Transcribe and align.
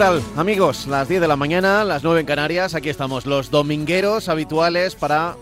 tal, 0.00 0.22
amigos? 0.34 0.86
Las 0.86 1.10
10 1.10 1.20
de 1.20 1.28
la 1.28 1.36
mañana, 1.36 1.84
las 1.84 2.02
9 2.02 2.20
en 2.20 2.26
Canarias. 2.26 2.74
Aquí 2.74 2.88
estamos, 2.88 3.26
los 3.26 3.50
domingueros 3.50 4.30
habituales 4.30 4.94
para 4.94 5.36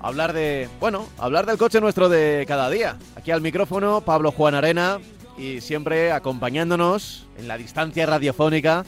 hablar 0.00 0.32
de, 0.32 0.68
bueno, 0.78 1.08
hablar 1.18 1.44
del 1.44 1.58
coche 1.58 1.80
nuestro 1.80 2.08
de 2.08 2.44
cada 2.46 2.70
día. 2.70 2.98
Aquí 3.16 3.32
al 3.32 3.40
micrófono, 3.40 4.02
Pablo 4.02 4.30
Juan 4.30 4.54
Arena 4.54 5.00
y 5.36 5.60
siempre 5.60 6.12
acompañándonos 6.12 7.26
en 7.36 7.48
la 7.48 7.58
distancia 7.58 8.06
radiofónica, 8.06 8.84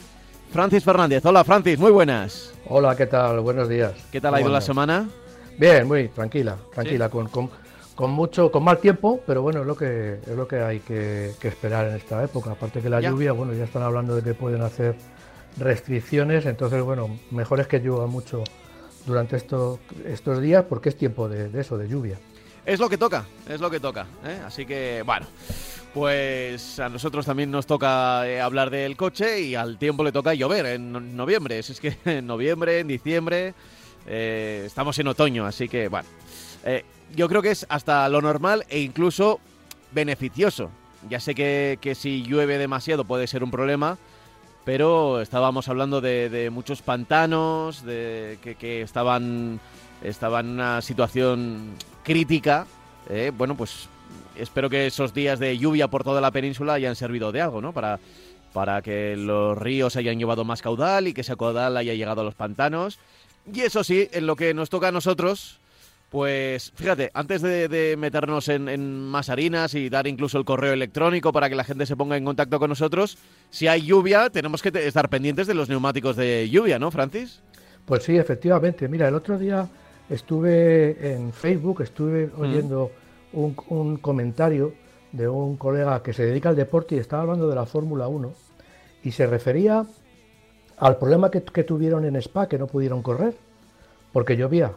Francis 0.53 0.85
Fernández. 0.85 1.25
Hola, 1.25 1.43
Francis, 1.43 1.77
muy 1.77 1.91
buenas. 1.91 2.53
Hola, 2.69 2.95
¿qué 2.95 3.05
tal? 3.05 3.41
Buenos 3.41 3.67
días. 3.67 3.91
¿Qué 4.13 4.21
tal 4.21 4.35
ha 4.35 4.37
¿Cómo 4.37 4.47
ido 4.47 4.53
la 4.53 4.61
semana? 4.61 5.09
Bien, 5.57 5.85
muy 5.85 6.07
tranquila, 6.07 6.55
tranquila, 6.73 7.09
con, 7.09 7.27
con, 7.27 7.49
con 7.99 8.11
mucho, 8.11 8.49
con 8.49 8.63
mal 8.63 8.77
tiempo, 8.77 9.19
pero 9.27 9.41
bueno, 9.41 9.59
es 9.59 9.67
lo 9.67 9.75
que 9.75 10.19
es 10.25 10.29
lo 10.37 10.47
que 10.47 10.61
hay 10.61 10.79
que, 10.79 11.33
que 11.37 11.49
esperar 11.49 11.85
en 11.89 11.95
esta 11.97 12.23
época. 12.23 12.51
Aparte 12.51 12.79
que 12.79 12.89
la 12.89 13.01
Ya. 13.01 13.09
lluvia, 13.09 13.33
bueno, 13.33 13.51
ya 13.53 13.65
están 13.65 13.81
hablando 13.83 14.15
de 14.15 14.21
que 14.23 14.33
pueden 14.33 14.61
hacer 14.61 14.95
restricciones, 15.57 16.45
entonces 16.45 16.81
bueno, 16.81 17.19
mejor 17.29 17.59
es 17.59 17.67
que 17.67 17.79
llueva 17.79 18.07
mucho 18.07 18.45
durante 19.05 19.35
esto- 19.35 19.79
estos 20.05 20.41
días 20.41 20.63
porque 20.69 20.87
es 20.87 20.97
tiempo 20.97 21.27
de, 21.27 21.49
de 21.49 21.59
eso, 21.59 21.77
de 21.77 21.89
lluvia. 21.89 22.17
Es 22.65 22.79
lo 22.79 22.87
que 22.87 22.97
toca, 22.97 23.25
es 23.49 23.59
lo 23.59 23.69
que 23.69 23.81
toca. 23.81 24.05
¿eh? 24.25 24.39
Así 24.45 24.65
que, 24.65 25.03
bueno, 25.05 25.25
pues 25.93 26.79
a 26.79 26.87
nosotros 26.87 27.25
también 27.25 27.51
nos 27.51 27.65
toca 27.65 28.25
eh, 28.29 28.39
hablar 28.39 28.69
del 28.69 28.95
coche 28.95 29.41
y 29.41 29.55
al 29.55 29.77
tiempo 29.77 30.05
le 30.05 30.13
toca 30.13 30.33
llover 30.33 30.65
en 30.67 30.93
no- 30.93 31.01
noviembre. 31.01 31.59
Es 31.59 31.81
que 31.81 31.97
en 32.05 32.25
noviembre, 32.27 32.79
en 32.79 32.87
diciembre, 32.87 33.53
eh, 34.07 34.63
estamos 34.65 34.97
en 34.99 35.07
otoño, 35.07 35.45
así 35.45 35.67
que, 35.67 35.89
bueno, 35.89 36.07
eh, 36.63 36.85
yo 37.15 37.27
creo 37.27 37.41
que 37.41 37.51
es 37.51 37.65
hasta 37.69 38.07
lo 38.09 38.21
normal 38.21 38.65
e 38.69 38.79
incluso 38.79 39.39
beneficioso. 39.91 40.69
Ya 41.09 41.19
sé 41.19 41.33
que, 41.33 41.77
que 41.81 41.95
si 41.95 42.23
llueve 42.23 42.57
demasiado 42.57 43.05
puede 43.05 43.27
ser 43.27 43.43
un 43.43 43.51
problema, 43.51 43.97
pero 44.65 45.21
estábamos 45.21 45.69
hablando 45.69 46.01
de, 46.01 46.29
de 46.29 46.49
muchos 46.49 46.81
pantanos, 46.81 47.83
de 47.85 48.37
que, 48.43 48.55
que 48.55 48.81
estaban, 48.81 49.59
estaban 50.03 50.45
en 50.47 50.51
una 50.53 50.81
situación 50.81 51.75
crítica. 52.03 52.67
eh, 53.09 53.31
bueno, 53.35 53.55
pues 53.55 53.87
espero 54.35 54.69
que 54.69 54.87
esos 54.87 55.13
días 55.13 55.39
de 55.39 55.57
lluvia 55.57 55.87
por 55.87 56.03
toda 56.03 56.21
la 56.21 56.31
península 56.31 56.73
hayan 56.73 56.95
servido 56.95 57.31
de 57.31 57.41
algo, 57.41 57.61
¿no? 57.61 57.73
Para, 57.73 57.99
para 58.53 58.81
que 58.81 59.15
los 59.15 59.57
ríos 59.57 59.95
hayan 59.95 60.17
llevado 60.19 60.43
más 60.43 60.61
caudal 60.61 61.07
y 61.07 61.13
que 61.13 61.21
ese 61.21 61.35
caudal 61.37 61.77
haya 61.77 61.93
llegado 61.93 62.21
a 62.21 62.23
los 62.23 62.35
pantanos. 62.35 62.99
Y 63.51 63.61
eso 63.61 63.83
sí, 63.83 64.09
en 64.11 64.27
lo 64.27 64.35
que 64.35 64.53
nos 64.53 64.69
toca 64.69 64.89
a 64.89 64.91
nosotros, 64.91 65.59
pues 66.09 66.71
fíjate, 66.73 67.11
antes 67.13 67.41
de, 67.41 67.67
de 67.67 67.95
meternos 67.95 68.49
en, 68.49 68.67
en 68.67 68.99
más 69.07 69.29
harinas 69.29 69.75
y 69.75 69.89
dar 69.89 70.07
incluso 70.07 70.37
el 70.39 70.45
correo 70.45 70.73
electrónico 70.73 71.31
para 71.31 71.49
que 71.49 71.55
la 71.55 71.63
gente 71.63 71.85
se 71.85 71.95
ponga 71.95 72.17
en 72.17 72.25
contacto 72.25 72.59
con 72.59 72.69
nosotros, 72.69 73.17
si 73.51 73.67
hay 73.67 73.83
lluvia, 73.83 74.29
tenemos 74.29 74.61
que 74.61 74.71
estar 74.73 75.09
pendientes 75.09 75.45
de 75.45 75.53
los 75.53 75.69
neumáticos 75.69 76.15
de 76.15 76.49
lluvia, 76.49 76.79
¿no, 76.79 76.89
Francis? 76.89 77.41
Pues 77.85 78.03
sí, 78.03 78.17
efectivamente. 78.17 78.87
Mira, 78.87 79.07
el 79.07 79.15
otro 79.15 79.37
día 79.37 79.67
estuve 80.09 81.13
en 81.13 81.31
Facebook, 81.31 81.81
estuve 81.81 82.31
oyendo 82.37 82.91
un, 83.33 83.55
un 83.67 83.97
comentario 83.97 84.73
de 85.11 85.27
un 85.27 85.57
colega 85.57 86.01
que 86.01 86.13
se 86.13 86.25
dedica 86.25 86.49
al 86.49 86.55
deporte 86.55 86.95
y 86.95 86.99
estaba 86.99 87.23
hablando 87.23 87.47
de 87.49 87.55
la 87.55 87.65
Fórmula 87.65 88.07
1 88.07 88.33
y 89.03 89.11
se 89.11 89.27
refería 89.27 89.85
al 90.77 90.97
problema 90.97 91.29
que, 91.29 91.43
que 91.43 91.63
tuvieron 91.63 92.05
en 92.05 92.15
Spa, 92.15 92.47
que 92.47 92.57
no 92.57 92.67
pudieron 92.67 93.01
correr, 93.01 93.35
porque 94.11 94.37
llovía. 94.37 94.71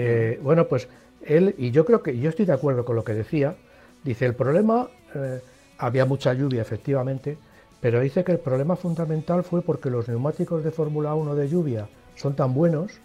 Eh, 0.00 0.38
bueno, 0.42 0.68
pues 0.68 0.88
él, 1.22 1.54
y 1.58 1.72
yo 1.72 1.84
creo 1.84 2.02
que 2.02 2.16
yo 2.16 2.30
estoy 2.30 2.46
de 2.46 2.52
acuerdo 2.52 2.84
con 2.84 2.94
lo 2.94 3.02
que 3.02 3.14
decía, 3.14 3.56
dice, 4.04 4.26
el 4.26 4.34
problema, 4.34 4.88
eh, 5.14 5.40
había 5.78 6.04
mucha 6.04 6.32
lluvia 6.34 6.62
efectivamente, 6.62 7.36
pero 7.80 8.00
dice 8.00 8.22
que 8.22 8.32
el 8.32 8.38
problema 8.38 8.76
fundamental 8.76 9.42
fue 9.42 9.62
porque 9.62 9.90
los 9.90 10.08
neumáticos 10.08 10.62
de 10.62 10.70
Fórmula 10.70 11.14
1 11.14 11.34
de 11.34 11.48
lluvia 11.48 11.88
son 12.14 12.36
tan 12.36 12.54
buenos 12.54 13.00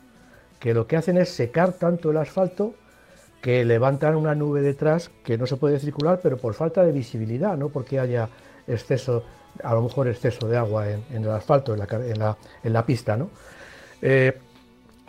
que 0.59 0.73
lo 0.73 0.85
que 0.85 0.97
hacen 0.97 1.17
es 1.17 1.29
secar 1.29 1.73
tanto 1.73 2.11
el 2.11 2.17
asfalto 2.17 2.75
que 3.41 3.65
levantan 3.65 4.15
una 4.15 4.35
nube 4.35 4.61
detrás 4.61 5.09
que 5.23 5.37
no 5.37 5.47
se 5.47 5.57
puede 5.57 5.79
circular, 5.79 6.19
pero 6.21 6.37
por 6.37 6.53
falta 6.53 6.83
de 6.85 6.91
visibilidad, 6.91 7.57
no 7.57 7.69
porque 7.69 7.99
haya 7.99 8.29
exceso, 8.67 9.23
a 9.63 9.73
lo 9.73 9.81
mejor 9.81 10.07
exceso 10.07 10.47
de 10.47 10.57
agua 10.57 10.89
en, 10.89 11.03
el 11.11 11.29
asfalto, 11.29 11.75
en 11.75 12.73
la 12.73 12.85
pista. 12.85 13.17
¿no? 13.17 13.29
Eh, 14.01 14.37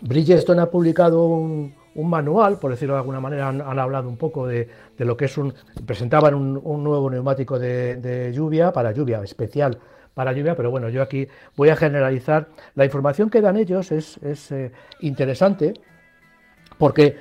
Bridgestone 0.03 0.60
ha 0.60 0.71
publicado 0.71 1.25
un, 1.25 1.75
manual, 1.97 2.59
por 2.59 2.72
decirlo 2.72 2.94
de 2.94 3.00
alguna 3.00 3.21
manera, 3.21 3.49
han, 3.49 3.78
hablado 3.78 4.09
un 4.09 4.16
poco 4.16 4.47
de, 4.47 4.69
lo 4.99 5.16
que 5.16 5.27
es 5.27 5.38
un. 5.38 5.55
presentaban 5.87 6.34
un, 6.34 6.84
nuevo 6.84 7.09
neumático 7.10 7.59
de, 7.59 8.33
lluvia, 8.34 8.72
para 8.72 8.93
lluvia, 8.93 9.22
especial 9.22 9.78
para 10.12 10.33
lluvia, 10.33 10.54
pero 10.54 10.71
bueno, 10.71 10.88
yo 10.91 11.03
aquí 11.03 11.27
voy 11.56 11.71
a 11.71 11.77
generalizar. 11.77 12.47
La 12.77 12.84
información 12.84 13.31
que 13.31 13.41
dan 13.41 13.56
ellos 13.56 13.91
es, 13.91 14.19
eh, 14.53 14.71
interesante 15.00 15.75
porque 16.78 17.16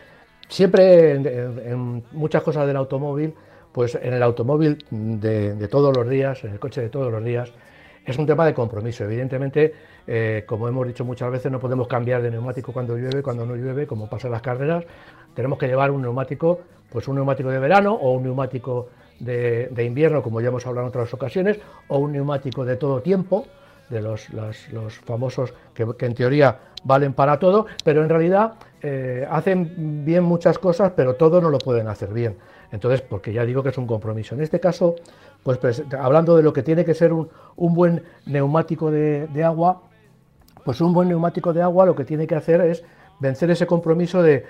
siempre 0.48 1.14
en, 1.14 2.04
muchas 2.12 2.44
cosas 2.44 2.68
del 2.68 2.78
automóvil, 2.78 3.34
pues 3.72 3.96
en 3.96 4.14
el 4.14 4.22
automóvil 4.22 4.86
de 4.92 5.68
todos 5.70 5.96
los 5.96 6.08
días, 6.08 6.44
en 6.44 6.52
el 6.52 6.60
coche 6.60 6.82
de 6.82 6.90
todos 6.90 7.12
los 7.12 7.24
días, 7.24 7.52
es 8.06 8.18
un 8.18 8.26
tema 8.26 8.46
de 8.46 8.54
compromiso. 8.54 9.04
Evidentemente, 9.04 9.74
eh, 10.08 10.44
como 10.46 10.68
hemos 10.68 10.88
dicho 10.88 11.06
muchas 11.06 11.32
veces, 11.32 11.52
no 11.52 11.60
podemos 11.60 11.88
cambiar 11.88 12.22
de 12.22 12.32
neumático 12.32 12.74
cuando 12.74 12.98
llueve, 12.98 13.22
cuando 13.22 13.46
no 13.46 13.56
llueve, 13.56 13.88
como 13.88 14.10
pasa 14.10 14.28
en 14.28 14.34
las 14.34 14.42
carreras. 14.42 14.86
Tenemos 15.34 15.58
que 15.58 15.68
llevar 15.68 15.92
un 15.92 16.02
neumático, 16.02 16.62
pues 16.92 17.08
un 17.08 17.16
neumático 17.16 17.50
de 17.50 17.60
verano 17.60 17.94
o 17.94 18.12
un 18.14 18.24
neumático 18.24 18.90
de, 19.20 19.84
invierno, 19.86 20.22
como 20.22 20.42
ya 20.42 20.50
hemos 20.50 20.66
hablado 20.66 20.88
en 20.88 20.90
otras 20.90 21.14
ocasiones, 21.14 21.60
o 21.88 21.98
un 21.98 22.12
neumático 22.12 22.66
de 22.66 22.76
todo 22.76 23.02
tiempo, 23.02 23.46
de 23.90 24.02
los, 24.02 24.30
los 24.32 24.94
famosos 25.00 25.54
que, 25.74 25.86
que 25.98 26.06
en 26.06 26.16
teoría 26.16 26.58
valen 26.84 27.14
para 27.14 27.40
todo, 27.40 27.68
pero 27.84 28.04
en 28.04 28.10
realidad 28.10 28.54
eh, 28.82 29.26
hacen 29.30 30.04
bien 30.04 30.24
muchas 30.24 30.58
cosas, 30.58 30.92
pero 30.96 31.16
todo 31.16 31.42
no 31.42 31.50
lo 31.50 31.58
pueden 31.58 31.88
hacer 31.88 32.14
bien. 32.14 32.38
Entonces, 32.72 33.02
porque 33.02 33.32
ya 33.32 33.46
digo 33.46 33.62
que 33.64 33.70
es 33.70 33.78
un 33.78 33.88
compromiso. 33.88 34.36
En 34.36 34.42
este 34.42 34.60
caso, 34.60 34.96
pues, 35.44 35.58
pues, 35.58 35.84
hablando 36.00 36.36
de 36.38 36.44
lo 36.44 36.54
que 36.54 36.64
tiene 36.64 36.86
que 36.86 36.94
ser 36.94 37.12
un, 37.14 37.30
buen 37.58 38.04
neumático 38.26 38.90
de, 38.92 39.44
agua, 39.44 39.82
pues 40.64 40.80
un 40.82 40.94
buen 40.94 41.10
neumático 41.10 41.54
de 41.54 41.62
agua 41.62 41.86
lo 41.86 41.96
que 41.96 42.06
tiene 42.06 42.28
que 42.28 42.36
hacer 42.36 42.62
es 42.62 42.84
vencer 43.20 43.52
ese 43.52 43.68
compromiso 43.68 44.24
de, 44.24 44.46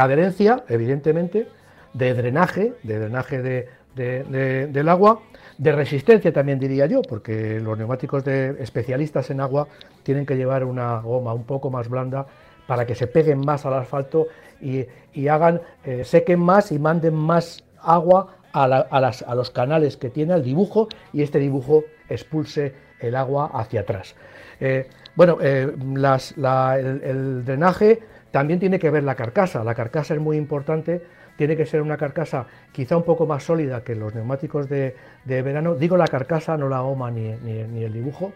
adherencia, 0.00 0.64
evidentemente, 0.68 1.48
de 1.92 2.14
drenaje, 2.14 2.74
de 2.82 2.98
drenaje 2.98 3.42
de- 3.42 3.68
de- 3.94 4.24
de- 4.24 4.66
del 4.66 4.88
agua, 4.88 5.20
de 5.58 5.72
resistencia 5.72 6.32
también 6.32 6.58
diría 6.58 6.86
yo, 6.86 7.02
porque 7.02 7.60
los 7.60 7.78
neumáticos 7.78 8.24
de 8.24 8.56
especialistas 8.60 9.30
en 9.30 9.40
agua 9.40 9.68
tienen 10.02 10.26
que 10.26 10.36
llevar 10.36 10.64
una 10.64 10.98
goma 11.00 11.32
un 11.32 11.44
poco 11.44 11.70
más 11.70 11.88
blanda 11.88 12.26
para 12.66 12.84
que 12.84 12.94
se 12.94 13.06
peguen 13.06 13.38
más 13.40 13.64
al 13.64 13.74
asfalto 13.74 14.26
y, 14.60 14.84
y 15.14 15.28
hagan, 15.28 15.60
eh, 15.84 16.04
sequen 16.04 16.40
más 16.40 16.72
y 16.72 16.78
manden 16.78 17.14
más 17.14 17.64
agua 17.80 18.36
a, 18.62 18.66
la- 18.66 18.86
a 18.90 19.00
las- 19.00 19.22
a 19.22 19.34
los 19.34 19.50
canales 19.50 19.96
que 19.98 20.08
tiene 20.10 20.34
el 20.34 20.42
dibujo 20.42 20.88
y 21.12 21.22
este 21.22 21.38
dibujo 21.38 21.84
expulse 22.08 22.74
el 23.00 23.14
agua 23.14 23.50
hacia 23.52 23.80
atrás. 23.82 24.14
Eh, 24.60 24.88
bueno, 25.14 25.38
eh, 25.42 25.70
el, 25.74 27.44
drenaje 27.44 28.00
también 28.30 28.58
tiene 28.58 28.78
que 28.78 28.90
ver 28.90 29.04
la 29.04 29.14
carcasa. 29.14 29.62
La 29.64 29.74
carcasa 29.74 30.14
es 30.14 30.20
muy 30.20 30.36
importante, 30.38 31.02
tiene 31.36 31.56
que 31.56 31.66
ser 31.66 31.82
una 31.82 31.96
carcasa 31.98 32.46
quizá 32.72 32.96
un 32.96 33.02
poco 33.02 33.26
más 33.26 33.42
sólida 33.44 33.84
que 33.84 33.94
los 33.94 34.14
neumáticos 34.14 34.68
de, 34.68 34.96
de 35.24 35.42
verano. 35.42 35.74
Digo 35.74 35.96
la 35.98 36.06
carcasa, 36.06 36.56
no 36.56 36.68
la 36.68 36.80
goma 36.80 37.10
ni, 37.10 37.28
ni- 37.44 37.64
ni 37.64 37.84
el 37.84 37.92
dibujo, 37.92 38.32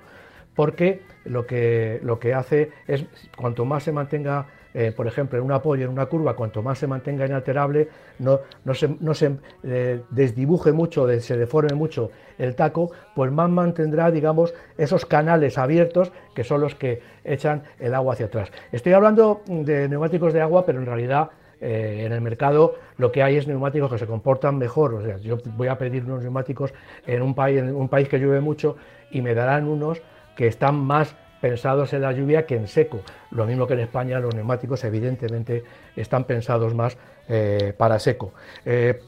porque 0.55 1.00
lo 1.25 1.46
que, 1.46 2.00
lo 2.02 2.19
que 2.19 2.34
hace 2.34 2.70
es, 2.87 3.05
cuanto 3.37 3.64
más 3.64 3.84
se 3.84 3.93
mantenga 3.93 4.46
eh, 4.75 4.93
por 4.96 5.06
ejemplo, 5.06 5.38
en 5.38 5.44
un 5.44 5.52
apoyo, 5.52 5.84
en 5.84 5.90
una 5.90 6.06
curva, 6.06 6.34
cuanto 6.34 6.62
más 6.62 6.78
se 6.78 6.87
mantenga 6.87 7.26
inalterable, 7.26 7.88
no, 8.19 8.40
no 8.64 8.75
se, 8.75 8.88
no 9.00 9.14
se 9.14 9.37
eh, 9.64 10.02
desdibuje 10.11 10.72
mucho, 10.72 11.08
se 11.20 11.37
deforme 11.37 11.75
mucho 11.75 12.11
el 12.38 12.55
taco, 12.55 12.90
pues 13.14 13.31
más 13.32 13.50
mantendrá, 13.50 14.11
digamos, 14.11 14.55
esos 14.78 15.05
canales 15.06 15.58
abiertos 15.58 16.12
que 16.34 16.44
son 16.44 16.61
los 16.61 16.75
que 16.75 17.02
echan 17.25 17.62
el 17.78 17.94
agua 17.94 18.14
hacia 18.14 18.26
atrás. 18.26 18.50
Estoy 18.72 18.93
hablando 18.93 19.43
de 19.46 19.88
neumáticos 19.88 20.32
de 20.32 20.40
agua, 20.40 20.64
pero 20.64 20.78
en 20.78 20.87
realidad 20.87 21.31
eh, 21.61 22.05
en 22.06 22.12
el 22.12 22.23
mercado 22.23 22.76
lo 22.96 23.12
que 23.12 23.23
hay 23.23 23.37
es 23.37 23.46
neumáticos 23.46 23.90
que 23.90 23.99
se 23.99 24.06
comportan 24.06 24.56
mejor. 24.56 24.94
O 24.94 25.02
sea, 25.02 25.19
yo 25.19 25.38
voy 25.56 25.69
a 25.69 25.76
pedir 25.76 26.05
unos 26.05 26.23
neumáticos 26.23 26.73
en 27.06 27.23
un 27.23 27.34
país, 27.34 27.58
en 27.58 27.75
un 27.75 27.88
país 27.88 28.08
que 28.08 28.19
llueve 28.19 28.40
mucho 28.40 28.76
y 29.11 29.20
me 29.20 29.34
darán 29.34 29.69
unos 29.69 30.00
que 30.37 30.46
están 30.46 30.76
más 30.76 31.14
pensados 31.40 31.92
en 31.92 32.02
la 32.02 32.12
lluvia 32.12 32.46
que 32.46 32.56
en 32.56 32.69
seco. 32.69 33.00
Lo 33.31 33.46
mismo 33.46 33.66
que 33.66 33.75
en 33.75 33.81
España 33.81 34.20
los 34.20 34.34
neumáticos 34.34 34.84
evidentemente 34.84 35.64
están 35.96 36.25
pensados 36.25 36.75
más 36.75 36.96
eh, 37.28 37.75
para 37.76 37.98
seco. 37.98 38.32
Eh, 38.64 39.00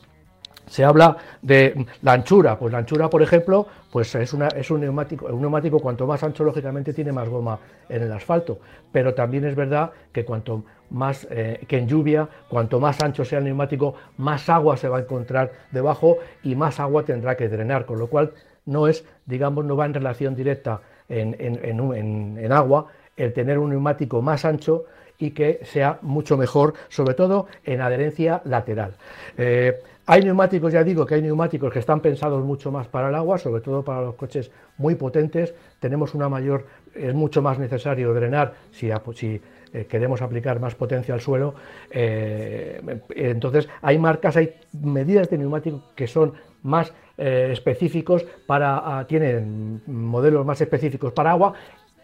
se 0.66 0.84
habla 0.84 1.16
de 1.42 1.86
la 2.02 2.12
anchura, 2.12 2.58
pues 2.58 2.72
la 2.72 2.78
anchura, 2.78 3.10
por 3.10 3.20
ejemplo, 3.20 3.66
pues 3.90 4.14
es, 4.14 4.32
una, 4.32 4.48
es 4.48 4.70
un 4.70 4.80
neumático, 4.80 5.26
un 5.26 5.40
neumático 5.40 5.80
cuanto 5.80 6.06
más 6.06 6.22
ancho, 6.22 6.44
lógicamente, 6.44 6.94
tiene 6.94 7.12
más 7.12 7.28
goma 7.28 7.58
en 7.88 8.02
el 8.02 8.12
asfalto, 8.12 8.58
pero 8.90 9.12
también 9.12 9.44
es 9.44 9.54
verdad 9.54 9.90
que 10.12 10.24
cuanto 10.24 10.64
más 10.90 11.26
eh, 11.30 11.64
que 11.66 11.78
en 11.78 11.88
lluvia, 11.88 12.28
cuanto 12.48 12.78
más 12.80 13.02
ancho 13.02 13.24
sea 13.24 13.38
el 13.38 13.44
neumático, 13.44 13.94
más 14.16 14.48
agua 14.48 14.76
se 14.76 14.88
va 14.88 14.98
a 14.98 15.00
encontrar 15.00 15.52
debajo 15.72 16.18
y 16.42 16.54
más 16.54 16.80
agua 16.80 17.04
tendrá 17.04 17.36
que 17.36 17.48
drenar, 17.48 17.84
con 17.84 17.98
lo 17.98 18.06
cual 18.06 18.32
no 18.64 18.86
es, 18.86 19.04
digamos, 19.26 19.64
no 19.64 19.76
va 19.76 19.86
en 19.86 19.94
relación 19.94 20.36
directa 20.36 20.80
en, 21.12 22.52
agua 22.52 22.86
el 23.16 23.32
tener 23.32 23.58
un 23.58 23.70
neumático 23.70 24.22
más 24.22 24.44
ancho 24.44 24.84
y 25.18 25.30
que 25.30 25.60
sea 25.64 25.98
mucho 26.02 26.36
mejor, 26.36 26.74
sobre 26.88 27.14
todo 27.14 27.46
en 27.64 27.80
adherencia 27.80 28.42
lateral. 28.44 28.94
Eh, 29.36 29.78
hay 30.06 30.22
neumáticos, 30.24 30.72
ya 30.72 30.82
digo 30.82 31.06
que 31.06 31.14
hay 31.14 31.22
neumáticos 31.22 31.72
que 31.72 31.78
están 31.78 32.00
pensados 32.00 32.42
mucho 32.44 32.72
más 32.72 32.88
para 32.88 33.08
el 33.08 33.14
agua, 33.14 33.38
sobre 33.38 33.60
todo 33.60 33.84
para 33.84 34.00
los 34.00 34.16
coches 34.16 34.50
muy 34.78 34.96
potentes. 34.96 35.54
Tenemos 35.78 36.14
una 36.14 36.28
mayor, 36.28 36.66
es 36.94 37.14
mucho 37.14 37.40
más 37.40 37.58
necesario 37.58 38.12
drenar 38.12 38.54
si, 38.72 38.90
eh, 38.90 39.86
queremos 39.86 40.20
aplicar 40.20 40.58
más 40.58 40.74
potencia 40.74 41.14
al 41.14 41.20
suelo. 41.20 41.54
Eh, 41.90 42.80
entonces, 43.14 43.68
hay 43.80 43.98
marcas, 43.98 44.36
hay 44.36 44.54
medidas 44.72 45.30
de 45.30 45.38
neumáticos 45.38 45.82
que 45.94 46.08
son 46.08 46.32
más 46.62 46.92
eh, 47.18 47.50
específicos 47.52 48.24
para, 48.46 48.98
ah, 48.98 49.06
tienen 49.06 49.82
modelos 49.86 50.44
más 50.46 50.60
específicos 50.60 51.12
para 51.12 51.32
agua 51.32 51.54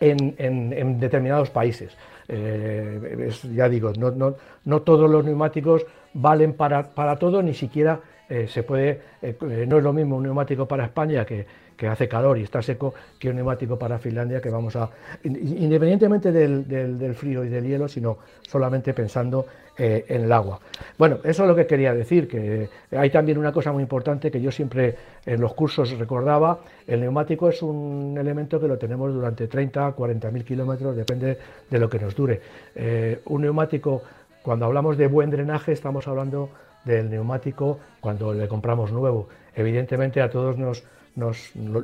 en, 0.00 1.00
determinados 1.00 1.50
países. 1.50 1.96
Eh, 2.28 3.30
ya 3.54 3.68
digo, 3.68 3.92
no, 3.98 4.36
no, 4.64 4.82
todos 4.82 5.10
los 5.10 5.24
neumáticos 5.24 5.86
valen 6.14 6.54
para, 6.54 6.90
para 6.94 7.16
todo, 7.16 7.42
ni 7.42 7.54
siquiera 7.54 8.00
eh, 8.28 8.46
se 8.48 8.62
puede, 8.62 9.00
no 9.66 9.78
es 9.78 9.82
lo 9.82 9.92
mismo 9.92 10.16
un 10.16 10.24
neumático 10.24 10.66
para 10.66 10.84
España 10.84 11.24
que, 11.24 11.46
que 11.78 11.86
hace 11.86 12.08
calor 12.08 12.36
y 12.36 12.42
está 12.42 12.60
seco 12.60 12.92
que 13.18 13.30
un 13.30 13.36
neumático 13.36 13.78
para 13.78 13.98
Finlandia 13.98 14.40
que 14.40 14.50
vamos 14.50 14.74
a, 14.74 14.90
independientemente 15.22 16.32
del, 16.32 17.14
frío 17.14 17.44
y 17.44 17.48
del 17.48 17.64
hielo, 17.64 17.88
sino 17.88 18.18
solamente 18.42 18.92
pensando 18.92 19.46
eh, 19.78 20.04
en 20.08 20.24
el 20.24 20.32
agua. 20.32 20.58
Bueno, 20.98 21.18
eso 21.22 21.44
es 21.44 21.48
lo 21.48 21.54
que 21.54 21.66
quería 21.66 21.94
decir, 21.94 22.26
que 22.26 22.68
hay 22.90 23.10
también 23.10 23.38
una 23.38 23.52
cosa 23.52 23.70
muy 23.70 23.84
importante 23.84 24.28
que 24.28 24.40
yo 24.40 24.50
siempre 24.50 24.96
en 25.24 25.40
los 25.40 25.54
cursos 25.54 25.96
recordaba, 25.96 26.58
el 26.84 27.00
neumático 27.00 27.48
es 27.48 27.62
un 27.62 28.16
elemento 28.18 28.60
que 28.60 28.66
lo 28.66 28.76
tenemos 28.76 29.14
durante 29.14 29.46
30, 29.46 29.92
40 29.92 30.30
mil 30.32 30.44
kilómetros, 30.44 30.96
depende 30.96 31.38
de 31.70 31.78
lo 31.78 31.88
que 31.88 32.00
nos 32.00 32.16
dure. 32.16 32.40
Eh, 32.74 33.20
un 33.26 33.42
neumático, 33.42 34.02
cuando 34.42 34.66
hablamos 34.66 34.98
de 34.98 35.06
buen 35.06 35.30
drenaje, 35.30 35.70
estamos 35.70 36.08
hablando 36.08 36.50
del 36.84 37.08
neumático 37.08 37.78
cuando 38.00 38.34
le 38.34 38.48
compramos 38.48 38.90
nuevo. 38.90 39.28
Evidentemente 39.54 40.20
a 40.20 40.28
todos 40.28 40.58
nos 40.58 40.82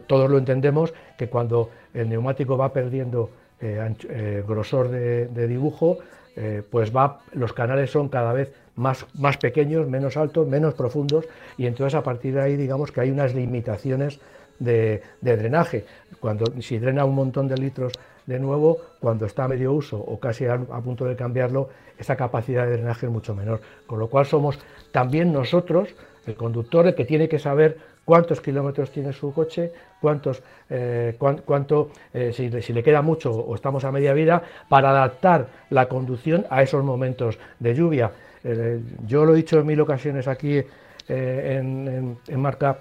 todos 0.07 0.31
lo 0.31 0.39
entendemos 0.39 0.93
que 1.17 1.29
cuando 1.29 1.71
el 1.93 2.09
neumático 2.09 2.57
va 2.57 2.73
perdiendo 2.73 3.31
eh, 3.61 3.95
eh, 4.09 4.45
grosor 4.47 4.89
de, 4.89 5.49
dibujo, 5.49 5.99
eh, 6.37 6.63
pues 6.69 6.95
va, 6.95 7.21
los 7.33 7.53
canales 7.53 7.91
son 7.91 8.09
cada 8.09 8.33
vez 8.33 8.53
más, 8.77 9.07
más 9.15 9.37
pequeños, 9.39 9.89
menos 9.89 10.17
altos, 10.17 10.47
menos 10.47 10.75
profundos, 10.75 11.27
y 11.57 11.67
entonces 11.67 11.95
a 11.95 12.03
partir 12.03 12.35
de 12.35 12.43
ahí 12.43 12.57
digamos 12.57 12.91
que 12.91 13.01
hay 13.01 13.11
unas 13.11 13.35
limitaciones 13.35 14.21
de, 14.59 15.03
drenaje. 15.21 15.85
Cuando, 16.21 16.45
si 16.61 16.79
drena 16.79 17.05
un 17.05 17.15
montón 17.15 17.49
de 17.49 17.57
litros 17.57 17.93
de 18.27 18.39
nuevo, 18.39 18.79
cuando 19.01 19.27
está 19.27 19.45
a 19.45 19.49
medio 19.49 19.73
uso 19.73 19.99
o 19.99 20.19
casi 20.19 20.47
a, 20.47 20.55
a, 20.55 20.81
punto 20.81 21.05
de 21.05 21.17
cambiarlo, 21.17 21.69
esa 21.99 22.17
capacidad 22.17 22.67
de 22.67 22.73
drenaje 22.73 23.07
es 23.07 23.13
mucho 23.13 23.35
menor. 23.35 23.61
Con 23.87 23.99
lo 23.99 24.09
cual 24.09 24.27
somos 24.27 24.59
también 24.93 25.33
nosotros, 25.33 25.95
el 26.27 26.35
conductor, 26.35 26.87
el 26.87 26.95
que 26.95 27.05
tiene 27.05 27.29
que 27.29 27.39
saber 27.39 27.79
cuántos 28.05 28.41
kilómetros 28.41 28.91
tiene 28.91 29.13
su 29.13 29.33
coche, 29.33 29.73
cuántos, 30.01 30.43
eh, 30.69 31.17
cuánto, 31.19 31.91
eh, 32.13 32.33
si, 32.33 32.73
le 32.73 32.83
queda 32.83 33.03
mucho 33.03 33.33
o 33.33 33.55
estamos 33.55 33.85
a 33.85 33.93
media 33.93 34.13
vida, 34.13 34.43
para 34.69 34.91
adaptar 34.91 35.47
la 35.71 35.89
conducción 35.89 36.47
a 36.51 36.63
esos 36.63 36.85
momentos 36.85 37.39
de 37.59 37.75
lluvia. 37.75 38.11
Eh, 38.43 38.81
yo 39.07 39.25
lo 39.25 39.33
he 39.33 39.37
dicho 39.37 39.59
en 39.59 39.67
mil 39.67 39.81
ocasiones 39.81 40.29
aquí 40.29 40.63
en, 41.07 42.17
marca 42.37 42.79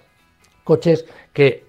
coches 0.63 1.05
que 1.33 1.65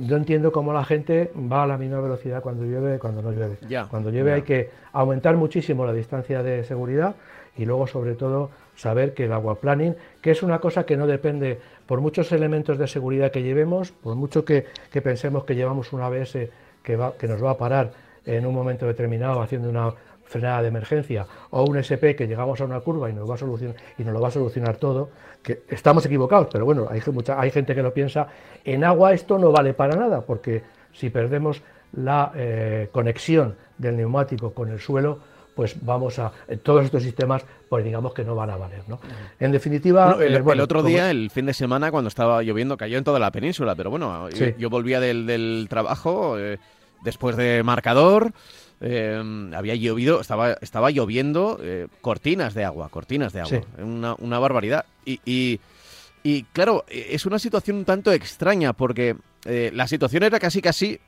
no 0.00 0.16
entiendo 0.16 0.52
cómo 0.52 0.72
la 0.72 0.84
gente 0.84 1.32
va 1.34 1.64
a 1.64 1.66
la 1.66 1.76
misma 1.76 2.00
velocidad 2.00 2.40
cuando 2.40 2.64
llueve 2.64 3.00
cuando 3.00 3.22
no 3.22 3.32
llueve. 3.32 3.56
cuando 3.90 4.10
llueve 4.10 4.34
hay 4.34 4.42
que 4.42 4.70
aumentar 4.92 5.36
muchísimo 5.36 5.84
la 5.84 5.92
distancia 5.92 6.44
de 6.44 6.62
seguridad 6.62 7.16
y 7.56 7.64
luego 7.64 7.86
sobre 7.86 8.14
todo 8.14 8.50
saber 8.74 9.14
que 9.14 9.24
el 9.24 9.32
agua 9.32 9.60
planning, 9.60 9.94
que 10.20 10.30
es 10.32 10.42
una 10.42 10.58
cosa 10.58 10.84
que 10.84 10.96
no 10.96 11.06
depende 11.06 11.60
por 11.86 12.00
muchos 12.00 12.32
elementos 12.32 12.78
de 12.78 12.86
seguridad 12.86 13.30
que 13.30 13.42
llevemos, 13.42 13.92
por 13.92 14.16
mucho 14.16 14.44
que, 14.44 14.66
pensemos 15.02 15.44
que 15.44 15.54
llevamos 15.54 15.92
un 15.92 16.00
ABS 16.00 16.38
que, 16.82 16.96
nos 16.96 17.42
va 17.42 17.50
a 17.50 17.58
parar 17.58 17.92
en 18.24 18.46
un 18.46 18.54
momento 18.54 18.86
determinado 18.86 19.40
haciendo 19.42 19.68
una 19.68 19.92
frenada 20.24 20.62
de 20.62 20.68
emergencia 20.68 21.26
o 21.50 21.64
un 21.64 21.76
SP 21.76 22.16
que 22.16 22.26
llegamos 22.26 22.60
a 22.60 22.64
una 22.64 22.80
curva 22.80 23.10
y 23.10 23.12
nos 23.12 23.28
va 23.28 23.34
a 23.34 23.38
solucionar 23.38 23.76
lo 23.98 24.20
va 24.20 24.28
a 24.28 24.30
solucionar 24.30 24.76
todo, 24.76 25.10
que 25.42 25.62
estamos 25.68 26.04
equivocados, 26.06 26.48
pero 26.50 26.64
bueno, 26.64 26.88
hay, 26.90 27.02
mucha, 27.12 27.40
gente 27.50 27.74
que 27.74 27.82
lo 27.82 27.92
piensa, 27.92 28.28
en 28.64 28.84
agua 28.84 29.12
esto 29.12 29.38
no 29.38 29.52
vale 29.52 29.74
para 29.74 29.96
nada, 29.96 30.22
porque 30.22 30.62
si 30.92 31.10
perdemos 31.10 31.62
la 31.92 32.32
eh, 32.34 32.88
conexión 32.92 33.56
del 33.76 33.96
neumático 33.96 34.54
con 34.54 34.70
el 34.70 34.80
suelo, 34.80 35.18
pues 35.54 35.76
vamos 35.84 36.18
a 36.18 36.32
todos 36.62 36.84
estos 36.84 37.02
sistemas 37.02 37.44
pues 37.68 37.84
digamos 37.84 38.12
que 38.12 38.24
no 38.24 38.34
van 38.34 38.50
a 38.50 38.56
valer 38.56 38.82
¿no? 38.88 39.00
en 39.38 39.52
definitiva 39.52 40.16
el, 40.20 40.34
eh, 40.36 40.60
otro 40.60 40.82
día 40.82 41.10
el 41.10 41.30
fin 41.30 41.46
de 41.46 41.54
semana 41.54 41.90
cuando 41.90 42.08
estaba 42.08 42.42
lloviendo 42.42 42.76
cayó 42.76 42.98
en 42.98 43.04
toda 43.04 43.18
la 43.18 43.30
península 43.30 43.74
pero 43.74 43.90
bueno 43.90 44.28
yo, 44.30 44.70
volvía 44.70 45.00
del, 45.00 45.66
trabajo 45.68 46.38
eh, 46.38 46.58
después 47.02 47.36
de 47.36 47.62
marcador 47.62 48.32
eh, 48.80 49.50
había 49.54 49.74
llovido 49.76 50.20
estaba 50.20 50.54
estaba 50.54 50.90
lloviendo 50.90 51.60
cortinas 52.00 52.54
de 52.54 52.64
agua 52.64 52.88
cortinas 52.88 53.32
de 53.32 53.40
agua 53.40 53.60
una, 53.78 54.14
una, 54.18 54.38
barbaridad. 54.38 54.84
Y, 55.06 55.20
y, 55.24 55.60
y 56.22 56.42
claro 56.52 56.84
es 56.88 57.24
una 57.24 57.38
situación 57.38 57.78
un 57.78 57.84
tanto 57.84 58.12
extraña 58.12 58.72
porque 58.72 59.16
la 59.44 59.86
situación 59.86 60.24
era 60.24 60.40
casi 60.40 60.60
casi 60.60 60.98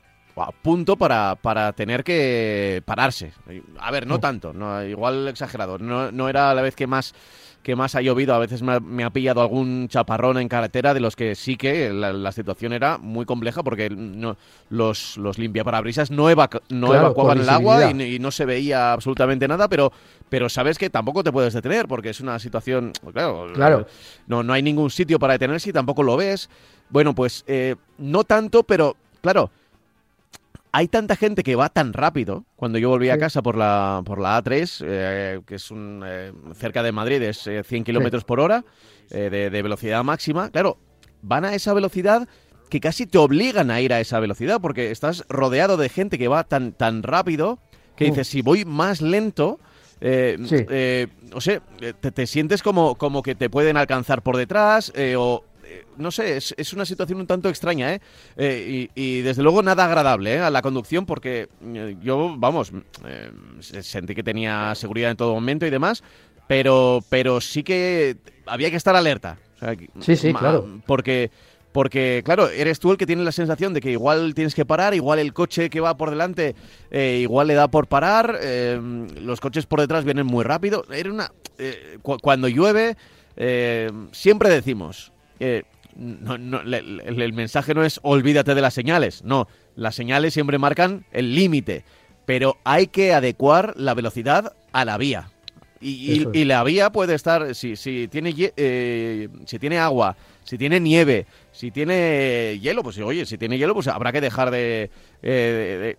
punto 0.61 0.97
para, 0.97 1.35
para 1.35 1.73
tener 1.73 2.03
que 2.03 2.81
pararse. 2.85 3.33
A 3.79 3.91
ver, 3.91 4.07
no 4.07 4.19
tanto, 4.19 4.53
no, 4.53 4.83
igual 4.83 5.27
exagerado. 5.27 5.77
No, 5.77 6.11
no 6.11 6.29
era 6.29 6.53
la 6.53 6.61
vez 6.61 6.75
que 6.75 6.87
más 6.87 7.13
que 7.67 7.75
más 7.75 7.95
ha 7.95 8.01
llovido, 8.01 8.33
a 8.33 8.39
veces 8.39 8.61
me 8.61 9.03
ha, 9.03 9.09
pillado 9.09 9.41
algún 9.41 9.89
chaparrón 9.89 10.37
en 10.37 10.47
carretera 10.47 10.93
de 10.93 11.01
los 11.01 11.17
que 11.17 11.35
sí 11.35 11.57
que 11.57 11.91
la, 11.91 12.31
situación 12.31 12.71
era 12.71 12.97
muy 12.97 13.25
compleja 13.25 13.61
porque 13.61 13.89
no, 13.89 14.37
los, 14.69 15.17
los 15.17 15.37
limpiaparabrisas 15.37 16.09
no, 16.09 16.29
no 16.69 16.95
evacuaban 16.95 17.41
el 17.41 17.49
agua 17.49 17.91
y, 17.91 18.19
no 18.19 18.31
se 18.31 18.45
veía 18.45 18.93
absolutamente 18.93 19.49
nada, 19.49 19.67
pero, 19.67 19.91
pero 20.29 20.47
sabes 20.47 20.77
que 20.77 20.89
tampoco 20.89 21.25
te 21.25 21.33
puedes 21.33 21.53
detener 21.53 21.89
porque 21.89 22.11
es 22.11 22.21
una 22.21 22.39
situación, 22.39 22.93
claro, 23.11 23.47
claro. 23.53 23.85
No, 24.27 24.43
no 24.43 24.53
hay 24.53 24.63
ningún 24.63 24.89
sitio 24.89 25.19
para 25.19 25.33
detenerse 25.33 25.71
y 25.71 25.73
tampoco 25.73 26.03
lo 26.03 26.15
ves. 26.15 26.49
Bueno, 26.89 27.13
pues 27.13 27.43
eh, 27.47 27.75
no 27.97 28.23
tanto, 28.23 28.63
pero 28.63 28.95
claro, 29.21 29.51
hay 30.71 30.87
tanta 30.87 31.15
gente 31.15 31.43
que 31.43 31.55
va 31.55 31.69
tan 31.69 31.93
rápido. 31.93 32.45
Cuando 32.55 32.77
yo 32.77 32.89
volví 32.89 33.09
a 33.09 33.17
casa 33.17 33.41
por 33.41 33.57
la, 33.57 34.01
por 34.05 34.19
la 34.19 34.41
A3, 34.43 34.83
eh, 34.85 35.39
que 35.45 35.55
es 35.55 35.71
un, 35.71 36.03
eh, 36.05 36.31
cerca 36.55 36.83
de 36.83 36.91
Madrid, 36.91 37.21
es 37.21 37.43
100 37.43 37.57
eh, 37.57 37.83
kilómetros 37.83 38.23
por 38.23 38.39
hora 38.39 38.65
de, 39.09 39.49
velocidad 39.49 40.03
máxima. 40.03 40.49
Claro, 40.49 40.77
van 41.21 41.45
a 41.45 41.53
esa 41.53 41.73
velocidad 41.73 42.27
que 42.69 42.79
casi 42.79 43.05
te 43.05 43.17
obligan 43.17 43.71
a 43.71 43.79
ir 43.79 43.93
a 43.93 43.99
esa 43.99 44.19
velocidad, 44.19 44.59
porque 44.61 44.91
estás 44.91 45.23
rodeado 45.29 45.77
de 45.77 45.89
gente 45.89 46.17
que 46.17 46.27
va 46.27 46.43
tan, 46.43 46.73
tan 46.73 47.03
rápido 47.03 47.59
que 47.95 48.05
dices, 48.05 48.27
si 48.27 48.41
voy 48.41 48.65
más 48.65 49.01
lento, 49.01 49.59
o 51.33 51.41
sea, 51.41 51.61
te, 52.01 52.11
te, 52.11 52.27
sientes 52.27 52.61
como, 52.61 52.95
como 52.95 53.23
que 53.23 53.33
te 53.33 53.49
pueden 53.49 53.77
alcanzar 53.77 54.21
por 54.21 54.37
detrás 54.37 54.93
o 55.17 55.43
no 55.97 56.11
sé, 56.11 56.37
es, 56.37 56.73
una 56.73 56.85
situación 56.85 57.19
un 57.19 57.27
tanto 57.27 57.49
extraña, 57.49 57.93
¿eh? 57.93 58.01
eh 58.37 58.89
y, 58.93 59.21
desde 59.21 59.43
luego 59.43 59.63
nada 59.63 59.85
agradable 59.85 60.35
¿eh? 60.35 60.39
a 60.39 60.49
la 60.49 60.61
conducción 60.61 61.05
porque 61.05 61.49
yo, 62.01 62.35
vamos, 62.37 62.71
sentí 63.59 64.15
que 64.15 64.23
tenía 64.23 64.75
seguridad 64.75 65.11
en 65.11 65.17
todo 65.17 65.33
momento 65.33 65.65
y 65.65 65.69
demás, 65.69 66.03
pero, 66.47 67.03
pero 67.09 67.41
sí 67.41 67.63
que 67.63 68.17
había 68.45 68.69
que 68.69 68.77
estar 68.77 68.95
alerta. 68.95 69.37
sí, 69.99 70.15
sí, 70.15 70.33
claro. 70.33 70.81
Porque 70.85 71.31
porque, 71.77 72.23
claro, 72.25 72.49
eres 72.49 72.79
tú 72.79 72.89
el 72.89 72.97
que 72.97 73.05
tiene 73.05 73.23
la 73.23 73.31
sensación 73.31 73.71
de 73.71 73.81
que 73.81 73.91
igual 73.91 74.33
tienes 74.33 74.55
que 74.55 74.65
parar, 74.65 74.95
igual 74.95 75.19
el 75.19 75.31
coche 75.31 75.69
que 75.69 75.79
va 75.79 75.95
por 75.95 76.09
delante 76.09 76.55
eh, 76.89 77.19
igual 77.21 77.45
le 77.45 77.53
da 77.53 77.67
por 77.67 77.85
parar, 77.85 78.35
eh, 78.41 78.81
los 79.21 79.39
coches 79.39 79.67
por 79.67 79.81
detrás 79.81 80.03
vienen 80.03 80.25
muy 80.25 80.43
rápido. 80.43 80.85
Era 80.91 81.11
una, 81.11 81.31
eh, 81.59 81.99
cuando 82.01 82.47
llueve, 82.47 82.97
siempre 84.11 84.49
decimos, 84.49 85.11
no, 85.95 86.35
el, 86.35 87.33
mensaje 87.33 87.73
no 87.73 87.83
es 87.83 87.99
olvídate 88.03 88.55
de 88.55 88.61
las 88.61 88.73
señales, 88.73 89.23
no, 89.23 89.47
las 89.75 89.95
señales 89.95 90.33
siempre 90.33 90.57
marcan 90.57 91.05
el 91.11 91.35
límite, 91.35 91.83
pero 92.25 92.57
hay 92.63 92.87
que 92.87 93.13
adecuar 93.13 93.73
la 93.77 93.93
velocidad 93.93 94.53
a 94.71 94.85
la 94.85 94.97
vía. 94.97 95.31
Y, 95.79 96.45
la 96.45 96.63
vía 96.63 96.91
puede 96.91 97.13
estar, 97.13 97.53
si, 97.53 97.75
si, 97.75 98.07
tiene, 98.07 98.33
si 98.33 99.59
tiene 99.59 99.77
agua, 99.77 100.17
si 100.43 100.57
tiene 100.57 100.79
nieve, 100.79 101.27
si 101.51 101.71
tiene 101.71 102.57
hielo, 102.61 102.81
pues 102.81 102.97
oye, 102.99 103.25
si 103.25 103.37
tiene 103.37 103.57
hielo, 103.57 103.73
pues 103.73 103.87
habrá 103.87 104.11
que 104.11 104.21
dejar 104.21 104.49
de, 104.49 104.89
eh, 105.21 105.97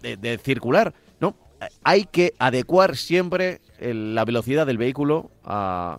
de, 0.00 0.38
circular. 0.38 0.94
No, 1.20 1.36
hay 1.82 2.04
que 2.04 2.34
adecuar 2.38 2.96
siempre 2.96 3.60
la 3.80 4.24
velocidad 4.24 4.66
del 4.66 4.78
vehículo 4.78 5.30
a, 5.44 5.98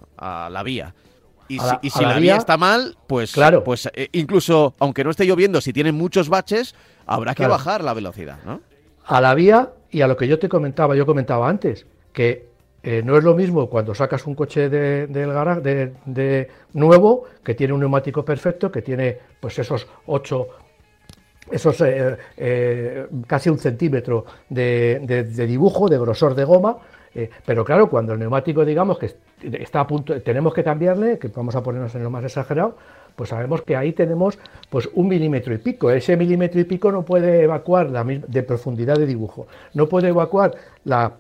la 0.50 0.64
vía. 0.64 0.96
Y 1.48 1.60
si, 1.90 2.04
la, 2.04 2.18
vía, 2.20 2.38
está 2.38 2.58
mal, 2.58 2.98
pues, 3.08 3.34
claro. 3.34 3.64
pues 3.64 3.90
eh, 3.94 4.10
incluso 4.14 4.74
aunque 4.80 5.04
no 5.04 5.12
esté 5.12 5.26
lloviendo, 5.26 5.62
si 5.62 5.74
tiene 5.74 5.92
muchos 5.92 6.30
baches, 6.30 6.74
habrá 7.06 7.36
que 7.36 7.48
bajar 7.48 7.84
la 7.84 7.94
velocidad, 7.94 8.40
¿no? 8.46 8.62
A 9.06 9.20
la 9.22 9.36
vía 9.36 9.74
y 9.92 10.02
a 10.02 10.08
lo 10.08 10.18
que 10.18 10.28
yo 10.28 10.40
te 10.40 10.50
comentaba, 10.50 10.96
yo 10.96 11.06
comentaba 11.06 11.50
antes, 11.50 11.86
que 12.14 12.54
eh, 12.86 13.02
no 13.02 13.18
es 13.18 13.24
lo 13.24 13.34
mismo 13.34 13.70
cuando 13.70 13.96
sacas 13.96 14.28
un 14.28 14.36
coche 14.36 14.68
de, 14.68 15.08
del 15.08 15.32
garaje 15.32 15.62
de, 16.06 16.50
nuevo, 16.74 17.24
que 17.42 17.56
tiene 17.56 17.72
un 17.72 17.80
neumático 17.80 18.26
perfecto, 18.26 18.70
que 18.70 18.82
tiene 18.82 19.18
pues 19.40 19.58
esos 19.58 19.88
8, 20.06 20.48
esos 21.50 21.80
eh, 21.80 22.18
eh, 22.36 23.08
casi 23.26 23.50
un 23.50 23.58
centímetro 23.58 24.26
de, 24.50 25.46
dibujo, 25.48 25.88
de 25.88 25.98
grosor 25.98 26.36
de 26.36 26.44
goma, 26.44 26.78
pero 27.46 27.64
claro, 27.64 27.90
cuando 27.90 28.14
el 28.14 28.20
neumático 28.20 28.66
digamos 28.66 28.98
que 28.98 29.12
está 29.42 29.82
a 29.82 29.88
punto, 29.88 30.22
tenemos 30.22 30.54
que 30.54 30.64
cambiarle, 30.64 31.20
que 31.20 31.28
vamos 31.28 31.56
a 31.56 31.62
ponernos 31.62 31.94
en 31.96 32.04
lo 32.04 32.10
más 32.10 32.24
exagerado, 32.24 32.76
pues 33.16 33.30
sabemos 33.30 33.62
que 33.62 33.76
ahí 33.76 33.94
tenemos 33.94 34.40
pues 34.70 34.90
un 34.94 35.08
milímetro 35.08 35.54
y 35.54 35.60
pico. 35.60 35.92
Ese 35.92 36.18
milímetro 36.18 36.60
y 36.60 36.64
pico 36.64 36.92
no 36.92 37.04
puede 37.04 37.44
evacuar 37.44 37.90
de 37.90 38.44
profundidad 38.44 38.98
de 38.98 39.06
dibujo, 39.06 39.48
no 39.74 39.88
puede 39.88 40.10
evacuar 40.10 40.56
la 40.84 41.14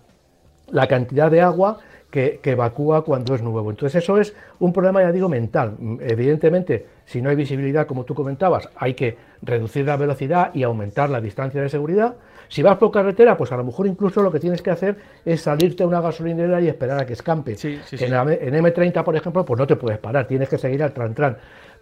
la 0.72 0.88
cantidad 0.88 1.32
de 1.32 1.42
agua 1.42 1.80
que, 2.10 2.40
evacúa 2.44 3.04
cuando 3.04 3.34
es 3.34 3.42
nuevo. 3.42 3.72
Entonces 3.72 4.04
eso 4.04 4.18
es 4.20 4.36
un 4.60 4.72
problema, 4.72 5.02
ya 5.02 5.12
digo, 5.12 5.30
mental. 5.30 5.76
Evidentemente, 6.02 6.86
si 7.06 7.22
no 7.22 7.30
hay 7.30 7.36
visibilidad, 7.36 7.88
como 7.88 8.04
tú 8.04 8.14
comentabas, 8.14 8.70
hay 8.76 8.94
que 8.94 9.18
reducir 9.42 9.86
la 9.86 9.98
velocidad 9.98 10.52
y 10.54 10.64
aumentar 10.64 11.10
la 11.10 11.22
distancia 11.22 11.62
de 11.62 11.70
seguridad. 11.70 12.16
Si 12.54 12.62
vas 12.62 12.78
por 12.78 12.92
carretera, 12.92 13.36
pues 13.36 13.52
a 13.52 13.58
lo 13.58 13.64
mejor 13.64 13.88
incluso 13.88 14.22
lo 14.22 14.32
que 14.32 14.40
tienes 14.40 14.62
que 14.62 14.70
hacer 14.70 14.96
es 15.26 15.42
salirte 15.42 15.82
a 15.82 15.88
una 15.88 16.02
gasolinera 16.02 16.62
y 16.62 16.68
esperar 16.68 17.02
a 17.02 17.06
que 17.08 17.14
escampe. 17.14 17.58
En, 17.64 18.14
en, 18.14 18.64
M30, 18.64 19.04
por 19.04 19.16
ejemplo, 19.16 19.44
pues 19.44 19.58
no 19.58 19.66
te 19.66 19.76
puedes 19.76 19.98
parar, 19.98 20.28
tienes 20.28 20.50
que 20.50 20.60
seguir 20.60 20.84
al 20.84 20.94
tran-tran. 20.94 21.36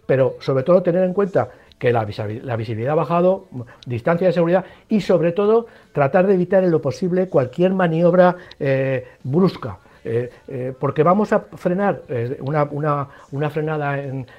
Pero 0.06 0.36
sobre 0.40 0.64
todo 0.64 0.82
tener 0.82 1.04
en 1.04 1.12
cuenta 1.12 1.50
que 1.78 1.92
la, 1.92 2.06
visibilidad 2.06 2.92
ha 2.92 2.94
bajado, 2.94 3.48
distancia 3.84 4.28
de 4.28 4.32
seguridad 4.32 4.64
y 4.88 5.02
sobre 5.02 5.32
todo 5.32 5.66
tratar 5.92 6.26
de 6.26 6.32
evitar 6.32 6.64
en 6.64 6.70
lo 6.70 6.80
posible 6.80 7.28
cualquier 7.28 7.74
maniobra 7.74 8.36
eh, 8.58 9.08
brusca. 9.24 9.76
Eh, 10.04 10.30
eh, 10.48 10.72
porque 10.80 11.02
vamos 11.02 11.34
a 11.34 11.40
frenar 11.40 12.02
una, 12.40 13.50
frenada 13.50 13.96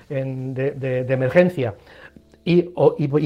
de, 0.09 1.05
emergencia 1.07 1.75
y, 2.45 2.61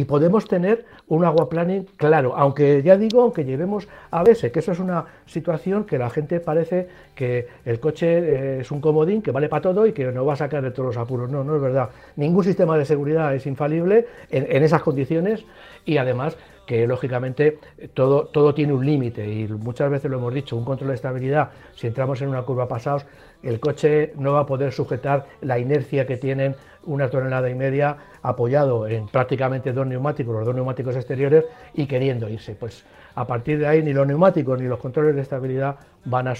podemos 0.05 0.47
tener 0.47 0.85
un 1.07 1.25
aguaplaning 1.25 1.87
claro, 1.95 2.35
aunque 2.35 2.83
ya 2.83 2.97
digo, 2.97 3.21
aunque 3.21 3.45
llevemos 3.45 3.87
a 4.11 4.23
veces, 4.23 4.51
que 4.51 4.59
eso 4.59 4.71
es 4.71 4.79
una 4.79 5.05
situación 5.25 5.85
que 5.85 5.97
la 5.97 6.09
gente 6.09 6.39
parece 6.39 6.87
que 7.15 7.47
el 7.65 7.79
coche 7.79 8.07
eh, 8.07 8.59
es 8.61 8.71
un 8.71 8.79
comodín 8.79 9.21
que 9.21 9.31
vale 9.31 9.49
para 9.49 9.61
todo 9.61 9.87
y 9.87 9.93
que 9.93 10.05
no 10.11 10.25
va 10.25 10.33
a 10.33 10.37
sacar 10.37 10.61
de 10.61 10.71
todos 10.71 10.95
los 10.95 10.97
apuros. 10.97 11.29
No, 11.29 11.43
no 11.43 11.55
es 11.55 11.61
verdad. 11.61 11.89
Ningún 12.15 12.43
sistema 12.43 12.77
de 12.77 12.85
seguridad 12.85 13.33
es 13.33 13.45
infalible 13.47 14.05
en, 14.29 14.63
esas 14.63 14.83
condiciones 14.83 15.45
y 15.85 15.97
además 15.97 16.37
que 16.67 16.85
lógicamente 16.85 17.57
todo, 17.95 18.25
todo 18.25 18.53
tiene 18.53 18.73
un 18.73 18.85
límite 18.85 19.25
y 19.27 19.47
muchas 19.47 19.89
veces 19.89 20.11
lo 20.11 20.17
hemos 20.17 20.33
dicho, 20.33 20.55
un 20.55 20.65
control 20.65 20.89
de 20.89 20.95
estabilidad, 20.95 21.49
si 21.73 21.87
entramos 21.87 22.21
en 22.21 22.27
una 22.29 22.43
curva 22.43 22.67
pasados, 22.67 23.07
el 23.41 23.59
coche 23.59 24.13
no 24.17 24.33
va 24.33 24.41
a 24.41 24.45
poder 24.45 24.71
sujetar 24.73 25.25
la 25.41 25.57
inercia 25.57 26.05
que 26.05 26.17
tienen 26.17 26.55
una 26.85 27.09
tonelada 27.09 27.49
y 27.49 27.55
media 27.55 27.97
apoyado 28.21 28.87
en 28.87 29.07
prácticamente 29.07 29.73
dos 29.73 29.87
neumáticos, 29.87 30.35
los 30.35 30.45
dos 30.45 30.55
neumáticos 30.55 30.95
exteriores 30.95 31.45
y 31.73 31.85
queriendo 31.85 32.29
irse. 32.29 32.55
Pues 32.55 32.83
a 33.15 33.25
partir 33.25 33.59
de 33.59 33.67
ahí 33.67 33.81
ni 33.81 33.93
los 33.93 34.05
neumáticos 34.05 34.59
ni 34.59 34.67
los 34.67 34.79
controles 34.79 35.15
de 35.15 35.21
estabilidad 35.21 35.77
van 36.05 36.27
a, 36.27 36.33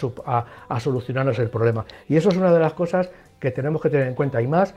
a, 0.70 0.80
solucionarnos 0.80 1.40
el 1.40 1.50
problema. 1.50 1.86
Y 2.08 2.18
eso 2.18 2.30
es 2.30 2.38
una 2.38 2.52
de 2.52 2.60
las 2.60 2.74
cosas 2.74 3.10
que 3.40 3.52
tenemos 3.52 3.82
que 3.82 3.90
tener 3.90 4.08
en 4.08 4.16
cuenta. 4.16 4.42
Y 4.42 4.48
más, 4.48 4.74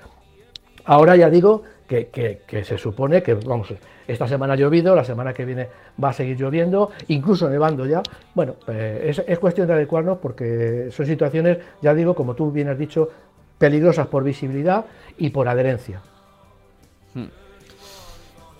ahora 0.85 1.17
ya 1.17 1.31
digo 1.31 1.63
que, 1.91 2.65
se 2.65 2.79
supone 2.79 3.23
que, 3.23 3.35
vamos, 3.35 3.75
esta 4.07 4.29
semana 4.29 4.55
ha 4.55 4.57
llovido, 4.57 4.95
la 4.95 5.05
semana 5.05 5.33
que 5.33 5.45
viene 5.45 5.69
va 6.03 6.11
a 6.11 6.13
seguir 6.13 6.39
lloviendo, 6.39 6.91
incluso 7.09 7.49
nevando 7.49 7.85
ya. 7.85 8.03
Bueno, 8.35 8.57
eh, 8.69 9.13
es, 9.27 9.39
cuestión 9.39 9.67
de 9.67 9.75
adecuarnos 9.75 10.19
porque 10.19 10.89
son 10.93 11.07
situaciones, 11.07 11.59
ya 11.83 11.93
digo, 11.93 12.15
como 12.15 12.35
tú 12.35 12.53
bien 12.53 12.69
has 12.69 12.79
dicho, 12.79 13.11
peligrosas 13.59 14.07
por 14.07 14.23
visibilidad 14.23 14.85
y 15.19 15.31
por 15.31 15.49
adherencia. 15.49 16.01
Hmm. 17.15 17.27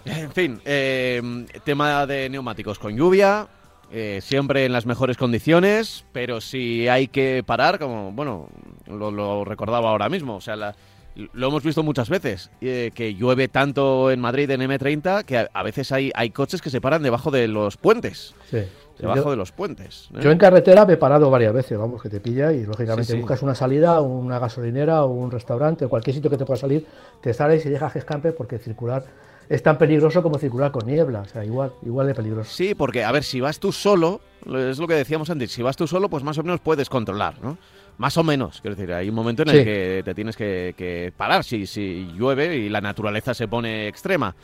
En 0.05 0.33
fin, 0.33 0.61
eh, 0.65 1.23
tema 1.63 2.07
de 2.07 2.29
neumáticos 2.29 2.79
con 2.79 2.97
lluvia, 2.97 3.47
eh, 3.93 4.21
siempre 4.23 4.65
en 4.65 4.73
las 4.73 4.87
mejores 4.87 5.17
condiciones, 5.17 6.05
pero 6.13 6.41
si 6.41 6.89
hay 6.89 7.09
que 7.09 7.43
parar, 7.45 7.79
como, 7.79 8.13
bueno, 8.13 8.49
lo, 8.87 9.45
recordaba 9.45 9.91
ahora 9.91 10.09
mismo, 10.09 10.37
o 10.37 10.41
sea, 10.41 10.75
lo 11.15 11.49
hemos 11.49 11.63
visto 11.63 11.83
muchas 11.83 12.09
veces, 12.09 12.51
eh, 12.61 12.91
que 12.95 13.15
llueve 13.15 13.49
tanto 13.49 14.11
en 14.11 14.21
Madrid 14.21 14.51
en 14.51 14.61
M30 14.61 15.25
que 15.25 15.49
a, 15.53 15.63
veces 15.63 15.93
hay, 15.93 16.11
hay 16.15 16.31
coches 16.31 16.63
que 16.63 16.71
se 16.71 16.81
paran 16.81 17.03
debajo 17.03 17.31
de 17.31 17.49
los 17.49 17.77
puentes. 17.77 18.35
Sí. 18.51 18.63
Debajo 18.99 19.31
de 19.31 19.37
los 19.37 19.51
puentes. 19.51 20.11
Yo 20.21 20.31
en 20.31 20.37
carretera 20.37 20.85
me 20.85 20.93
he 20.93 20.97
parado 20.99 21.31
varias 21.31 21.55
veces, 21.55 21.79
vamos, 21.79 22.03
que 22.03 22.11
te 22.11 22.21
pilla 22.21 22.53
y 22.53 22.67
lógicamente 22.67 23.15
buscas 23.15 23.43
una 23.43 23.55
salida, 23.55 23.99
una 24.03 24.39
gasolinera 24.39 25.05
o 25.05 25.09
un 25.09 25.31
restaurante 25.31 25.87
o 25.87 25.89
cualquier 25.89 26.15
sitio 26.15 26.31
que 26.31 26.37
te 26.37 26.45
pueda 26.45 26.61
salir, 26.61 26.87
te 27.23 27.33
sales 27.33 27.65
y 27.65 27.71
dejas 27.71 27.95
que 27.95 28.01
escampe 28.01 28.33
porque 28.33 28.59
circular 28.59 29.05
es 29.51 29.63
tan 29.65 29.79
peligroso 29.79 30.23
como 30.23 30.39
circular 30.39 30.71
con 30.71 30.87
niebla, 30.87 31.23
o 31.23 31.25
sea, 31.25 31.45
igual, 31.45 31.73
igual 31.85 32.07
de 32.07 32.15
peligroso. 32.15 32.53
Sí, 32.53 32.75
porque, 32.77 33.03
a 33.03 33.11
ver, 33.11 33.25
si 33.25 33.41
vas 33.41 33.59
tú 33.59 33.73
solo, 33.73 34.21
es 34.47 34.79
lo 34.79 34.87
que 34.87 34.95
decíamos 34.95 35.29
antes, 35.29 35.51
si 35.51 35.61
vas 35.61 35.77
tú 35.77 35.89
solo, 35.89 36.09
pues 36.09 36.23
más 36.23 36.39
o 36.39 36.45
menos 36.45 36.61
puedes 36.61 36.89
controlar, 36.89 37.35
¿no? 37.43 37.59
Más 38.01 38.17
o 38.17 38.25
menos, 38.25 38.63
quiero 38.63 38.77
decir, 38.77 38.95
hay 38.95 39.11
un 39.11 39.15
momento 39.15 39.43
en 39.43 39.51
el 39.51 39.63
que 39.63 40.01
te 40.03 40.15
tienes 40.15 40.35
que, 40.35 41.13
parar 41.19 41.45
si, 41.45 41.67
si 41.67 42.11
llueve 42.17 42.57
y 42.57 42.71
la 42.71 42.81
naturaleza 42.81 43.35
se 43.35 43.47
pone 43.47 43.89
extrema. 43.89 44.35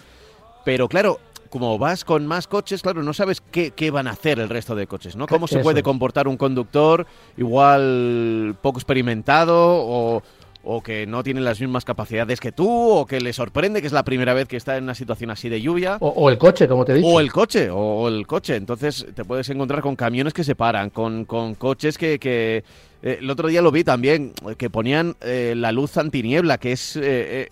Pero 0.63 0.91
claro, 0.91 1.21
como 1.49 1.79
vas 1.79 2.05
con 2.05 2.27
más 2.27 2.49
coches, 2.49 2.83
claro, 2.83 3.03
no 3.03 3.15
sabes 3.15 3.41
qué, 3.41 3.71
qué, 3.71 3.91
van 3.91 4.09
a 4.09 4.11
hacer 4.11 4.41
el 4.41 4.51
resto 4.51 4.75
de 4.75 4.87
coches, 4.87 5.17
¿no? 5.17 5.27
¿Cómo 5.27 5.47
se 5.49 5.61
puede 5.61 5.83
comportar 5.83 6.29
un 6.29 6.37
conductor 6.37 7.07
igual 7.39 8.59
poco 8.61 8.79
experimentado 8.79 9.55
o, 9.57 10.23
o 10.69 10.83
que 10.83 11.07
no 11.07 11.23
tiene 11.23 11.41
las 11.41 11.61
mismas 11.61 11.85
capacidades 11.85 12.41
que 12.41 12.51
tú, 12.51 12.69
o 12.69 13.07
que 13.07 13.21
le 13.21 13.33
sorprende 13.33 13.81
que 13.81 13.87
es 13.87 13.93
la 13.93 14.05
primera 14.05 14.35
vez 14.35 14.49
que 14.49 14.57
está 14.57 14.77
en 14.77 14.85
una 14.85 14.95
situación 14.95 15.31
así 15.31 15.49
de 15.49 15.61
lluvia. 15.61 15.97
O, 16.01 16.29
el 16.29 16.39
coche, 16.39 16.67
como 16.67 16.85
te 16.85 16.93
he 16.93 16.95
dicho. 16.97 17.07
O 17.07 17.21
el 17.21 17.33
coche, 17.33 17.71
o, 17.71 18.09
el 18.09 18.27
coche. 18.27 18.57
Entonces 18.57 19.07
te 19.15 19.25
puedes 19.25 19.49
encontrar 19.49 19.81
con 19.81 19.95
camiones 19.95 20.35
que 20.35 20.43
se 20.43 20.55
paran, 20.57 20.91
con, 20.91 21.25
con 21.25 21.55
coches 21.55 21.97
que... 21.97 22.19
que 22.19 22.65
eh, 23.03 23.19
el 23.21 23.31
otro 23.31 23.49
día 23.49 23.63
lo 23.63 23.71
vi 23.71 23.85
también, 23.85 24.33
que 24.59 24.71
ponían 24.71 25.17
eh, 25.21 25.55
la 25.57 25.71
luz 25.71 25.97
antiniebla, 25.97 26.59
que 26.59 26.73
es... 26.73 26.97
Eh, 27.01 27.49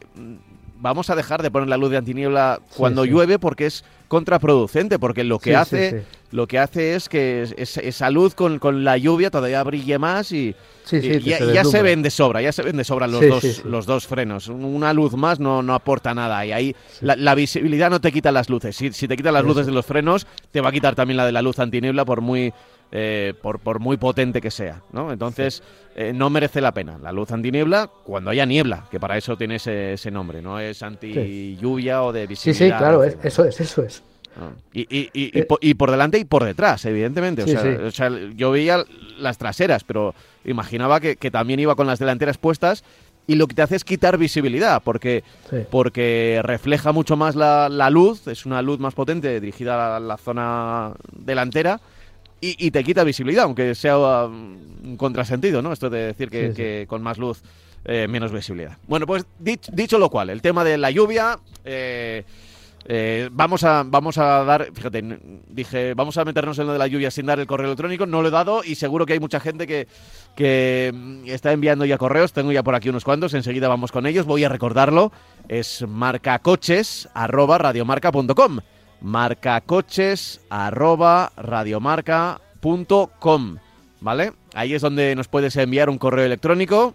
vamos 0.76 1.11
a 1.11 1.16
dejar 1.16 1.43
de 1.43 1.50
poner 1.50 1.69
la 1.69 1.76
luz 1.76 1.90
de 1.90 1.99
antiniebla 1.99 2.61
cuando 2.76 3.04
llueve 3.04 3.38
porque 3.38 3.66
es 3.66 3.85
contraproducente, 4.09 4.99
porque 4.99 5.25
lo 5.25 5.38
que 5.38 5.57
hace 5.57 6.04
lo 6.35 6.49
que 6.49 6.59
hace 6.59 6.97
es 6.97 7.09
que 7.09 7.49
esa 7.57 8.11
luz 8.11 8.35
con, 8.35 8.59
la 8.83 8.99
lluvia 8.99 9.31
todavía 9.31 9.62
brille 9.62 10.00
más 10.00 10.33
y, 10.33 10.57
ya, 10.90 11.64
se 11.64 11.81
ven 11.81 12.02
de 12.02 12.11
sobra, 12.11 12.43
ya 12.43 12.50
se 12.50 12.62
ven 12.62 12.76
de 12.76 12.83
sobra 12.83 13.07
los, 13.07 13.25
dos, 13.25 13.64
los 13.64 13.87
dos 13.87 14.09
frenos. 14.09 14.49
Una 14.49 14.93
luz 14.93 15.14
más 15.14 15.38
no, 15.38 15.62
no 15.62 15.75
aporta 15.75 16.12
nada 16.12 16.45
y 16.45 16.50
ahí 16.50 16.76
la, 17.00 17.35
visibilidad 17.37 17.88
no 17.88 18.00
te 18.00 18.11
quita 18.11 18.33
las 18.33 18.50
luces. 18.50 18.75
Si, 18.75 18.93
si 18.93 19.07
te 19.07 19.16
quita 19.16 19.31
las 19.31 19.45
luces 19.45 19.66
de 19.66 19.71
los 19.73 19.87
frenos, 19.87 20.26
te 20.50 20.61
va 20.61 20.71
a 20.71 20.73
quitar 20.73 20.97
también 20.97 21.19
la 21.19 21.26
de 21.26 21.31
la 21.31 21.40
luz 21.40 21.61
antiniebla 21.61 22.04
por 22.04 22.21
muy 22.21 22.52
eh, 22.96 23.34
por, 23.42 23.58
por 23.58 23.80
muy 23.80 23.96
potente 23.96 24.40
que 24.40 24.52
sea, 24.52 24.80
¿no? 24.92 25.12
Entonces, 25.12 25.64
eh, 25.96 26.12
no 26.14 26.30
merece 26.30 26.60
la 26.60 26.72
pena. 26.72 26.96
La 27.02 27.10
luz 27.10 27.32
antiniebla 27.32 27.90
cuando 28.04 28.30
haya 28.30 28.46
niebla, 28.46 28.86
que 28.88 29.00
para 29.00 29.18
eso 29.18 29.36
tiene 29.36 29.56
ese, 29.56 29.94
ese 29.94 30.12
nombre, 30.12 30.40
no 30.40 30.60
es 30.60 30.80
anti 30.80 31.56
lluvia 31.60 32.04
o 32.04 32.12
de 32.12 32.26
visibilidad. 32.28 32.66
Sí, 32.66 32.72
sí, 32.72 32.78
claro, 32.78 33.02
eso 33.02 33.44
es, 33.44 33.60
eso 33.60 33.82
es. 33.82 34.02
Y, 34.72 34.82
y, 34.82 35.10
y, 35.12 35.38
eh. 35.38 35.46
y, 35.60 35.74
por, 35.74 35.90
delante 35.90 36.18
y 36.18 36.24
por 36.24 36.44
detrás, 36.44 36.84
evidentemente. 36.84 37.42
o, 37.42 37.46
sea, 37.48 37.86
o, 37.86 37.90
sea, 37.90 38.10
yo 38.34 38.52
veía 38.52 38.84
las 39.18 39.38
traseras, 39.38 39.84
pero 39.84 40.14
imaginaba 40.44 41.00
que, 41.00 41.16
que, 41.16 41.30
también 41.30 41.60
iba 41.60 41.74
con 41.74 41.88
las 41.88 41.98
delanteras 41.98 42.38
puestas 42.38 42.84
y 43.26 43.36
lo 43.36 43.46
que 43.46 43.54
te 43.54 43.62
hace 43.62 43.76
es 43.76 43.84
quitar 43.84 44.18
visibilidad, 44.18 44.82
porque, 44.84 45.24
porque 45.70 46.40
refleja 46.42 46.92
mucho 46.92 47.16
más 47.16 47.34
la, 47.36 47.68
la, 47.68 47.90
luz, 47.90 48.26
es 48.28 48.44
una 48.44 48.60
luz 48.60 48.78
más 48.78 48.94
potente 48.94 49.40
dirigida 49.40 49.96
a 49.96 50.00
la, 50.00 50.16
zona 50.16 50.92
delantera. 51.12 51.80
Y, 52.46 52.70
te 52.70 52.84
quita 52.84 53.04
visibilidad, 53.04 53.44
aunque 53.44 53.74
sea 53.74 53.96
um, 53.96 54.56
un 54.84 54.96
contrasentido, 54.98 55.62
¿no? 55.62 55.72
Esto 55.72 55.88
de 55.88 56.06
decir 56.06 56.28
que, 56.28 56.52
que 56.52 56.84
con 56.86 57.02
más 57.02 57.16
luz 57.16 57.42
eh, 57.86 58.08
menos 58.08 58.32
visibilidad. 58.32 58.76
Bueno, 58.86 59.06
pues 59.06 59.26
dicho, 59.38 59.70
dicho, 59.74 59.98
lo 59.98 60.08
cual, 60.10 60.30
el 60.30 60.40
tema 60.40 60.64
de 60.64 60.78
la 60.78 60.90
lluvia, 60.90 61.38
eh, 61.64 62.24
eh, 62.86 63.28
vamos, 63.30 63.62
a, 63.64 63.82
vamos 63.84 64.16
a 64.16 64.44
dar, 64.44 64.68
fíjate, 64.72 65.02
dije, 65.48 65.94
vamos 65.94 66.16
a 66.18 66.24
meternos 66.24 66.58
en 66.58 66.66
lo 66.66 66.72
de 66.72 66.78
la 66.78 66.86
lluvia 66.86 67.10
sin 67.10 67.26
dar 67.26 67.40
el 67.40 67.46
correo 67.46 67.66
electrónico, 67.66 68.06
no 68.06 68.20
lo 68.20 68.28
he 68.28 68.30
dado 68.30 68.62
y 68.64 68.74
seguro 68.74 69.06
que 69.06 69.14
hay 69.14 69.20
mucha 69.20 69.40
gente 69.40 69.66
que, 69.66 69.86
que 70.34 70.92
mm, 70.94 71.26
está 71.26 71.52
enviando 71.52 71.84
ya 71.84 71.96
correos, 71.96 72.32
tengo 72.32 72.52
ya 72.52 72.62
por 72.62 72.74
aquí 72.74 72.90
unos 72.90 73.04
cuantos, 73.04 73.32
enseguida 73.34 73.68
vamos 73.68 73.92
con 73.92 74.06
ellos, 74.06 74.26
voy 74.26 74.44
a 74.44 74.50
recordarlo, 74.50 75.12
es 75.48 75.84
marcacoches 75.86 77.08
arroba 77.14 77.58
radiomarca.com, 77.58 78.60
marcacoches 79.04 80.40
arroba 80.49 81.30
radiomarca.com, 81.37 83.58
¿vale? 84.00 84.32
Ahí 84.54 84.75
es 84.75 84.82
donde 84.82 85.14
nos 85.14 85.28
puedes 85.28 85.54
enviar 85.56 85.88
un 85.90 85.99
correo 85.99 86.25
electrónico 86.25 86.94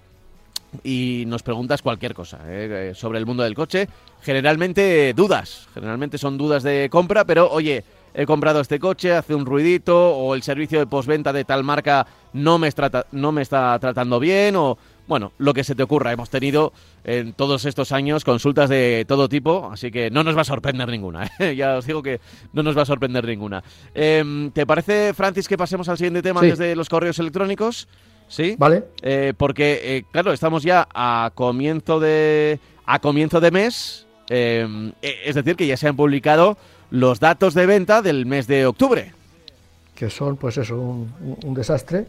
y 0.83 1.23
nos 1.27 1.43
preguntas 1.43 1.83
cualquier 1.83 2.13
cosa 2.13 2.39
¿eh? 2.45 2.91
sobre 2.95 3.19
el 3.19 3.25
mundo 3.25 3.43
del 3.43 3.55
coche 3.55 3.87
generalmente 4.21 5.13
dudas, 5.13 5.67
generalmente 5.73 6.17
son 6.17 6.37
dudas 6.37 6.63
de 6.63 6.89
compra, 6.91 7.25
pero 7.25 7.49
oye, 7.49 7.83
he 8.13 8.25
comprado 8.25 8.59
este 8.59 8.79
coche, 8.79 9.13
hace 9.13 9.35
un 9.35 9.45
ruidito, 9.45 10.15
o 10.15 10.35
el 10.35 10.43
servicio 10.43 10.79
de 10.79 10.87
postventa 10.87 11.31
de 11.31 11.45
tal 11.45 11.63
marca 11.63 12.05
no 12.33 12.57
me, 12.57 12.69
no 13.11 13.31
me 13.31 13.41
está 13.41 13.77
tratando 13.79 14.19
bien, 14.19 14.55
o 14.55 14.77
bueno, 15.09 15.33
lo 15.37 15.53
que 15.53 15.65
se 15.65 15.75
te 15.75 15.83
ocurra. 15.83 16.13
Hemos 16.13 16.29
tenido 16.29 16.71
en 17.03 17.33
todos 17.33 17.65
estos 17.65 17.91
años 17.91 18.23
consultas 18.23 18.69
de 18.69 19.03
todo 19.05 19.27
tipo, 19.27 19.69
así 19.73 19.91
que 19.91 20.09
no 20.09 20.23
nos 20.23 20.37
va 20.37 20.41
a 20.41 20.45
sorprender 20.45 20.87
ninguna. 20.87 21.29
¿eh? 21.39 21.55
ya 21.57 21.75
os 21.75 21.85
digo 21.85 22.01
que 22.01 22.21
no 22.53 22.63
nos 22.63 22.77
va 22.77 22.83
a 22.83 22.85
sorprender 22.85 23.25
ninguna. 23.25 23.61
Em, 23.93 24.51
¿Te 24.51 24.65
parece, 24.65 25.13
Francis, 25.13 25.49
que 25.49 25.57
pasemos 25.57 25.89
al 25.89 25.97
siguiente 25.97 26.21
tema 26.21 26.41
desde 26.41 26.73
los 26.75 26.87
correos 26.87 27.19
electrónicos? 27.19 27.89
Sí. 28.29 28.55
Vale. 28.57 28.85
Eh, 29.01 29.33
porque, 29.35 29.81
eh, 29.83 30.03
claro, 30.11 30.31
estamos 30.31 30.63
ya 30.63 30.87
a 30.93 31.31
comienzo 31.35 31.99
de, 31.99 32.59
a 32.85 32.99
comienzo 32.99 33.41
de 33.41 33.51
mes 33.51 34.05
Em, 34.29 34.93
e, 35.01 35.15
es 35.25 35.35
decir, 35.35 35.55
que 35.55 35.65
ya 35.65 35.75
se 35.75 35.87
han 35.87 35.95
publicado 35.95 36.57
los 36.91 37.19
datos 37.19 37.53
de 37.55 37.65
venta 37.65 38.01
del 38.01 38.25
mes 38.25 38.47
de 38.47 38.65
octubre. 38.65 39.11
Que 39.95 40.09
son, 40.09 40.37
pues 40.37 40.57
eso, 40.57 40.77
un, 40.79 41.53
desastre, 41.53 42.05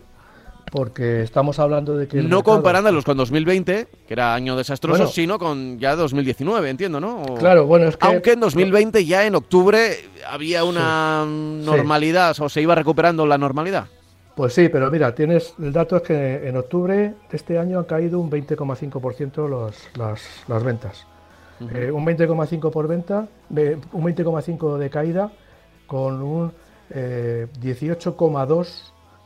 porque 0.71 1.23
estamos 1.23 1.59
hablando 1.59 1.97
de 1.97 2.09
que... 2.09 2.23
No 2.23 2.43
comparándolos 2.43 3.05
con 3.05 3.17
2020, 3.17 3.89
que 4.07 4.13
era 4.13 4.35
año 4.35 4.57
desastroso, 4.57 5.07
sino 5.07 5.39
con 5.39 5.79
ya 5.79 5.97
2019, 5.97 6.71
entiendo, 6.71 7.01
¿no? 7.01 7.23
claro, 7.39 7.67
bueno, 7.67 7.87
es 7.87 7.97
que... 7.97 8.07
Aunque 8.07 8.33
en 8.33 8.41
2020 8.41 9.05
ya 9.05 9.27
en 9.27 9.35
octubre 9.35 9.97
había 10.29 10.65
una 10.65 11.25
normalidad, 11.27 12.37
o 12.41 12.49
se 12.49 12.63
iba 12.63 12.75
recuperando 12.75 13.27
la 13.27 13.39
normalidad. 13.39 13.87
Pues 14.35 14.55
sí, 14.55 14.69
pero 14.69 14.91
mira, 14.91 15.15
tienes 15.15 15.55
el 15.59 15.73
dato 15.73 15.97
es 15.97 16.03
que 16.03 16.49
en 16.49 16.57
octubre 16.57 16.97
de 16.97 17.37
este 17.37 17.59
año 17.59 17.79
han 17.79 17.85
caído 17.85 18.19
un 18.21 18.31
20,5% 18.31 19.71
las, 19.97 20.49
las 20.49 20.65
ventas. 20.65 21.07
Eh, 21.75 21.91
un 21.91 22.07
20,5 22.07 22.71
por 22.71 22.89
venta, 22.89 23.29
un 23.51 24.05
20,5 24.05 24.79
de 24.79 24.89
caída 24.89 25.31
con 25.87 26.23
un 26.23 26.53
18,2 26.91 28.67
eh, 28.67 28.75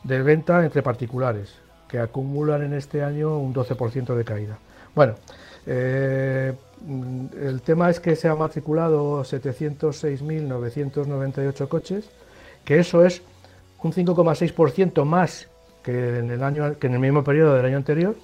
de 0.04 0.22
venta 0.22 0.64
entre 0.64 0.82
particulares, 0.82 1.56
que 1.88 1.98
acumulan 1.98 2.62
en 2.62 2.74
este 2.74 3.02
año 3.02 3.36
un 3.38 3.52
12% 3.52 4.14
de 4.14 4.24
caída. 4.24 4.56
Bueno, 4.94 5.16
eh, 5.66 6.52
el 7.40 7.62
tema 7.62 7.90
es 7.90 7.98
que 7.98 8.14
se 8.14 8.28
han 8.28 8.38
matriculado 8.38 9.24
706.998 9.24 11.68
coches, 11.68 12.08
que 12.64 12.78
eso 12.78 13.04
es 13.04 13.22
un 13.82 13.92
5,6% 13.92 15.04
más 15.04 15.48
que 15.82 16.18
en, 16.18 16.30
el 16.30 16.40
año, 16.42 16.78
que 16.78 16.86
en 16.86 16.94
el 16.94 17.00
mismo 17.00 17.22
periodo 17.24 17.54
del 17.54 17.66
año 17.66 17.76
anterior 17.76 18.14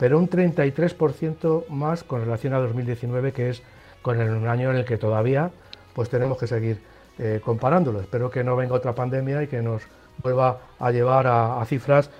pero 0.00 0.18
un 0.18 0.30
33% 0.30 1.68
más 1.68 2.04
con 2.04 2.22
relación 2.22 2.54
a 2.54 2.58
2019, 2.58 3.32
que 3.32 3.50
es 3.50 3.62
con 4.00 4.18
el 4.18 4.48
año 4.48 4.70
en 4.70 4.76
el 4.76 4.86
que 4.86 4.96
todavía 4.96 5.50
pues 5.94 6.08
tenemos 6.08 6.38
que 6.38 6.46
seguir 6.46 6.80
eh, 7.18 7.38
comparándolo. 7.44 8.00
Espero 8.00 8.30
que 8.30 8.42
no 8.42 8.56
venga 8.56 8.74
otra 8.74 8.94
pandemia 8.94 9.42
y 9.42 9.46
que 9.46 9.60
nos 9.60 9.82
vuelva 10.22 10.58
a 10.78 10.90
llevar 10.90 11.26
a, 11.26 11.64
cifras 11.66 12.10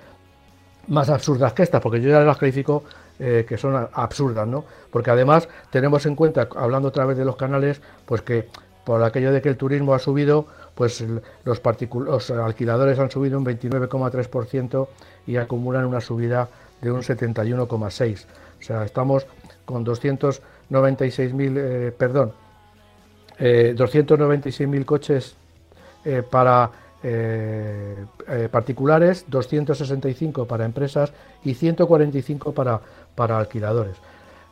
más 0.87 1.09
absurdas 1.09 1.53
que 1.53 1.63
estas, 1.63 1.81
porque 1.81 2.01
yo 2.01 2.09
ya 2.09 2.21
las 2.21 2.37
califico 2.37 2.83
eh, 3.19 3.45
que 3.47 3.57
son 3.57 3.87
absurdas, 3.93 4.47
¿no? 4.47 4.65
Porque 4.91 5.11
además 5.11 5.47
tenemos 5.69 6.05
en 6.05 6.15
cuenta, 6.15 6.47
hablando 6.55 6.87
otra 6.89 7.05
vez 7.05 7.17
de 7.17 7.25
los 7.25 7.35
canales, 7.35 7.81
pues 8.05 8.21
que 8.21 8.49
por 8.83 9.03
aquello 9.03 9.31
de 9.31 9.41
que 9.41 9.49
el 9.49 9.57
turismo 9.57 9.93
ha 9.93 9.99
subido, 9.99 10.47
pues 10.73 11.01
los, 11.43 11.61
los 11.93 12.31
alquiladores 12.31 12.97
han 12.97 13.11
subido 13.11 13.37
un 13.37 13.45
29,3% 13.45 14.87
y 15.27 15.37
acumulan 15.37 15.85
una 15.85 16.01
subida 16.01 16.49
de 16.81 16.91
un 16.91 17.01
71,6. 17.01 18.25
O 18.59 18.63
sea, 18.63 18.83
estamos 18.83 19.27
con 19.65 19.85
296.000, 19.85 21.57
eh, 21.57 21.91
perdón, 21.97 22.33
eh, 23.39 23.73
296.000 23.77 24.85
coches 24.85 25.35
eh, 26.05 26.23
para 26.29 26.69
eh, 27.03 28.05
particulares, 28.51 29.25
265 29.27 30.45
para 30.45 30.65
empresas 30.65 31.13
y 31.43 31.53
145 31.53 32.53
para, 32.53 32.81
para 33.15 33.37
alquiladores. 33.37 33.97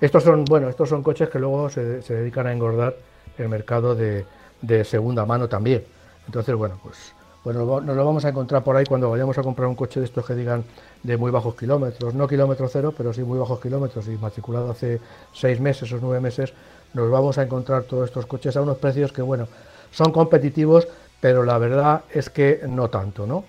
Estos 0.02 0.24
son, 0.24 0.46
bueno, 0.46 0.70
estos 0.70 0.90
son 0.90 1.04
coches 1.04 1.30
que 1.30 1.40
luego 1.40 1.70
se, 1.70 2.02
se 2.02 2.14
dedican 2.14 2.48
a 2.48 2.54
engordar 2.54 2.96
el 3.38 3.50
mercado 3.50 3.96
de, 3.96 4.26
de 4.62 4.84
segunda 4.84 5.26
mano 5.26 5.48
también. 5.48 5.84
Entonces, 6.26 6.56
bueno, 6.56 6.80
pues 6.82 7.14
bueno, 7.44 7.66
nos 7.82 7.96
lo 7.96 8.06
vamos 8.06 8.26
a 8.26 8.30
encontrar 8.30 8.64
por 8.64 8.76
ahí 8.76 8.86
cuando 8.86 9.10
vayamos 9.10 9.38
a 9.38 9.44
comprar 9.44 9.70
un 9.70 9.76
coche 9.76 10.02
de 10.02 10.06
estos 10.06 10.26
que 10.26 10.36
digan 10.36 10.66
de 11.04 11.16
muy 11.16 11.32
bajos 11.32 11.56
kilómetros, 11.56 12.14
no 12.14 12.28
kilómetro 12.28 12.68
cero, 12.68 12.94
pero 12.96 13.14
sí 13.14 13.24
muy 13.24 13.40
bajos 13.40 13.62
kilómetros 13.62 14.08
y 14.08 14.12
matriculado 14.12 14.72
hace 14.72 15.00
seis 15.34 15.60
meses 15.62 15.92
o 15.94 16.00
nueve 16.02 16.20
meses, 16.20 16.54
nos 16.94 17.10
vamos 17.10 17.38
a 17.38 17.44
encontrar 17.44 17.84
todos 17.84 18.10
estos 18.10 18.26
coches 18.26 18.58
a 18.58 18.62
unos 18.62 18.78
precios 18.78 19.14
que, 19.14 19.22
bueno, 19.22 19.48
son 19.92 20.12
competitivos, 20.12 20.88
pero 21.20 21.44
la 21.44 21.58
verdad 21.58 22.04
es 22.12 22.30
que 22.30 22.62
no 22.68 22.90
tanto, 22.90 23.28
¿no? 23.28 23.46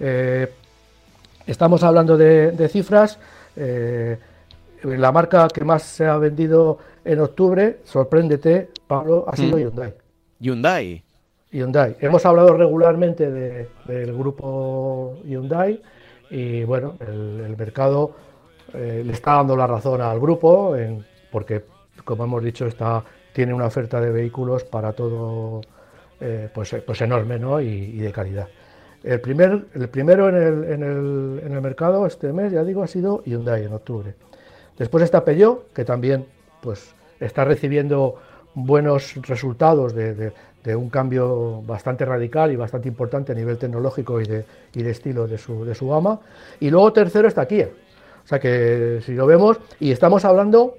Eh, 0.00 0.52
estamos 1.46 1.82
hablando 1.82 2.16
de, 2.16 2.68
cifras. 2.68 3.18
Eh, 3.56 4.18
la 4.82 5.12
marca 5.12 5.48
que 5.48 5.64
más 5.64 5.82
se 5.82 6.06
ha 6.06 6.18
vendido 6.18 6.78
en 7.04 7.20
octubre, 7.20 7.78
sorpréndete, 7.84 8.70
Pablo, 8.86 9.24
ha 9.26 9.36
sido 9.36 9.56
mm. 9.56 9.60
Hyundai. 9.60 9.94
Hyundai. 10.40 11.04
Hyundai. 11.50 11.96
Hemos 12.00 12.26
hablado 12.26 12.54
regularmente 12.54 13.30
del 13.30 14.12
grupo 14.12 15.18
Hyundai 15.24 15.80
y 16.30 16.64
bueno, 16.64 16.96
el, 17.00 17.56
mercado 17.56 18.12
eh, 18.72 19.02
le 19.06 19.12
está 19.12 19.34
dando 19.34 19.56
la 19.56 19.66
razón 19.66 20.00
al 20.00 20.18
grupo 20.18 20.74
porque, 21.30 21.64
como 22.04 22.24
hemos 22.24 22.42
dicho, 22.42 22.66
está, 22.66 23.04
tiene 23.32 23.54
una 23.54 23.66
oferta 23.66 24.00
de 24.00 24.10
vehículos 24.10 24.64
para 24.64 24.92
todo 24.92 25.62
eh, 26.20 26.48
pues, 26.52 26.74
pues 26.86 27.00
enorme 27.00 27.38
¿no? 27.38 27.60
y, 27.60 27.98
de 27.98 28.12
calidad. 28.12 28.48
El, 29.02 29.20
primer, 29.20 29.66
el 29.74 29.88
primero 29.88 30.28
en 30.28 30.36
el, 30.36 30.64
en, 30.64 30.82
el, 30.82 31.42
en 31.44 31.52
el, 31.52 31.60
mercado 31.60 32.06
este 32.06 32.32
mes, 32.32 32.52
ya 32.52 32.64
digo, 32.64 32.82
ha 32.82 32.86
sido 32.86 33.22
Hyundai 33.24 33.64
en 33.64 33.72
octubre. 33.72 34.14
Después 34.78 35.04
está 35.04 35.24
Peugeot, 35.24 35.72
que 35.72 35.84
también 35.84 36.26
pues, 36.60 36.94
está 37.20 37.44
recibiendo 37.44 38.16
buenos 38.54 39.14
resultados 39.26 39.94
de, 39.94 40.32
de 40.64 40.74
un 40.74 40.88
cambio 40.88 41.62
bastante 41.62 42.04
radical 42.06 42.50
y 42.50 42.56
bastante 42.56 42.88
importante 42.88 43.32
a 43.32 43.34
nivel 43.34 43.58
tecnológico 43.58 44.20
y 44.20 44.24
de, 44.24 44.44
y 44.74 44.82
de 44.82 44.90
estilo 44.90 45.26
de 45.28 45.36
su, 45.36 45.64
de 45.64 45.74
su 45.74 45.88
gama. 45.88 46.20
Y 46.58 46.70
luego 46.70 46.92
tercero 46.92 47.28
está 47.28 47.46
Kia. 47.46 47.68
O 48.24 48.26
sea 48.26 48.40
que 48.40 49.00
si 49.04 49.12
lo 49.12 49.26
vemos, 49.26 49.58
y 49.78 49.92
estamos 49.92 50.24
hablando 50.24 50.78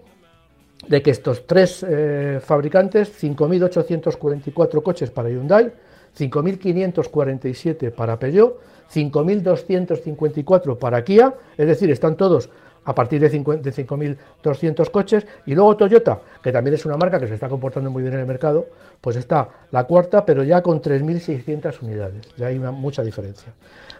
de 0.87 1.01
que 1.01 1.11
estos 1.11 1.45
tres 1.47 1.85
eh, 1.87 2.39
fabricantes, 2.43 3.11
5.844 3.21 4.83
coches 4.83 5.09
para 5.09 5.29
Hyundai, 5.29 5.71
5.547 6.17 7.91
para 7.91 8.17
Peugeot, 8.17 8.59
5.254 8.93 10.77
para 10.77 11.03
Kia, 11.03 11.33
es 11.57 11.67
decir, 11.67 11.89
están 11.91 12.15
todos 12.15 12.49
a 12.85 12.93
partir 12.93 13.19
de 13.19 13.31
5.200 13.31 14.91
coches. 14.91 15.25
Y 15.45 15.55
luego 15.55 15.75
Toyota, 15.75 16.19
que 16.41 16.51
también 16.51 16.75
es 16.75 16.85
una 16.85 16.97
marca 16.97 17.19
que 17.19 17.27
se 17.27 17.33
está 17.33 17.49
comportando 17.49 17.89
muy 17.89 18.03
bien 18.03 18.13
en 18.13 18.21
el 18.21 18.25
mercado, 18.27 18.67
pues 19.01 19.15
está 19.15 19.49
la 19.71 19.83
cuarta, 19.85 20.25
pero 20.25 20.43
ya 20.43 20.61
con 20.61 20.81
3.600 20.81 21.81
unidades. 21.81 22.27
Ya 22.37 22.47
hay 22.47 22.59
mucha 22.59 23.03
diferencia. 23.03 23.51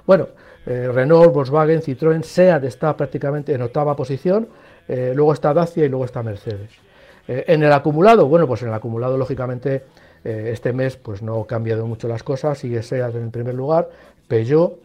Bueno, 0.05 0.27
eh, 0.65 0.89
Renault, 0.93 1.33
Volkswagen, 1.33 1.81
Citroën, 1.81 2.21
SEAT 2.23 2.63
está 2.63 2.95
prácticamente 2.95 3.53
en 3.53 3.61
octava 3.63 3.95
posición, 3.95 4.47
eh, 4.87 5.13
luego 5.15 5.33
está 5.33 5.53
Dacia 5.53 5.85
y 5.85 5.89
luego 5.89 6.05
está 6.05 6.23
Mercedes. 6.23 6.69
Eh, 7.27 7.45
en 7.47 7.63
el 7.63 7.71
acumulado, 7.71 8.27
bueno, 8.27 8.47
pues 8.47 8.61
en 8.61 8.69
el 8.69 8.73
acumulado 8.73 9.17
lógicamente 9.17 9.83
este 10.25 10.73
mes 10.73 10.97
pues 10.97 11.21
no 11.21 11.39
ha 11.39 11.45
cambiado 11.45 11.85
mucho 11.85 12.07
las 12.07 12.23
cosas, 12.23 12.57
sigue 12.57 12.81
SEAT 12.81 13.13
en 13.13 13.29
primer 13.29 13.53
lugar, 13.53 13.91
Peugeot, 14.27 14.79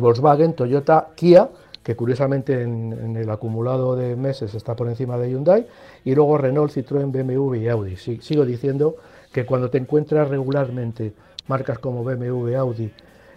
Volkswagen, 0.00 0.54
Toyota, 0.54 1.10
Kia, 1.14 1.48
que 1.84 1.94
curiosamente 1.94 2.62
en, 2.62 3.16
el 3.16 3.30
acumulado 3.30 3.94
de 3.94 4.16
meses 4.16 4.52
está 4.56 4.74
por 4.74 4.88
encima 4.88 5.18
de 5.18 5.30
Hyundai, 5.30 5.68
y 6.04 6.16
luego 6.16 6.36
Renault, 6.36 6.72
Citroën, 6.72 7.12
BMW 7.12 7.54
y 7.54 7.68
Audi. 7.68 7.96
sigo 7.96 8.44
diciendo 8.44 8.96
que 9.32 9.46
cuando 9.46 9.70
te 9.70 9.78
encuentras 9.78 10.28
regularmente 10.28 11.12
marcas 11.46 11.78
como 11.78 12.02
BMW, 12.02 12.56
Audi, 12.56 12.90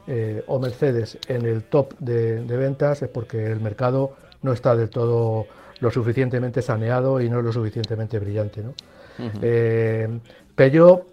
eh, 0.10 0.42
o 0.48 0.58
Mercedes 0.58 1.18
en 1.28 1.46
el 1.46 1.64
top 1.64 1.94
de, 2.00 2.40
ventas 2.40 3.02
es 3.02 3.10
porque 3.10 3.46
el 3.46 3.60
mercado 3.60 4.14
no 4.42 4.54
está 4.54 4.76
del 4.76 4.90
todo 4.90 5.48
lo 5.80 5.92
suficientemente 5.92 6.62
saneado 6.62 7.22
y 7.22 7.30
no 7.30 7.42
lo 7.42 7.52
suficientemente 7.52 8.20
brillante. 8.20 8.64
¿no? 8.64 8.74
Eh, 9.42 10.20
Peugeot, 10.56 11.06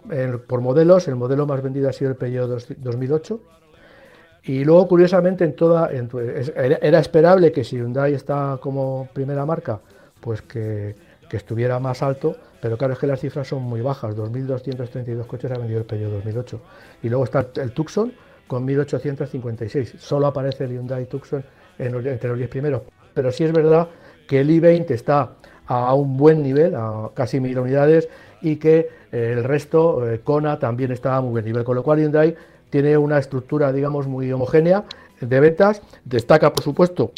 por 0.47 0.61
modelos, 0.61 1.09
el 1.09 1.17
modelo 1.17 1.47
más 1.47 1.63
vendido 1.63 1.89
ha 1.89 1.93
sido 1.93 2.11
el 2.11 2.17
Peugeot 2.17 2.79
2008. 2.79 3.41
Y 4.45 4.65
luego, 4.65 4.89
curiosamente, 4.89 5.45
en 5.45 5.57
toda, 5.57 5.91
era 5.91 6.99
esperable 6.99 7.51
que 7.51 7.65
si 7.65 7.77
Hyundai 7.77 8.13
está 8.13 8.59
como 8.61 9.09
primera 9.13 9.47
marca, 9.47 9.81
pues 10.21 10.43
que, 10.43 10.95
que, 11.31 11.37
estuviera 11.39 11.79
más 11.79 12.03
alto, 12.03 12.37
pero 12.61 12.77
claro, 12.77 12.93
es 12.93 12.99
que 12.99 13.07
las 13.07 13.21
cifras 13.21 13.49
son 13.49 13.63
muy 13.63 13.81
bajas. 13.81 14.15
2.232 14.15 15.27
coches 15.27 15.51
ha 15.51 15.59
vendido 15.59 15.81
el 15.81 15.87
Peugeot 15.87 16.13
2008. 16.13 16.61
Y 17.03 17.09
luego 17.09 17.25
está 17.25 17.47
el 17.57 17.73
Tucson, 17.73 18.13
con 18.47 18.65
1856. 18.67 19.95
Solo 19.99 20.27
aparece 20.27 20.65
el 20.65 20.73
Hyundai 20.73 21.07
Tucson 21.07 21.43
entre 21.79 22.29
los 22.29 22.39
10 22.39 22.51
primeros. 22.51 22.83
Pero 23.15 23.33
sí 23.33 23.45
es 23.45 23.53
verdad 23.53 23.89
que 24.27 24.41
el 24.41 24.51
i20 24.51 24.91
está 24.91 25.33
a 25.67 25.95
un 25.95 26.17
buen 26.17 26.43
nivel, 26.43 26.75
a 26.75 27.11
casi 27.15 27.41
mil 27.41 27.59
unidades, 27.59 28.09
y 28.43 28.57
que 28.57 28.91
eh, 29.13 29.33
el 29.37 29.45
resto, 29.45 30.11
eh, 30.11 30.21
Kona, 30.21 30.59
también 30.59 30.93
está 30.93 31.17
a 31.17 31.21
muy 31.21 31.33
buen 31.33 31.45
nivel. 31.45 31.65
Con 31.65 31.77
lo 31.77 31.83
cual 31.83 32.01
Hyundai 32.01 32.37
tiene 32.71 32.99
una 32.99 33.19
estructura, 33.19 33.73
digamos, 33.73 34.07
muy 34.07 34.31
homogénea 34.33 34.85
de 35.21 35.41
ventas. 35.41 35.81
Destaca, 36.05 36.53
por 36.53 36.63
supuesto, 36.63 37.13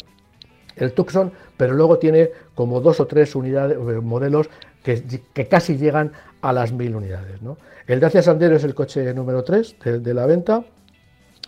el 0.75 0.93
Tucson, 0.93 1.31
pero 1.57 1.73
luego 1.73 1.97
tiene 1.97 2.29
como 2.55 2.79
dos 2.79 2.99
o 2.99 3.07
tres 3.07 3.35
unidades, 3.35 3.77
eh, 3.77 3.99
modelos 4.01 4.49
que, 4.83 5.47
casi 5.49 5.77
llegan 5.77 6.13
a 6.41 6.53
las 6.53 6.71
mil 6.71 6.95
unidades. 6.95 7.39
El 7.87 7.99
Dacia 7.99 8.21
Sandero 8.21 8.55
es 8.55 8.63
el 8.63 8.73
coche 8.73 9.13
número 9.13 9.43
3 9.43 9.75
de 10.01 10.13
la 10.13 10.25
venta 10.25 10.63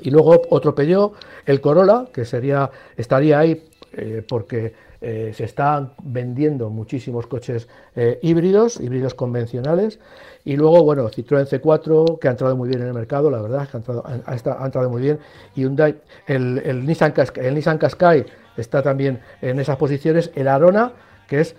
y 0.02 0.10
luego 0.12 0.42
otro 0.50 0.76
Peugeot, 0.76 1.14
el 1.46 1.62
Corolla, 1.62 2.08
que 2.14 2.26
sería, 2.26 2.70
estaría 2.98 3.40
ahí 3.40 3.69
eh, 3.94 4.24
porque 4.28 4.74
eh, 5.02 5.32
se 5.36 5.46
están 5.46 5.94
vendiendo 6.04 6.70
muchísimos 6.70 7.28
coches 7.28 7.68
eh, 7.96 8.20
híbridos, 8.22 8.80
híbridos 8.80 9.14
convencionales. 9.14 10.00
Y 10.46 10.56
luego, 10.58 10.84
bueno, 10.84 11.10
Citroën 11.10 11.48
C4, 11.48 12.20
que 12.20 12.28
ha 12.28 12.32
entrado 12.32 12.56
muy 12.56 12.70
bien 12.70 12.82
en 12.82 12.88
el 12.88 12.94
mercado, 12.94 13.32
la 13.32 13.42
verdad, 13.42 13.68
que 13.68 13.78
ha 13.78 13.80
entrado, 13.80 14.04
ha, 14.06 14.66
entrado 14.66 14.90
muy 14.90 15.02
bien. 15.02 15.20
Y 15.56 15.62
Hyundai, 15.62 15.96
el, 16.28 16.86
Nissan 16.86 17.12
Qashqai, 17.12 17.46
el 17.46 17.56
Nissan 17.56 17.78
Qashqai 17.78 18.26
está 18.58 18.82
también 18.82 19.20
en 19.42 19.60
esas 19.60 19.78
posiciones. 19.78 20.32
El 20.36 20.48
Arona, 20.48 20.94
que 21.28 21.42
es 21.42 21.56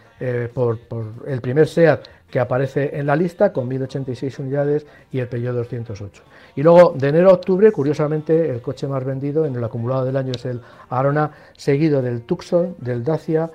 por, 0.53 0.79
por 0.81 1.07
el 1.27 1.41
primer 1.41 1.67
SEAT 1.67 2.01
que 2.31 2.41
aparece 2.41 2.99
en 2.99 3.07
la 3.07 3.17
lista 3.17 3.53
con 3.53 3.69
1086 3.69 4.39
unidades 4.39 4.87
y 5.11 5.19
el 5.19 5.29
Peugeot 5.29 5.55
208. 5.55 6.23
Y 6.57 6.63
luego 6.63 6.95
de 6.97 7.09
enero 7.09 7.31
a 7.31 7.35
octubre, 7.35 7.71
curiosamente, 7.73 8.51
el 8.51 8.61
coche 8.61 8.87
más 8.87 9.05
vendido 9.05 9.47
en 9.47 9.55
el 9.55 9.65
acumulado 9.65 10.05
del 10.05 10.17
año 10.17 10.33
es 10.35 10.45
el 10.45 10.61
Arona, 10.89 11.31
seguido 11.57 12.03
del 12.03 12.23
Tucson, 12.23 12.77
del 12.79 13.05
Dacia, 13.05 13.51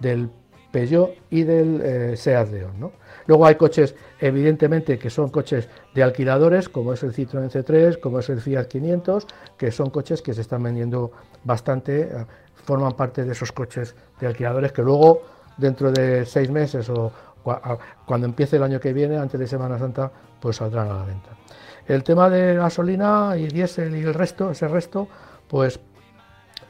del 0.00 0.28
Peugeot 0.70 1.14
y 1.30 1.42
del 1.42 1.80
eh, 1.82 2.16
Seat 2.16 2.50
León. 2.50 2.92
Luego 3.26 3.46
hay 3.46 3.56
coches, 3.56 3.94
evidentemente, 4.20 4.98
que 4.98 5.10
son 5.10 5.28
coches 5.28 5.68
de 5.94 6.02
alquiladores, 6.02 6.68
como 6.68 6.92
es 6.92 7.02
el 7.02 7.12
Citroën 7.12 7.50
C3, 7.50 8.00
como 8.00 8.20
es 8.20 8.28
el 8.30 8.40
Fiat 8.40 8.64
500, 8.64 9.26
que 9.56 9.70
son 9.70 9.90
coches 9.90 10.22
que 10.22 10.32
se 10.32 10.40
están 10.40 10.62
vendiendo 10.62 11.12
bastante, 11.44 12.02
eh, 12.02 12.26
forman 12.54 12.92
parte 12.92 13.24
de 13.24 13.32
esos 13.32 13.52
coches 13.52 13.94
de 14.20 14.26
alquiladores 14.26 14.72
que 14.72 14.82
luego, 14.82 15.22
dentro 15.56 15.90
de 15.90 16.24
seis 16.24 16.50
meses 16.50 16.88
o 16.88 17.12
cuando 18.04 18.26
empiece 18.26 18.56
el 18.56 18.62
año 18.62 18.80
que 18.80 18.92
viene, 18.92 19.16
antes 19.16 19.38
de 19.38 19.46
Semana 19.46 19.78
Santa, 19.78 20.10
pues 20.40 20.56
saldrán 20.56 20.90
a 20.90 20.94
la 20.94 21.04
venta. 21.04 21.30
El 21.86 22.04
tema 22.04 22.28
de 22.28 22.54
gasolina 22.54 23.34
y 23.36 23.48
diésel 23.48 23.96
y 23.96 24.02
el 24.02 24.12
resto, 24.12 24.50
ese 24.50 24.68
resto, 24.68 25.08
pues 25.48 25.80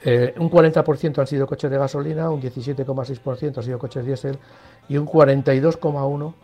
eh, 0.04 0.34
un 0.38 0.48
40% 0.50 1.18
han 1.18 1.26
sido 1.26 1.46
coches 1.46 1.70
de 1.70 1.78
gasolina, 1.78 2.30
un 2.30 2.40
17,6% 2.40 3.56
han 3.58 3.62
sido 3.64 3.78
coches 3.78 4.04
diésel 4.04 4.38
y 4.88 4.96
un 4.96 5.06
42,1% 5.06 6.34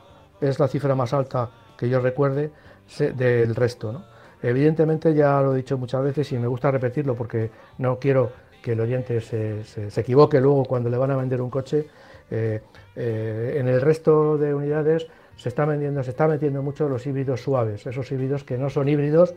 es 0.41 0.59
la 0.59 0.67
cifra 0.67 0.95
más 0.95 1.13
alta 1.13 1.51
que 1.79 1.89
yo 1.89 2.01
recuerde 2.01 2.51
del 2.99 3.55
resto. 3.55 4.05
Evidentemente 4.43 5.15
ya 5.15 5.41
lo 5.41 5.55
he 5.55 5.59
dicho 5.59 5.79
muchas 5.79 6.03
veces 6.03 6.31
y 6.33 6.39
me 6.39 6.49
gusta 6.49 6.71
repetirlo 6.71 7.15
porque 7.15 7.51
no 7.79 7.99
quiero 7.99 8.33
que 8.61 8.73
el 8.73 8.81
oyente 8.81 9.21
se, 9.21 9.65
se 9.65 10.01
equivoque 10.01 10.41
luego 10.41 10.65
cuando 10.65 10.91
le 10.91 10.99
van 10.99 11.13
a 11.13 11.17
vender 11.17 11.41
un 11.41 11.51
coche 11.51 11.89
eh, 12.35 12.61
eh, 12.97 13.57
en 13.61 13.69
el 13.69 13.81
resto 13.81 14.37
de 14.37 14.53
unidades 14.53 15.07
se 15.37 15.49
está 15.49 15.65
vendiendo, 15.65 16.03
se 16.03 16.11
está 16.11 16.27
metiendo 16.27 16.63
mucho 16.63 16.89
los 16.89 17.07
híbridos 17.07 17.43
suaves, 17.43 17.87
esos 17.87 18.11
híbridos 18.11 18.43
que 18.43 18.59
no 18.59 18.71
son 18.71 18.89
híbridos, 18.89 19.35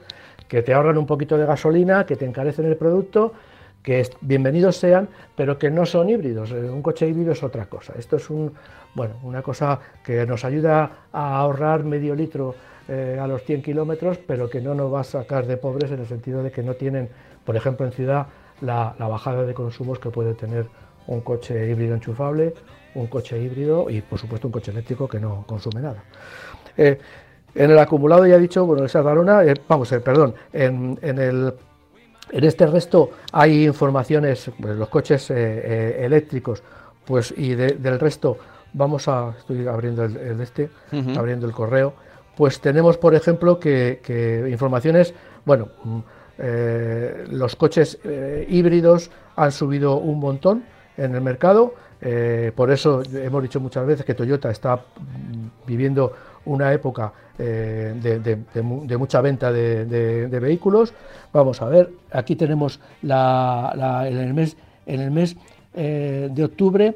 que 0.48 0.64
te 0.64 0.74
ahorran 0.74 0.98
un 0.98 1.06
poquito 1.06 1.38
de 1.38 1.46
gasolina, 1.46 2.08
que 2.08 2.16
te 2.16 2.26
encarecen 2.26 2.66
el 2.66 2.76
producto, 2.76 3.34
que 3.84 4.08
bienvenidos 4.22 4.78
sean, 4.78 5.10
pero 5.36 5.60
que 5.60 5.70
no 5.70 5.86
son 5.86 6.10
híbridos. 6.10 6.52
Eh, 6.52 6.70
un 6.70 6.82
coche 6.82 7.08
híbrido 7.08 7.34
es 7.34 7.44
otra 7.44 7.68
cosa. 7.68 7.94
Esto 7.98 8.16
es 8.16 8.30
una 8.30 9.42
cosa 9.44 9.80
que 10.04 10.26
nos 10.26 10.44
ayuda 10.44 11.08
a 11.12 11.38
ahorrar 11.38 11.84
medio 11.84 12.16
litro 12.16 12.56
a 12.90 13.28
los 13.28 13.44
100 13.44 13.64
kilómetros, 13.64 14.18
pero 14.18 14.50
que 14.50 14.62
no 14.62 14.74
nos 14.74 14.94
va 14.94 15.02
a 15.02 15.04
sacar 15.04 15.46
de 15.46 15.58
pobres 15.58 15.92
en 15.92 16.00
el 16.00 16.08
sentido 16.08 16.42
de 16.42 16.52
que 16.52 16.64
no 16.64 16.76
tienen, 16.76 17.10
por 17.44 17.58
ejemplo, 17.58 17.86
en 17.86 17.92
ciudad, 17.92 18.28
la 18.62 18.94
bajada 18.98 19.44
de 19.44 19.54
consumos 19.54 20.00
que 20.00 20.10
puede 20.10 20.34
tener 20.36 20.68
un 21.08 21.22
coche 21.22 21.70
híbrido 21.70 21.96
enchufable 21.96 22.54
un 22.98 23.08
coche 23.08 23.40
híbrido 23.40 23.90
y 23.90 24.02
por 24.02 24.20
supuesto 24.20 24.48
un 24.48 24.52
coche 24.52 24.72
eléctrico 24.72 25.08
que 25.08 25.20
no 25.20 25.46
consume 25.48 25.82
nada. 25.82 26.04
Eh, 26.76 26.98
en 27.56 27.72
el 27.72 27.80
acumulado 27.80 28.26
ya 28.28 28.36
he 28.36 28.40
dicho, 28.40 28.66
bueno, 28.66 28.86
esa 28.86 29.02
Darona, 29.02 29.44
eh, 29.44 29.54
vamos, 29.68 29.92
eh, 29.92 30.00
perdón, 30.00 30.36
en, 30.54 30.98
el, 31.02 31.54
en 32.32 32.44
este 32.44 32.68
resto 32.68 33.12
hay 33.32 33.66
informaciones, 33.66 34.52
pues, 34.60 34.76
los 34.76 34.90
coches 34.90 35.30
eléctricos, 35.30 36.62
pues 37.06 37.34
y 37.36 37.56
del 37.56 38.00
resto 38.00 38.38
vamos 38.74 39.08
a, 39.08 39.34
estoy 39.40 39.66
abriendo 39.68 40.04
el, 40.04 40.42
este, 40.42 40.70
abriendo 41.16 41.48
el 41.48 41.54
correo, 41.54 41.94
pues 42.36 42.60
tenemos 42.60 42.98
por 42.98 43.16
ejemplo 43.16 43.60
que, 43.60 44.48
informaciones, 44.52 45.14
bueno, 45.46 45.70
mm, 45.84 46.00
los 47.32 47.56
coches 47.56 47.98
híbridos 48.48 49.10
han 49.36 49.52
subido 49.52 49.98
un 49.98 50.20
montón 50.20 50.64
en 50.98 51.16
el 51.16 51.22
mercado, 51.22 51.74
eh, 52.02 52.52
por 52.56 52.72
eso 52.72 53.02
hemos 53.14 53.42
dicho 53.42 53.60
muchas 53.60 53.86
veces 53.86 54.06
que 54.06 54.14
Toyota 54.14 54.52
está 54.52 54.80
viviendo 55.66 56.14
una 56.46 56.72
época 56.72 57.12
eh, 57.38 57.94
de, 58.54 58.98
mucha 58.98 59.22
venta 59.22 59.52
de, 59.52 60.40
vehículos. 60.40 60.94
Vamos 61.34 61.62
a 61.62 61.66
ver, 61.66 61.92
aquí 62.12 62.36
tenemos 62.36 62.80
en 63.02 64.18
el 64.18 64.34
mes, 65.12 65.36
eh, 65.74 66.30
de 66.32 66.44
octubre, 66.44 66.96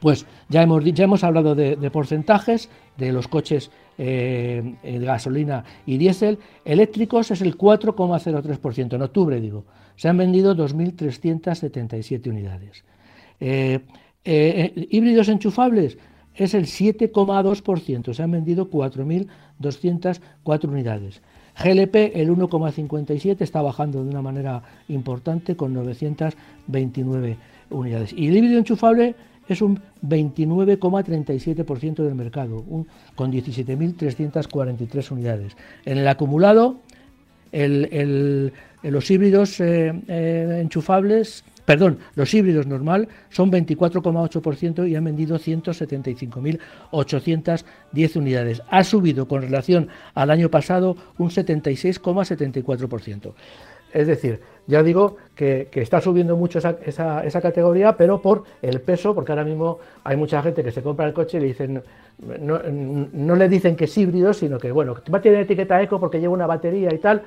pues 0.00 0.26
ya 0.48 0.62
hemos, 0.62 0.84
ya 0.84 1.04
hemos 1.04 1.24
hablado 1.24 1.54
de, 1.54 1.90
porcentajes 1.90 2.68
de 2.96 3.12
los 3.12 3.28
coches 3.28 3.70
de 3.96 4.76
gasolina 5.00 5.64
y 5.86 5.98
diésel. 5.98 6.38
Eléctricos 6.64 7.30
es 7.30 7.40
el 7.40 7.56
4,03%, 7.56 8.94
en 8.94 9.02
octubre 9.02 9.40
digo. 9.40 9.64
Se 9.96 10.08
han 10.08 10.16
vendido 10.16 10.54
2.377 10.54 12.28
unidades. 12.28 12.84
Eh, 14.24 14.72
eh, 14.76 14.86
híbridos 14.90 15.28
enchufables 15.28 15.98
es 16.34 16.54
el 16.54 16.66
7,2%, 16.66 18.12
se 18.12 18.22
han 18.22 18.30
vendido 18.30 18.70
4.204 18.70 20.68
unidades. 20.68 21.20
GLP 21.62 22.12
el 22.14 22.30
1,57 22.30 23.40
está 23.40 23.60
bajando 23.62 24.04
de 24.04 24.10
una 24.10 24.22
manera 24.22 24.62
importante 24.88 25.56
con 25.56 25.74
929 25.74 27.36
unidades. 27.70 28.12
Y 28.12 28.28
el 28.28 28.36
híbrido 28.36 28.58
enchufable 28.58 29.16
es 29.48 29.60
un 29.62 29.80
29,37% 30.06 32.04
del 32.04 32.14
mercado, 32.14 32.64
con 33.16 33.32
17.343 33.32 35.10
unidades. 35.10 35.56
En 35.84 35.98
el 35.98 36.06
acumulado, 36.06 36.76
los 37.50 39.10
híbridos 39.10 39.58
eh, 39.60 40.60
enchufables 40.60 41.42
perdón, 41.68 41.98
los 42.14 42.32
híbridos 42.32 42.66
normal 42.66 43.08
son 43.28 43.52
24,8% 43.52 44.88
y 44.88 44.96
han 44.96 45.04
vendido 45.04 45.38
175.810 45.38 48.16
unidades. 48.16 48.62
Ha 48.70 48.82
subido 48.84 49.28
con 49.28 49.42
relación 49.42 49.88
al 50.14 50.30
año 50.30 50.50
pasado 50.50 50.96
un 51.18 51.28
76,74%. 51.28 53.34
Es 53.92 54.06
decir, 54.06 54.40
ya 54.66 54.82
digo 54.82 55.18
que, 55.34 55.68
está 55.74 56.00
subiendo 56.00 56.38
mucho 56.38 56.58
esa, 56.58 57.42
categoría, 57.42 57.98
pero 57.98 58.22
por 58.22 58.44
el 58.62 58.80
peso, 58.80 59.14
porque 59.14 59.32
ahora 59.32 59.44
mismo 59.44 59.78
hay 60.04 60.16
mucha 60.16 60.42
gente 60.42 60.64
que 60.64 60.70
se 60.70 60.82
compra 60.82 61.06
el 61.06 61.12
coche 61.12 61.36
y 61.36 61.40
le 61.40 61.46
dicen, 61.48 61.82
no, 62.40 63.36
le 63.36 63.48
dicen 63.50 63.76
que 63.76 63.84
es 63.84 63.98
híbrido, 63.98 64.32
sino 64.32 64.58
que, 64.58 64.72
bueno, 64.72 64.94
va 65.12 65.18
a 65.18 65.20
tener 65.20 65.40
etiqueta 65.40 65.82
eco 65.82 66.00
porque 66.00 66.18
lleva 66.18 66.32
una 66.32 66.46
batería 66.46 66.88
y 66.94 66.98
tal, 66.98 67.24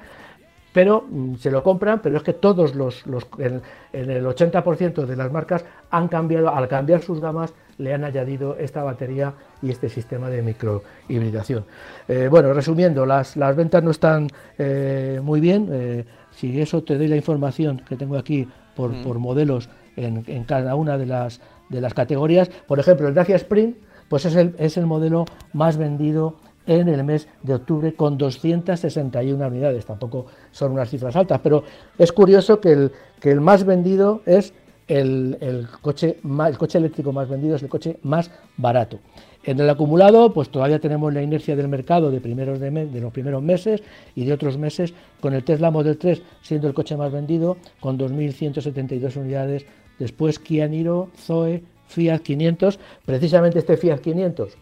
pero 0.74 1.06
mm, 1.10 1.36
se 1.36 1.52
lo 1.52 1.64
compran, 1.64 2.02
pero 2.02 2.18
es 2.18 2.24
que 2.24 2.34
todos 2.34 2.76
los, 2.76 3.04
en, 3.38 3.62
el 3.94 4.26
80% 4.26 5.06
de 5.06 5.16
las 5.16 5.32
marcas 5.32 5.66
han 5.90 6.08
cambiado, 6.08 6.50
al 6.50 6.68
cambiar 6.68 7.02
sus 7.02 7.20
gamas, 7.20 7.54
le 7.78 7.94
han 7.94 8.04
añadido 8.04 8.56
esta 8.58 8.84
batería 8.84 9.34
y 9.62 9.72
este 9.72 9.90
sistema 9.90 10.30
de 10.30 10.42
microhibridación. 10.42 11.66
Eh, 12.08 12.28
bueno, 12.30 12.54
resumiendo, 12.54 13.06
las, 13.06 13.36
las, 13.36 13.56
ventas 13.56 13.84
no 13.84 13.92
están 13.92 14.28
eh, 14.58 15.20
muy 15.24 15.40
bien. 15.40 15.68
Eh, 15.72 16.06
si 16.32 16.62
eso 16.62 16.84
te 16.84 16.98
doy 16.98 17.08
la 17.08 17.16
información 17.16 17.82
que 17.88 17.96
tengo 17.96 18.18
aquí 18.18 18.48
por, 18.76 18.92
mm. 18.92 19.18
modelos 19.18 19.70
en, 19.96 20.44
cada 20.46 20.76
una 20.76 20.98
de 20.98 21.06
las, 21.06 21.42
de 21.70 21.82
las 21.82 21.94
categorías, 21.94 22.50
por 22.68 22.80
ejemplo, 22.80 23.08
el 23.08 23.14
Dacia 23.14 23.36
Spring, 23.36 23.74
pues 24.08 24.26
es 24.26 24.36
el, 24.36 24.56
es 24.58 24.78
el 24.78 24.86
modelo 24.86 25.26
más 25.54 25.78
vendido 25.78 26.36
en 26.80 26.88
el 26.88 27.04
mes 27.04 27.28
de 27.44 27.56
octubre 27.56 27.94
con 27.94 28.18
261 28.18 29.48
unidades. 29.48 29.86
Tampoco 29.86 30.28
son 30.52 30.72
unas 30.72 30.90
cifras 30.90 31.16
altas, 31.16 31.40
pero 31.44 31.64
es 31.98 32.12
curioso 32.12 32.60
que 32.60 32.72
el, 32.72 32.92
que 33.20 33.32
el 33.32 33.42
más 33.42 33.66
vendido 33.66 34.22
es 34.26 34.54
el, 34.88 35.38
el, 35.42 35.68
coche, 35.82 36.18
el 36.24 36.58
coche 36.58 36.78
eléctrico 36.78 37.12
más 37.12 37.30
vendido, 37.30 37.56
es 37.56 37.64
el 37.64 37.70
coche 37.70 37.98
más 38.04 38.32
barato. 38.58 39.00
En 39.44 39.60
el 39.60 39.70
acumulado, 39.70 40.34
pues 40.34 40.50
todavía 40.50 40.80
tenemos 40.80 41.14
la 41.14 41.22
inercia 41.22 41.56
del 41.56 41.68
mercado 41.68 42.12
de, 42.12 42.22
primeros 42.22 42.60
de, 42.60 42.70
de, 42.70 43.02
los 43.02 43.12
primeros 43.12 43.42
meses 43.42 43.82
y 44.16 44.26
de 44.26 44.34
otros 44.34 44.58
meses, 44.58 44.94
con 45.20 45.34
el 45.34 45.44
Tesla 45.44 45.72
Model 45.72 45.98
3 45.98 46.22
siendo 46.42 46.68
el 46.68 46.74
coche 46.74 46.96
más 46.96 47.12
vendido, 47.12 47.58
con 47.80 47.98
2.172 47.98 49.18
unidades. 49.18 49.66
Después 49.98 50.40
Kia 50.40 50.68
Niro, 50.68 51.10
Zoe, 51.18 51.64
Fiat 51.88 52.20
500. 52.20 52.80
Precisamente 53.06 53.60
este 53.60 53.78
Fiat 53.78 54.00
500 54.00 54.58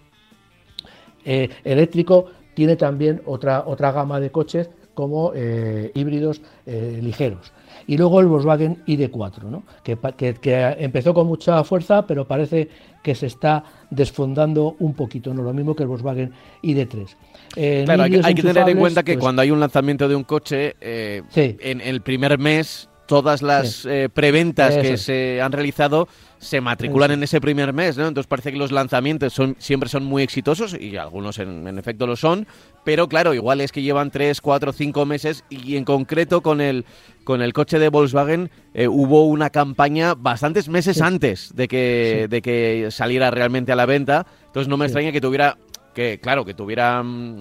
eh, 1.25 1.49
eléctrico 1.63 2.25
tiene 2.53 2.75
también 2.75 3.21
otra, 3.25 3.63
otra 3.65 3.91
gama 3.91 4.19
de 4.19 4.31
coches 4.31 4.69
como 4.93 5.31
eh, 5.33 5.91
híbridos 5.95 6.41
eh, 6.65 6.99
ligeros. 7.01 7.53
Y 7.87 7.97
luego 7.97 8.19
el 8.19 8.27
Volkswagen 8.27 8.83
ID4, 8.85 9.43
¿no? 9.43 9.63
que, 9.83 9.97
que, 10.33 10.75
empezó 10.79 11.13
con 11.13 11.25
mucha 11.27 11.63
fuerza, 11.63 12.05
pero 12.05 12.27
parece 12.27 12.67
que 13.01 13.15
se 13.15 13.27
está 13.27 13.63
desfondando 13.89 14.75
un 14.79 14.93
poquito, 14.93 15.33
no 15.33 15.41
lo 15.41 15.53
mismo 15.53 15.75
que 15.75 15.83
el 15.83 15.89
Volkswagen 15.89 16.33
ID3. 16.61 17.85
claro, 17.85 18.03
hay, 18.03 18.35
que 18.35 18.43
tener 18.43 18.67
en 18.67 18.77
cuenta 18.77 19.03
que 19.03 19.13
pues 19.13 19.23
cuando 19.23 19.41
hay 19.41 19.51
un 19.51 19.59
lanzamiento 19.59 20.07
de 20.09 20.15
un 20.15 20.23
coche, 20.23 20.75
en 20.81 21.81
el 21.81 22.01
primer 22.01 22.37
mes, 22.37 22.89
todas 23.07 23.41
las 23.41 23.87
preventas 24.13 24.75
que 24.75 24.97
se 24.97 25.41
han 25.41 25.51
realizado 25.51 26.09
se 26.39 26.61
matriculan 26.61 27.11
en 27.11 27.21
ese 27.21 27.41
primer 27.41 27.73
mes, 27.73 27.97
¿no? 27.97 28.07
Entonces 28.07 28.27
parece 28.27 28.51
que 28.51 28.57
los 28.57 28.71
lanzamientos 28.71 29.33
son, 29.33 29.57
siempre 29.59 29.89
son 29.89 30.05
muy 30.05 30.23
exitosos 30.23 30.73
y 30.73 30.95
algunos 30.95 31.37
en, 31.37 31.67
efecto 31.77 32.07
lo 32.07 32.15
son, 32.15 32.47
pero 32.85 33.09
claro, 33.09 33.33
igual 33.33 33.59
es 33.59 33.73
que 33.73 33.81
llevan 33.81 34.09
3, 34.09 34.39
4, 34.39 34.71
5 34.71 35.05
meses 35.05 35.43
y 35.49 35.75
en 35.75 35.83
concreto 35.83 36.41
con 36.41 36.61
el, 36.61 36.85
con 37.25 37.41
el 37.41 37.51
coche 37.51 37.77
de 37.77 37.89
Volkswagen 37.89 38.49
eh, 38.73 38.87
hubo 38.87 39.25
una 39.25 39.49
campaña 39.49 40.15
bastantes 40.15 40.69
meses 40.69 41.01
antes 41.01 41.53
de 41.55 41.67
que, 41.67 42.27
de 42.29 42.41
que 42.41 42.87
saliera 42.89 43.31
realmente 43.31 43.73
a 43.73 43.75
la 43.75 43.85
venta, 43.85 44.25
entonces 44.45 44.69
no 44.69 44.77
me 44.77 44.85
extraña 44.85 45.11
que 45.11 45.21
tuviera, 45.21 45.57
que 45.93 46.19
claro, 46.21 46.45
que 46.45 46.53
tuviera 46.53 47.03
mm, 47.03 47.37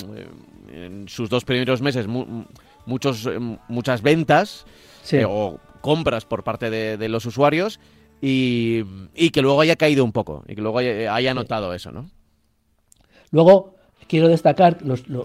en 0.73 1.09
sus 1.09 1.31
dos 1.31 1.45
primeros 1.45 1.81
meses 1.83 2.09
muchos, 2.85 3.27
eh, 3.27 3.39
muchas 3.69 4.03
ventas 4.03 4.67
eh, 5.13 5.25
o 5.25 5.61
compras 5.83 6.25
por 6.25 6.43
parte 6.43 6.69
de 6.69 7.09
los 7.09 7.25
usuarios 7.25 7.79
y, 8.21 9.31
que 9.31 9.43
luego 9.43 9.61
haya 9.61 9.77
caído 9.77 10.05
un 10.05 10.13
poco 10.13 10.45
y 10.49 10.55
que 10.55 10.63
luego 10.63 10.79
haya, 10.79 11.35
notado 11.35 11.73
eso, 11.73 11.93
¿no? 11.93 12.11
Luego 13.31 13.75
quiero 14.09 14.29
destacar, 14.29 14.79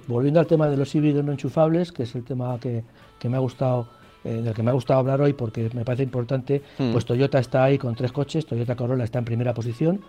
volviendo 0.08 0.40
al 0.40 0.48
tema 0.48 0.68
de 0.68 0.78
los 0.78 0.94
híbridos 0.94 1.24
no 1.24 1.32
enchufables, 1.32 1.92
que 1.92 2.04
es 2.04 2.16
el 2.16 2.24
tema 2.24 2.60
que, 2.60 2.84
me 3.28 3.38
ha 3.38 3.40
gustado 3.40 3.88
eh, 4.26 4.42
del 4.42 4.54
que 4.54 4.64
me 4.64 4.72
ha 4.72 4.74
gustado 4.74 5.00
hablar 5.00 5.22
hoy 5.22 5.34
porque 5.34 5.70
me 5.74 5.86
parece 5.86 6.04
importante, 6.04 6.62
hmm. 6.78 6.92
pues 6.92 7.06
Toyota 7.06 7.40
está 7.40 7.64
ahí 7.64 7.78
con 7.78 7.96
tres 7.96 8.12
coches, 8.12 8.46
Toyota 8.46 8.76
Corolla 8.76 9.06
está 9.06 9.20
en 9.20 9.26
primera 9.26 9.54
posición, 9.54 10.02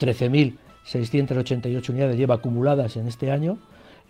13.688 0.00 1.90
unidades 1.90 2.16
lleva 2.16 2.36
acumuladas 2.36 2.96
en 2.96 3.08
este 3.08 3.30
año, 3.30 3.58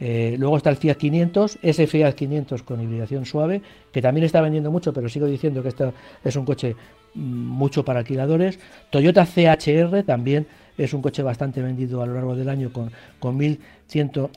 eh, 0.00 0.36
luego 0.38 0.56
está 0.56 0.70
el 0.70 0.76
Fiat 0.76 0.96
500, 0.96 1.58
ese 1.62 1.86
Fiat 1.86 2.14
500 2.14 2.62
con 2.62 2.80
hibridación 2.80 3.24
suave, 3.24 3.62
que 3.92 4.02
también 4.02 4.24
está 4.24 4.40
vendiendo 4.40 4.70
mucho, 4.70 4.92
pero 4.92 5.08
sigo 5.08 5.26
diciendo 5.26 5.62
que 5.62 5.68
este 5.68 5.92
es 6.24 6.34
un 6.34 6.44
coche 6.44 6.74
mucho 7.14 7.84
para 7.84 8.00
alquiladores. 8.00 8.58
Toyota 8.90 9.26
CHR 9.26 10.02
también 10.04 10.46
es 10.78 10.94
un 10.94 11.02
coche 11.02 11.22
bastante 11.22 11.60
vendido 11.62 12.02
a 12.02 12.06
lo 12.06 12.14
largo 12.14 12.34
del 12.34 12.48
año 12.48 12.72
con, 12.72 12.90
con, 13.18 13.38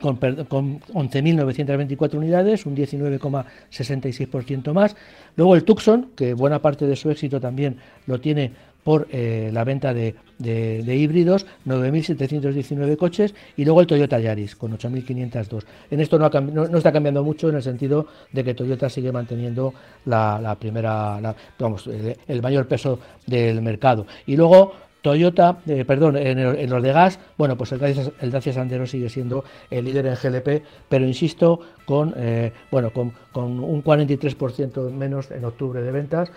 con, 0.01 0.17
con 0.17 0.79
11.924 0.79 2.15
unidades, 2.15 2.65
un 2.65 2.75
19,66% 2.75 4.73
más. 4.73 4.95
Luego 5.35 5.55
el 5.55 5.63
Tucson, 5.63 6.11
que 6.15 6.33
buena 6.33 6.61
parte 6.61 6.85
de 6.87 6.95
su 6.95 7.09
éxito 7.09 7.39
también 7.39 7.77
lo 8.05 8.19
tiene 8.19 8.51
por 8.85 9.07
eh, 9.11 9.49
la 9.51 9.63
venta 9.63 9.95
de, 9.95 10.13
híbridos, 10.39 11.47
9.719 11.65 12.97
coches, 12.97 13.33
y 13.57 13.65
luego 13.65 13.81
el 13.81 13.87
Toyota 13.87 14.19
Yaris, 14.19 14.55
con 14.55 14.77
8.502. 14.77 15.63
En 15.89 16.01
esto 16.01 16.19
no, 16.19 16.29
no, 16.29 16.77
está 16.77 16.91
cambiando 16.91 17.23
mucho 17.23 17.49
en 17.49 17.55
el 17.55 17.63
sentido 17.63 18.05
de 18.31 18.43
que 18.43 18.53
Toyota 18.53 18.87
sigue 18.87 19.11
manteniendo 19.11 19.73
la, 20.05 20.55
primera, 20.59 21.35
vamos, 21.57 21.87
el, 22.27 22.41
mayor 22.43 22.67
peso 22.67 22.99
del 23.25 23.59
mercado. 23.63 24.05
Y 24.27 24.37
luego 24.37 24.73
Toyota, 25.01 25.57
eh, 25.65 25.83
perdón, 25.83 26.15
en, 26.17 26.69
los 26.69 26.83
de 26.83 26.93
gas, 26.93 27.19
bueno, 27.39 27.57
pues 27.57 27.71
el 27.71 28.31
Dacia, 28.31 28.53
Sandero 28.53 28.85
sigue 28.85 29.09
siendo 29.09 29.45
el 29.71 29.85
líder 29.85 30.05
en 30.05 30.13
GLP, 30.13 30.63
pero 30.87 31.07
insisto, 31.07 31.59
con, 31.85 32.13
eh, 32.17 32.53
bueno, 32.69 32.91
con, 32.93 33.13
un 33.33 33.83
43% 33.83 34.91
menos 34.91 35.31
en 35.31 35.43
octubre 35.43 35.81
de 35.81 35.91
ventas, 35.91 36.31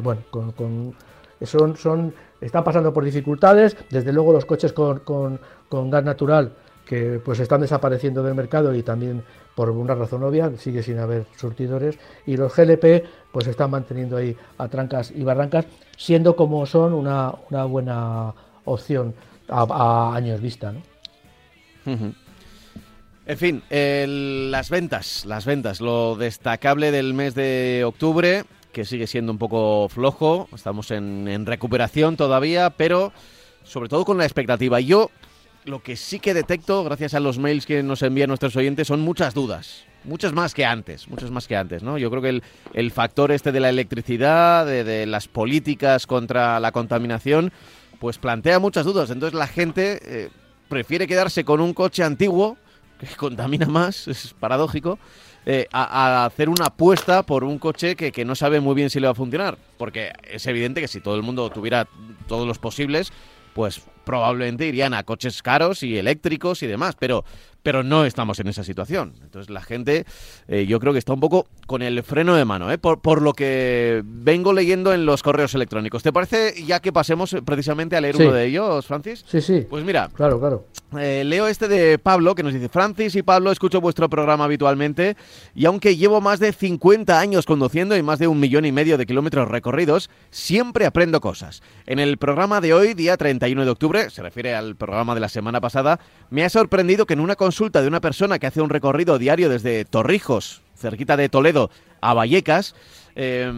bueno, 0.00 0.22
con 0.30 0.94
son, 1.42 2.14
están 2.40 2.64
pasando 2.64 2.92
por 2.92 3.04
dificultades, 3.04 3.76
desde 3.90 4.12
luego 4.12 4.32
los 4.32 4.44
coches 4.44 4.72
con, 4.72 5.40
gas 5.70 6.04
natural 6.04 6.52
que 6.84 7.20
pues 7.22 7.38
están 7.40 7.60
desapareciendo 7.60 8.22
del 8.22 8.34
mercado 8.34 8.74
y 8.74 8.82
también 8.82 9.22
por 9.54 9.68
una 9.68 9.94
razón 9.94 10.22
obvia 10.22 10.50
sigue 10.56 10.82
sin 10.82 10.98
haber 10.98 11.26
surtidores. 11.36 11.98
Y 12.24 12.38
los 12.38 12.56
GLP 12.56 13.04
pues 13.30 13.46
están 13.46 13.70
manteniendo 13.70 14.16
ahí 14.16 14.34
a 14.56 14.68
trancas 14.68 15.10
y 15.10 15.22
barrancas 15.22 15.66
siendo 15.98 16.34
como 16.34 16.64
son 16.64 16.94
una, 16.94 17.34
una 17.50 17.64
buena 17.64 18.32
opción 18.64 19.14
a, 19.48 20.14
años 20.14 20.40
vista 20.40 20.72
¿no? 20.72 20.82
En 23.28 23.36
fin, 23.36 23.62
las 23.70 24.70
ventas, 24.70 25.26
las 25.26 25.44
ventas, 25.44 25.82
lo 25.82 26.16
destacable 26.16 26.90
del 26.90 27.12
mes 27.12 27.34
de 27.34 27.82
octubre, 27.86 28.44
que 28.72 28.84
sigue 28.84 29.06
siendo 29.06 29.32
un 29.32 29.38
poco 29.38 29.88
flojo. 29.88 30.48
Estamos 30.54 30.90
en, 30.90 31.46
recuperación 31.46 32.16
todavía, 32.16 32.70
pero 32.70 33.12
sobre 33.64 33.88
todo 33.88 34.04
con 34.04 34.18
la 34.18 34.24
expectativa. 34.24 34.80
Yo 34.80 35.10
lo 35.64 35.82
que 35.82 35.96
sí 35.96 36.18
que 36.20 36.34
detecto, 36.34 36.84
gracias 36.84 37.14
a 37.14 37.20
los 37.20 37.38
mails 37.38 37.66
que 37.66 37.82
nos 37.82 38.02
envían 38.02 38.28
nuestros 38.28 38.56
oyentes, 38.56 38.88
son 38.88 39.00
muchas 39.00 39.34
dudas. 39.34 39.84
Muchas 40.04 40.32
más 40.32 40.54
que 40.54 40.64
antes, 40.64 41.08
muchas 41.08 41.30
más 41.30 41.48
que 41.48 41.56
antes, 41.56 41.82
¿no? 41.82 41.98
Yo 41.98 42.08
creo 42.10 42.22
que 42.22 42.40
el, 42.72 42.90
factor 42.92 43.32
este 43.32 43.52
de 43.52 43.60
la 43.60 43.68
electricidad, 43.68 44.64
de, 44.64 45.06
las 45.06 45.26
políticas 45.26 46.06
contra 46.06 46.60
la 46.60 46.72
contaminación, 46.72 47.52
pues 47.98 48.16
plantea 48.18 48.60
muchas 48.60 48.86
dudas. 48.86 49.10
Entonces 49.10 49.36
la 49.36 49.48
gente 49.48 49.98
eh, 50.02 50.30
prefiere 50.68 51.06
quedarse 51.06 51.44
con 51.44 51.60
un 51.60 51.74
coche 51.74 52.04
antiguo, 52.04 52.56
que 52.98 53.08
contamina 53.16 53.66
más, 53.66 54.08
es 54.08 54.34
paradójico, 54.38 54.98
eh, 55.50 55.66
a, 55.72 56.26
hacer 56.26 56.50
una 56.50 56.66
apuesta 56.66 57.22
por 57.22 57.42
un 57.42 57.58
coche 57.58 57.96
que, 57.96 58.12
que, 58.12 58.26
no 58.26 58.34
sabe 58.34 58.60
muy 58.60 58.74
bien 58.74 58.90
si 58.90 59.00
le 59.00 59.06
va 59.06 59.12
a 59.12 59.14
funcionar. 59.14 59.56
Porque 59.78 60.12
es 60.30 60.46
evidente 60.46 60.82
que 60.82 60.88
si 60.88 61.00
todo 61.00 61.16
el 61.16 61.22
mundo 61.22 61.48
tuviera 61.48 61.88
todos 62.26 62.46
los 62.46 62.58
posibles, 62.58 63.10
pues 63.54 63.80
probablemente 64.04 64.66
irían 64.66 64.92
a 64.92 65.04
coches 65.04 65.42
caros 65.42 65.82
y 65.82 65.96
eléctricos 65.96 66.62
y 66.62 66.66
demás. 66.66 66.96
Pero, 66.98 67.24
pero 67.62 67.82
no 67.82 68.04
estamos 68.04 68.38
en 68.40 68.48
esa 68.48 68.62
situación. 68.62 69.14
Entonces 69.22 69.48
la 69.48 69.62
gente, 69.62 70.04
eh, 70.48 70.66
yo 70.66 70.78
creo 70.80 70.92
que 70.92 70.98
está 70.98 71.14
un 71.14 71.20
poco 71.20 71.46
con 71.66 71.80
el 71.80 72.02
freno 72.02 72.34
de 72.34 72.44
mano, 72.44 72.70
¿eh? 72.70 72.76
por, 72.76 73.00
por, 73.00 73.22
lo 73.22 73.32
que 73.32 74.02
vengo 74.04 74.52
leyendo 74.52 74.92
en 74.92 75.06
los 75.06 75.22
correos 75.22 75.54
electrónicos. 75.54 76.02
¿Te 76.02 76.12
parece 76.12 76.62
ya 76.66 76.80
que 76.80 76.92
pasemos 76.92 77.34
precisamente 77.46 77.96
a 77.96 78.02
leer 78.02 78.16
uno 78.16 78.32
de 78.32 78.44
ellos, 78.44 78.84
Francis? 78.84 79.24
Sí, 79.26 79.40
sí. 79.40 79.66
Pues 79.66 79.82
mira, 79.82 80.10
claro, 80.12 80.38
claro. 80.38 80.66
Eh, 80.96 81.22
leo 81.22 81.46
este 81.46 81.68
de 81.68 81.98
Pablo 81.98 82.34
que 82.34 82.42
nos 82.42 82.54
dice, 82.54 82.70
Francis 82.70 83.14
y 83.14 83.22
Pablo, 83.22 83.52
escucho 83.52 83.80
vuestro 83.80 84.08
programa 84.08 84.44
habitualmente 84.44 85.18
y 85.54 85.66
aunque 85.66 85.96
llevo 85.96 86.22
más 86.22 86.40
de 86.40 86.52
50 86.52 87.20
años 87.20 87.44
conduciendo 87.44 87.94
y 87.94 88.02
más 88.02 88.18
de 88.18 88.26
un 88.26 88.40
millón 88.40 88.64
y 88.64 88.72
medio 88.72 88.96
de 88.96 89.04
kilómetros 89.04 89.48
recorridos, 89.48 90.08
siempre 90.30 90.86
aprendo 90.86 91.20
cosas. 91.20 91.62
En 91.84 91.98
el 91.98 92.16
programa 92.16 92.62
de 92.62 92.72
hoy, 92.72 92.94
día 92.94 93.18
31 93.18 93.66
de 93.66 93.70
octubre, 93.70 94.08
se 94.08 94.22
refiere 94.22 94.54
al 94.54 94.76
programa 94.76 95.14
de 95.14 95.20
la 95.20 95.28
semana 95.28 95.60
pasada, 95.60 96.00
me 96.30 96.42
ha 96.42 96.48
sorprendido 96.48 97.04
que 97.04 97.12
en 97.12 97.20
una 97.20 97.36
consulta 97.36 97.82
de 97.82 97.88
una 97.88 98.00
persona 98.00 98.38
que 98.38 98.46
hace 98.46 98.62
un 98.62 98.70
recorrido 98.70 99.18
diario 99.18 99.50
desde 99.50 99.84
Torrijos, 99.84 100.62
cerquita 100.74 101.18
de 101.18 101.28
Toledo, 101.28 101.70
a 102.00 102.14
Vallecas, 102.14 102.74
eh, 103.14 103.52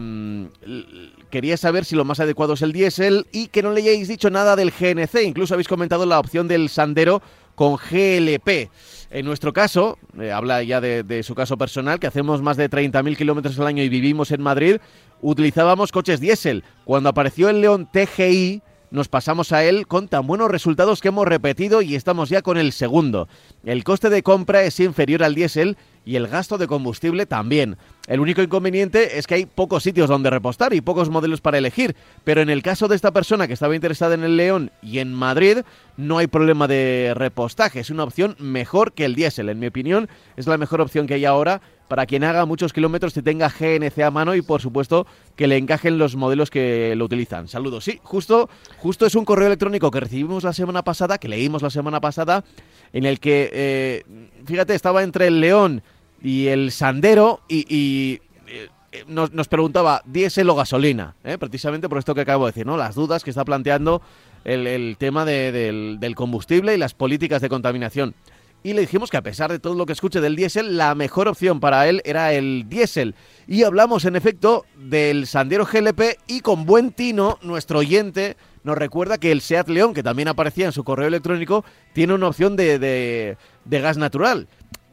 quería 1.31 1.57
saber 1.57 1.85
si 1.85 1.95
lo 1.95 2.05
más 2.05 2.19
adecuado 2.19 2.53
es 2.53 2.61
el 2.61 2.71
diésel 2.71 3.25
y 3.31 3.47
que 3.47 3.63
no 3.63 3.71
le 3.71 3.81
hayáis 3.81 4.07
dicho 4.07 4.29
nada 4.29 4.55
del 4.55 4.71
GNC. 4.71 5.23
Incluso 5.23 5.55
habéis 5.55 5.67
comentado 5.67 6.05
la 6.05 6.19
opción 6.19 6.47
del 6.47 6.69
Sandero 6.69 7.23
con 7.55 7.77
GLP. 7.77 8.69
En 9.09 9.25
nuestro 9.25 9.51
caso, 9.51 9.97
eh, 10.19 10.31
habla 10.31 10.61
ya 10.61 10.79
de, 10.79 11.03
de, 11.03 11.23
su 11.23 11.33
caso 11.33 11.57
personal, 11.57 11.99
que 11.99 12.07
hacemos 12.07 12.41
más 12.41 12.57
de 12.57 12.69
30.000 12.69 13.17
kilómetros 13.17 13.59
al 13.59 13.67
año 13.67 13.83
y 13.83 13.89
vivimos 13.89 14.31
en 14.31 14.41
Madrid, 14.41 14.77
utilizábamos 15.21 15.91
coches 15.91 16.19
diésel. 16.19 16.63
Cuando 16.85 17.09
apareció 17.09 17.49
el 17.49 17.61
León 17.61 17.89
TGI, 17.91 18.61
nos 18.91 19.07
pasamos 19.07 19.53
a 19.53 19.63
él 19.63 19.87
con 19.87 20.09
tan 20.09 20.27
buenos 20.27 20.51
resultados 20.51 20.99
que 20.99 21.07
hemos 21.07 21.25
repetido 21.25 21.81
y 21.81 21.95
estamos 21.95 22.29
ya 22.29 22.41
con 22.41 22.57
el 22.57 22.73
segundo. 22.73 23.29
El 23.63 23.83
coste 23.85 24.09
de 24.09 24.21
compra 24.21 24.63
es 24.63 24.79
inferior 24.81 25.23
al 25.23 25.33
diésel 25.33 25.77
y 26.05 26.15
el 26.15 26.27
gasto 26.27 26.57
de 26.57 26.67
combustible 26.67 27.25
también. 27.25 27.77
El 28.07 28.19
único 28.19 28.41
inconveniente 28.41 29.19
es 29.19 29.27
que 29.27 29.35
hay 29.35 29.45
pocos 29.45 29.83
sitios 29.83 30.09
donde 30.09 30.29
repostar 30.29 30.73
y 30.73 30.81
pocos 30.81 31.09
modelos 31.09 31.41
para 31.41 31.57
elegir, 31.57 31.95
pero 32.23 32.41
en 32.41 32.49
el 32.49 32.63
caso 32.63 32.87
de 32.87 32.95
esta 32.95 33.11
persona 33.11 33.47
que 33.47 33.53
estaba 33.53 33.75
interesada 33.75 34.15
en 34.15 34.23
el 34.23 34.37
León 34.37 34.71
y 34.81 34.99
en 34.99 35.13
Madrid, 35.13 35.59
no 35.97 36.17
hay 36.17 36.27
problema 36.27 36.67
de 36.67 37.13
repostaje, 37.15 37.79
es 37.79 37.89
una 37.89 38.03
opción 38.03 38.35
mejor 38.39 38.93
que 38.93 39.05
el 39.05 39.15
diésel, 39.15 39.49
en 39.49 39.59
mi 39.59 39.67
opinión, 39.67 40.09
es 40.35 40.47
la 40.47 40.57
mejor 40.57 40.81
opción 40.81 41.07
que 41.07 41.13
hay 41.13 41.25
ahora 41.25 41.61
para 41.91 42.05
quien 42.05 42.23
haga 42.23 42.45
muchos 42.45 42.71
kilómetros 42.71 43.17
y 43.17 43.21
tenga 43.21 43.49
GNC 43.49 43.99
a 43.99 44.11
mano 44.11 44.33
y 44.33 44.41
por 44.41 44.61
supuesto 44.61 45.05
que 45.35 45.45
le 45.45 45.57
encajen 45.57 45.97
los 45.97 46.15
modelos 46.15 46.49
que 46.49 46.95
lo 46.95 47.03
utilizan. 47.03 47.49
Saludos. 47.49 47.83
Sí, 47.83 47.99
justo, 48.01 48.49
justo 48.77 49.05
es 49.05 49.13
un 49.13 49.25
correo 49.25 49.47
electrónico 49.47 49.91
que 49.91 49.99
recibimos 49.99 50.45
la 50.45 50.53
semana 50.53 50.83
pasada, 50.83 51.17
que 51.17 51.27
leímos 51.27 51.61
la 51.61 51.69
semana 51.69 51.99
pasada, 51.99 52.45
en 52.93 53.03
el 53.03 53.19
que, 53.19 53.49
eh, 53.51 54.03
fíjate, 54.45 54.73
estaba 54.73 55.03
entre 55.03 55.27
el 55.27 55.41
León 55.41 55.83
y 56.23 56.47
el 56.47 56.71
Sandero 56.71 57.41
y, 57.49 57.65
y 57.67 58.21
eh, 58.47 58.69
nos, 59.07 59.33
nos, 59.33 59.49
preguntaba 59.49 60.01
diésel 60.05 60.49
o 60.49 60.55
gasolina, 60.55 61.15
¿eh? 61.25 61.37
precisamente 61.37 61.89
por 61.89 61.97
esto 61.97 62.15
que 62.15 62.21
acabo 62.21 62.45
de 62.45 62.53
decir, 62.53 62.65
¿no? 62.65 62.77
Las 62.77 62.95
dudas 62.95 63.21
que 63.21 63.31
está 63.31 63.43
planteando 63.43 64.01
el, 64.45 64.95
tema 64.97 65.25
de, 65.25 65.51
del, 65.51 65.97
del 65.99 66.15
combustible 66.15 66.73
y 66.73 66.77
las 66.77 66.93
políticas 66.93 67.41
de 67.41 67.49
contaminación 67.49 68.15
y 68.63 68.73
le 68.73 68.81
dijimos 68.81 69.09
que 69.09 69.17
a 69.17 69.23
pesar 69.23 69.51
de 69.51 69.59
todo 69.59 69.73
lo 69.73 69.85
que 69.85 69.93
escuche 69.93 70.21
del 70.21 70.35
diésel, 70.35 70.77
la 70.77 70.93
mejor 70.95 71.27
opción 71.27 71.59
para 71.59 71.87
él 71.87 72.01
era 72.05 72.33
el 72.33 72.65
diésel. 72.67 73.15
Y 73.47 73.63
hablamos 73.63 74.05
en 74.05 74.15
efecto 74.15 74.65
del 74.75 75.25
Sandero 75.25 75.65
GLP 75.65 76.17
y 76.27 76.41
con 76.41 76.65
buen 76.65 76.91
tino 76.91 77.39
nuestro 77.41 77.79
oyente 77.79 78.37
nos 78.63 78.77
recuerda 78.77 79.17
que 79.17 79.31
el 79.31 79.41
Seat 79.41 79.69
León, 79.69 79.93
que 79.93 80.03
también 80.03 80.27
aparecía 80.27 80.67
en 80.67 80.71
su 80.71 80.83
correo 80.83 81.07
electrónico, 81.07 81.65
tiene 81.93 82.13
una 82.13 82.27
opción 82.27 82.55
de, 82.55 82.77
de, 82.77 83.37
de 83.65 83.81
gas 83.81 83.97
natural. 83.97 84.47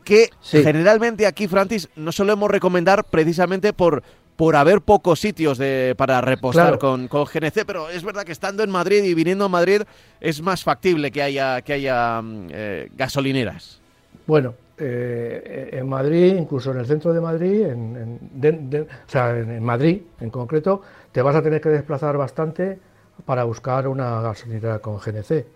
Que 0.05 0.31
sí. 0.41 0.63
generalmente 0.63 1.27
aquí, 1.27 1.49
Francis, 1.49 1.91
no 1.95 2.13
solemos 2.13 2.51
recomendar 2.51 3.05
precisamente 3.05 3.75
por, 3.75 4.03
por 4.39 4.55
haber 4.55 4.83
pocos 4.83 5.19
sitios 5.19 5.59
de, 5.59 5.97
para 5.99 6.21
repostar 6.21 6.67
claro. 6.67 6.79
con, 6.79 7.09
con, 7.09 7.25
GNC, 7.25 7.65
pero 7.67 7.91
es 7.91 8.05
verdad 8.05 8.23
que 8.23 8.31
estando 8.31 8.63
en 8.63 8.71
Madrid 8.71 9.03
y 9.03 9.13
viniendo 9.13 9.47
a 9.47 9.49
Madrid 9.49 9.83
es 10.21 10.41
más 10.41 10.63
factible 10.63 11.11
que 11.11 11.21
haya, 11.23 11.61
que 11.63 11.73
haya 11.73 12.23
eh, 12.51 12.89
gasolineras. 12.97 13.81
Bueno, 14.29 14.55
eh, 14.79 15.71
en 15.73 15.89
Madrid, 15.89 16.37
incluso 16.39 16.71
en 16.71 16.79
el 16.79 16.87
centro 16.87 17.13
de 17.13 17.21
Madrid, 17.21 17.63
en, 17.63 17.97
en, 17.97 18.19
de, 18.41 18.53
de, 18.53 18.81
o 18.83 18.87
sea, 19.09 19.37
en, 19.37 19.61
Madrid 19.65 20.03
en 20.21 20.31
concreto, 20.31 20.83
te 21.11 21.21
vas 21.21 21.35
a 21.35 21.43
tener 21.43 21.61
que 21.61 21.71
desplazar 21.71 22.17
bastante 22.17 22.79
para 23.27 23.43
buscar 23.43 23.89
una 23.89 24.21
gasolinera 24.21 24.79
con 24.79 24.99
GNC. 24.99 25.47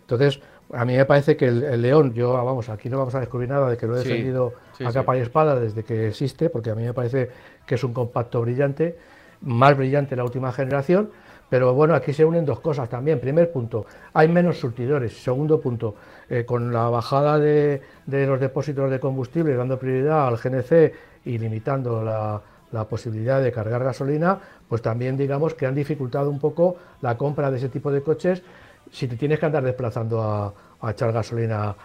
Entonces, 0.00 0.40
a 0.72 0.86
mí 0.86 0.96
me 0.96 1.04
parece 1.04 1.36
que 1.36 1.48
el, 1.48 1.62
el, 1.64 1.82
León, 1.82 2.14
yo, 2.14 2.32
vamos, 2.32 2.70
aquí 2.70 2.88
no 2.88 2.96
vamos 2.96 3.14
a 3.14 3.20
descubrir 3.20 3.50
nada 3.50 3.68
de 3.68 3.76
que 3.76 3.86
lo 3.86 3.94
he 3.94 3.98
defendido 3.98 4.54
sí, 4.72 4.78
sí, 4.78 4.84
a 4.84 4.92
capa 4.92 5.12
sí. 5.12 5.18
y 5.18 5.22
espada 5.22 5.60
desde 5.60 5.84
que 5.84 6.08
existe, 6.08 6.48
porque 6.48 6.70
a 6.70 6.74
mí 6.74 6.82
me 6.82 6.94
parece 6.94 7.30
que 7.66 7.76
es 7.76 7.84
un 7.84 7.92
compacto 7.92 8.40
brillante, 8.40 8.98
más 9.42 9.76
brillante 9.76 10.16
la 10.16 10.24
última 10.24 10.52
generación, 10.52 11.10
pero 11.52 11.74
bueno, 11.74 11.94
aquí 11.94 12.14
se 12.14 12.24
unen 12.24 12.46
dos 12.46 12.60
cosas 12.60 12.88
también. 12.88 13.20
Primer 13.20 13.52
punto, 13.52 13.84
hay 14.14 14.26
menos 14.26 14.58
surtidores. 14.58 15.22
Segundo 15.22 15.60
punto, 15.60 15.96
eh, 16.30 16.46
con 16.46 16.72
la 16.72 16.88
bajada 16.88 17.38
de, 17.38 17.82
los 18.06 18.40
depósitos 18.40 18.90
de 18.90 18.98
combustible, 18.98 19.54
dando 19.54 19.78
prioridad 19.78 20.28
al 20.28 20.38
GNC 20.38 20.94
y 21.26 21.36
limitando 21.36 22.02
la, 22.02 22.40
posibilidad 22.88 23.42
de 23.42 23.52
cargar 23.52 23.84
gasolina, 23.84 24.38
pues 24.66 24.80
también 24.80 25.18
digamos 25.18 25.52
que 25.52 25.66
han 25.66 25.74
dificultado 25.74 26.30
un 26.30 26.38
poco 26.38 26.76
la 27.02 27.18
compra 27.18 27.50
de 27.50 27.58
ese 27.58 27.68
tipo 27.68 27.92
de 27.92 28.00
coches 28.00 28.42
si 28.90 29.06
te 29.06 29.16
tienes 29.16 29.38
que 29.38 29.44
andar 29.44 29.62
desplazando 29.62 30.22
a, 30.22 30.90
echar 30.90 31.12
gasolina 31.12 31.76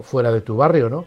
fuera 0.00 0.32
de 0.32 0.40
tu 0.40 0.56
barrio, 0.56 0.88
¿no? 0.88 1.04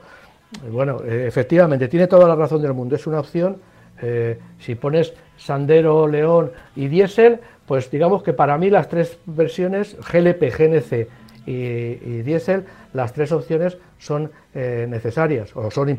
Bueno, 0.71 0.99
eh, 1.03 1.25
efectivamente, 1.25 1.87
tiene 1.87 2.05
toda 2.05 2.27
la 2.27 2.35
razón 2.35 2.61
del 2.61 2.75
mundo, 2.75 2.95
es 2.95 3.07
una 3.07 3.19
opción. 3.21 3.57
Eh, 4.01 4.39
si 4.59 4.75
pones 4.75 5.13
Sandero, 5.37 6.07
León 6.07 6.51
y 6.75 6.87
Diesel, 6.87 7.39
pues 7.65 7.89
digamos 7.91 8.23
que 8.23 8.33
para 8.33 8.57
mí 8.57 8.69
las 8.69 8.89
tres 8.89 9.17
versiones, 9.25 9.95
GLP, 10.11 10.51
GNC 10.57 11.07
y, 11.45 11.51
y 11.51 12.21
Diesel, 12.23 12.65
las 12.93 13.13
tres 13.13 13.31
opciones 13.31 13.77
son 13.97 14.31
eh, 14.53 14.85
necesarias 14.89 15.55
o 15.55 15.69
son, 15.71 15.89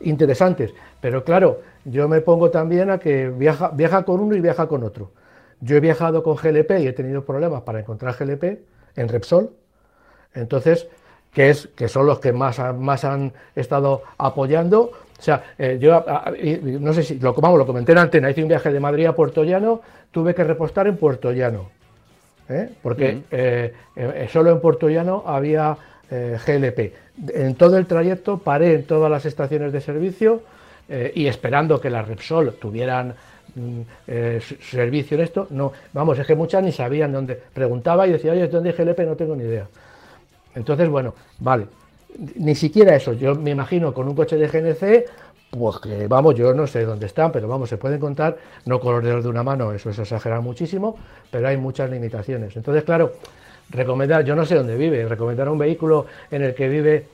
interesantes. 0.00 0.74
Pero 1.00 1.24
claro, 1.24 1.62
yo 1.84 2.08
me 2.08 2.20
pongo 2.20 2.50
también 2.50 2.90
a 2.90 2.98
que 2.98 3.28
viaja, 3.28 3.70
viaja 3.70 4.04
con 4.04 4.20
uno 4.20 4.36
y 4.36 4.40
viaja 4.40 4.68
con 4.68 4.84
otro. 4.84 5.10
Yo 5.60 5.76
he 5.76 5.80
viajado 5.80 6.22
con 6.22 6.36
GLP 6.36 6.80
y 6.80 6.86
he 6.86 6.92
tenido 6.92 7.24
problemas 7.24 7.62
para 7.62 7.80
encontrar 7.80 8.14
GLP 8.18 8.60
en 8.96 9.08
Repsol. 9.08 9.50
Entonces, 10.34 10.86
que, 11.32 11.50
es, 11.50 11.68
que 11.74 11.88
son 11.88 12.06
los 12.06 12.20
que 12.20 12.32
más, 12.32 12.60
más 12.76 13.04
han 13.04 13.32
estado 13.56 14.02
apoyando. 14.18 14.92
O 15.18 15.22
sea, 15.22 15.42
eh, 15.58 15.78
yo 15.80 15.94
a, 15.94 16.28
a, 16.28 16.32
no 16.62 16.92
sé 16.92 17.02
si 17.02 17.18
lo, 17.18 17.34
vamos, 17.34 17.58
lo 17.58 17.66
comenté 17.66 17.92
en 17.92 17.98
antena, 17.98 18.30
hice 18.30 18.42
un 18.42 18.48
viaje 18.48 18.72
de 18.72 18.80
Madrid 18.80 19.06
a 19.06 19.14
Puerto 19.14 19.44
Llano, 19.44 19.80
tuve 20.10 20.34
que 20.34 20.44
repostar 20.44 20.86
en 20.86 20.96
Puerto 20.96 21.32
Llano. 21.32 21.70
¿eh? 22.48 22.68
Porque 22.82 23.14
uh 23.14 23.34
-huh. 23.34 23.72
eh, 23.96 24.28
solo 24.30 24.50
en 24.50 24.60
Puerto 24.60 24.88
Llano 24.88 25.24
había 25.26 25.76
GLP. 26.10 26.92
En 27.34 27.54
todo 27.54 27.76
el 27.78 27.86
trayecto 27.86 28.38
paré 28.38 28.74
en 28.74 28.84
todas 28.84 29.10
las 29.10 29.24
estaciones 29.24 29.72
de 29.72 29.80
servicio 29.80 30.42
y 31.14 31.26
esperando 31.26 31.80
que 31.80 31.90
la 31.90 32.02
Repsol 32.02 32.54
tuvieran 32.60 33.14
Mm, 33.56 33.82
eh, 34.08 34.40
servicio 34.60 35.16
en 35.16 35.22
esto, 35.22 35.46
no, 35.50 35.72
vamos, 35.92 36.18
es 36.18 36.26
que 36.26 36.34
muchas 36.34 36.62
ni 36.64 36.72
sabían 36.72 37.12
dónde, 37.12 37.40
preguntaba 37.52 38.06
y 38.06 38.12
decía, 38.12 38.32
oye, 38.32 38.48
¿dónde 38.48 38.70
hay 38.70 38.76
GLP? 38.76 39.00
No 39.00 39.14
tengo 39.14 39.36
ni 39.36 39.44
idea. 39.44 39.68
Entonces, 40.56 40.88
bueno, 40.88 41.14
vale, 41.38 41.66
ni 42.36 42.54
siquiera 42.54 42.94
eso, 42.94 43.12
yo 43.12 43.34
me 43.34 43.50
imagino 43.50 43.92
con 43.92 44.08
un 44.08 44.14
coche 44.14 44.36
de 44.36 44.48
GNC, 44.48 45.10
pues 45.50 45.78
que 45.78 46.06
vamos, 46.08 46.34
yo 46.34 46.52
no 46.52 46.66
sé 46.66 46.84
dónde 46.84 47.06
están, 47.06 47.30
pero 47.32 47.48
vamos, 47.48 47.68
se 47.68 47.76
pueden 47.76 48.00
contar, 48.00 48.36
no 48.66 48.80
con 48.80 48.94
los 48.94 49.04
dedos 49.04 49.24
de 49.24 49.30
una 49.30 49.42
mano, 49.42 49.72
eso 49.72 49.90
es 49.90 49.98
exagerar 49.98 50.40
muchísimo, 50.40 50.96
pero 51.30 51.48
hay 51.48 51.56
muchas 51.56 51.90
limitaciones. 51.90 52.56
Entonces, 52.56 52.84
claro, 52.84 53.12
recomendar, 53.70 54.24
yo 54.24 54.34
no 54.34 54.44
sé 54.44 54.56
dónde 54.56 54.76
vive, 54.76 55.06
recomendar 55.06 55.48
un 55.48 55.58
vehículo 55.58 56.06
en 56.30 56.42
el 56.42 56.54
que 56.54 56.68
vive 56.68 57.06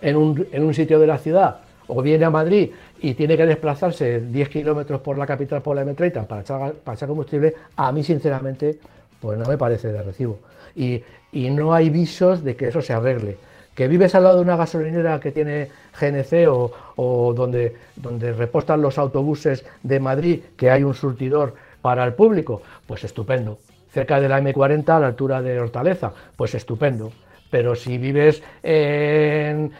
en 0.00 0.16
un, 0.16 0.46
en 0.52 0.64
un 0.64 0.74
sitio 0.74 0.98
de 0.98 1.06
la 1.06 1.18
ciudad, 1.18 1.60
o 1.88 2.02
viene 2.02 2.24
a 2.24 2.30
Madrid 2.30 2.70
y 3.00 3.14
tiene 3.14 3.36
que 3.36 3.46
desplazarse 3.46 4.20
10 4.20 4.48
kilómetros 4.48 5.00
por 5.00 5.18
la 5.18 5.26
capital 5.26 5.62
por 5.62 5.76
la 5.76 5.84
M30 5.84 6.26
para 6.26 6.40
echar, 6.42 6.72
para 6.74 6.94
echar 6.94 7.08
combustible, 7.08 7.54
a 7.76 7.92
mí 7.92 8.02
sinceramente 8.02 8.78
pues 9.20 9.38
no 9.38 9.46
me 9.46 9.56
parece 9.56 9.92
de 9.92 10.02
recibo. 10.02 10.38
Y, 10.74 11.02
y, 11.32 11.50
no 11.50 11.74
hay 11.74 11.90
visos 11.90 12.42
de 12.42 12.56
que 12.56 12.68
eso 12.68 12.80
se 12.80 12.92
arregle. 12.92 13.36
Que 13.74 13.88
vives 13.88 14.14
al 14.14 14.24
lado 14.24 14.36
de 14.36 14.42
una 14.42 14.56
gasolinera 14.56 15.18
que 15.18 15.32
tiene 15.32 15.68
GNC 15.98 16.46
o, 16.48 17.32
donde, 17.34 17.76
donde 17.96 18.32
repostan 18.32 18.82
los 18.82 18.98
autobuses 18.98 19.64
de 19.82 19.98
Madrid, 19.98 20.40
que 20.56 20.70
hay 20.70 20.82
un 20.82 20.94
surtidor 20.94 21.54
para 21.80 22.04
el 22.04 22.14
público, 22.14 22.62
pues 22.86 23.04
estupendo. 23.04 23.58
Cerca 23.90 24.20
de 24.20 24.28
la 24.28 24.40
M40 24.40 24.88
a 24.88 25.00
la 25.00 25.06
altura 25.08 25.42
de 25.42 25.58
Hortaleza, 25.58 26.12
pues 26.36 26.54
estupendo. 26.54 27.12
Pero 27.50 27.74
si 27.74 27.98
vives 27.98 28.42
en, 28.62 29.70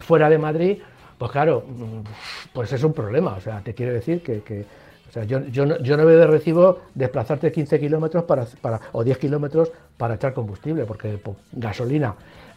fuera 0.00 0.30
de 0.30 0.38
Madrid, 0.38 0.78
pues 1.18 1.30
claro, 1.30 1.64
pues 2.52 2.72
es 2.72 2.82
un 2.82 2.94
problema. 2.94 3.34
O 3.34 3.40
sea, 3.40 3.60
te 3.60 3.74
quiero 3.74 3.92
decir 3.92 4.22
que, 4.22 4.40
que 4.40 4.64
o 5.12 5.12
sea, 5.12 5.24
yo, 5.24 5.40
yo, 5.48 5.66
no, 5.66 5.78
yo 5.80 5.98
no 5.98 6.06
veo 6.06 6.18
de 6.18 6.26
recibo 6.26 6.78
desplazarte 6.94 7.52
15 7.52 7.78
kilómetros 7.78 8.24
para, 8.24 8.46
para, 8.62 8.80
o 8.92 9.04
10 9.04 9.18
kilómetros 9.18 9.70
para 9.98 10.14
echar 10.14 10.32
combustible, 10.32 10.86
porque 10.86 11.18
pues, 11.22 11.36
gasolina 11.52 12.14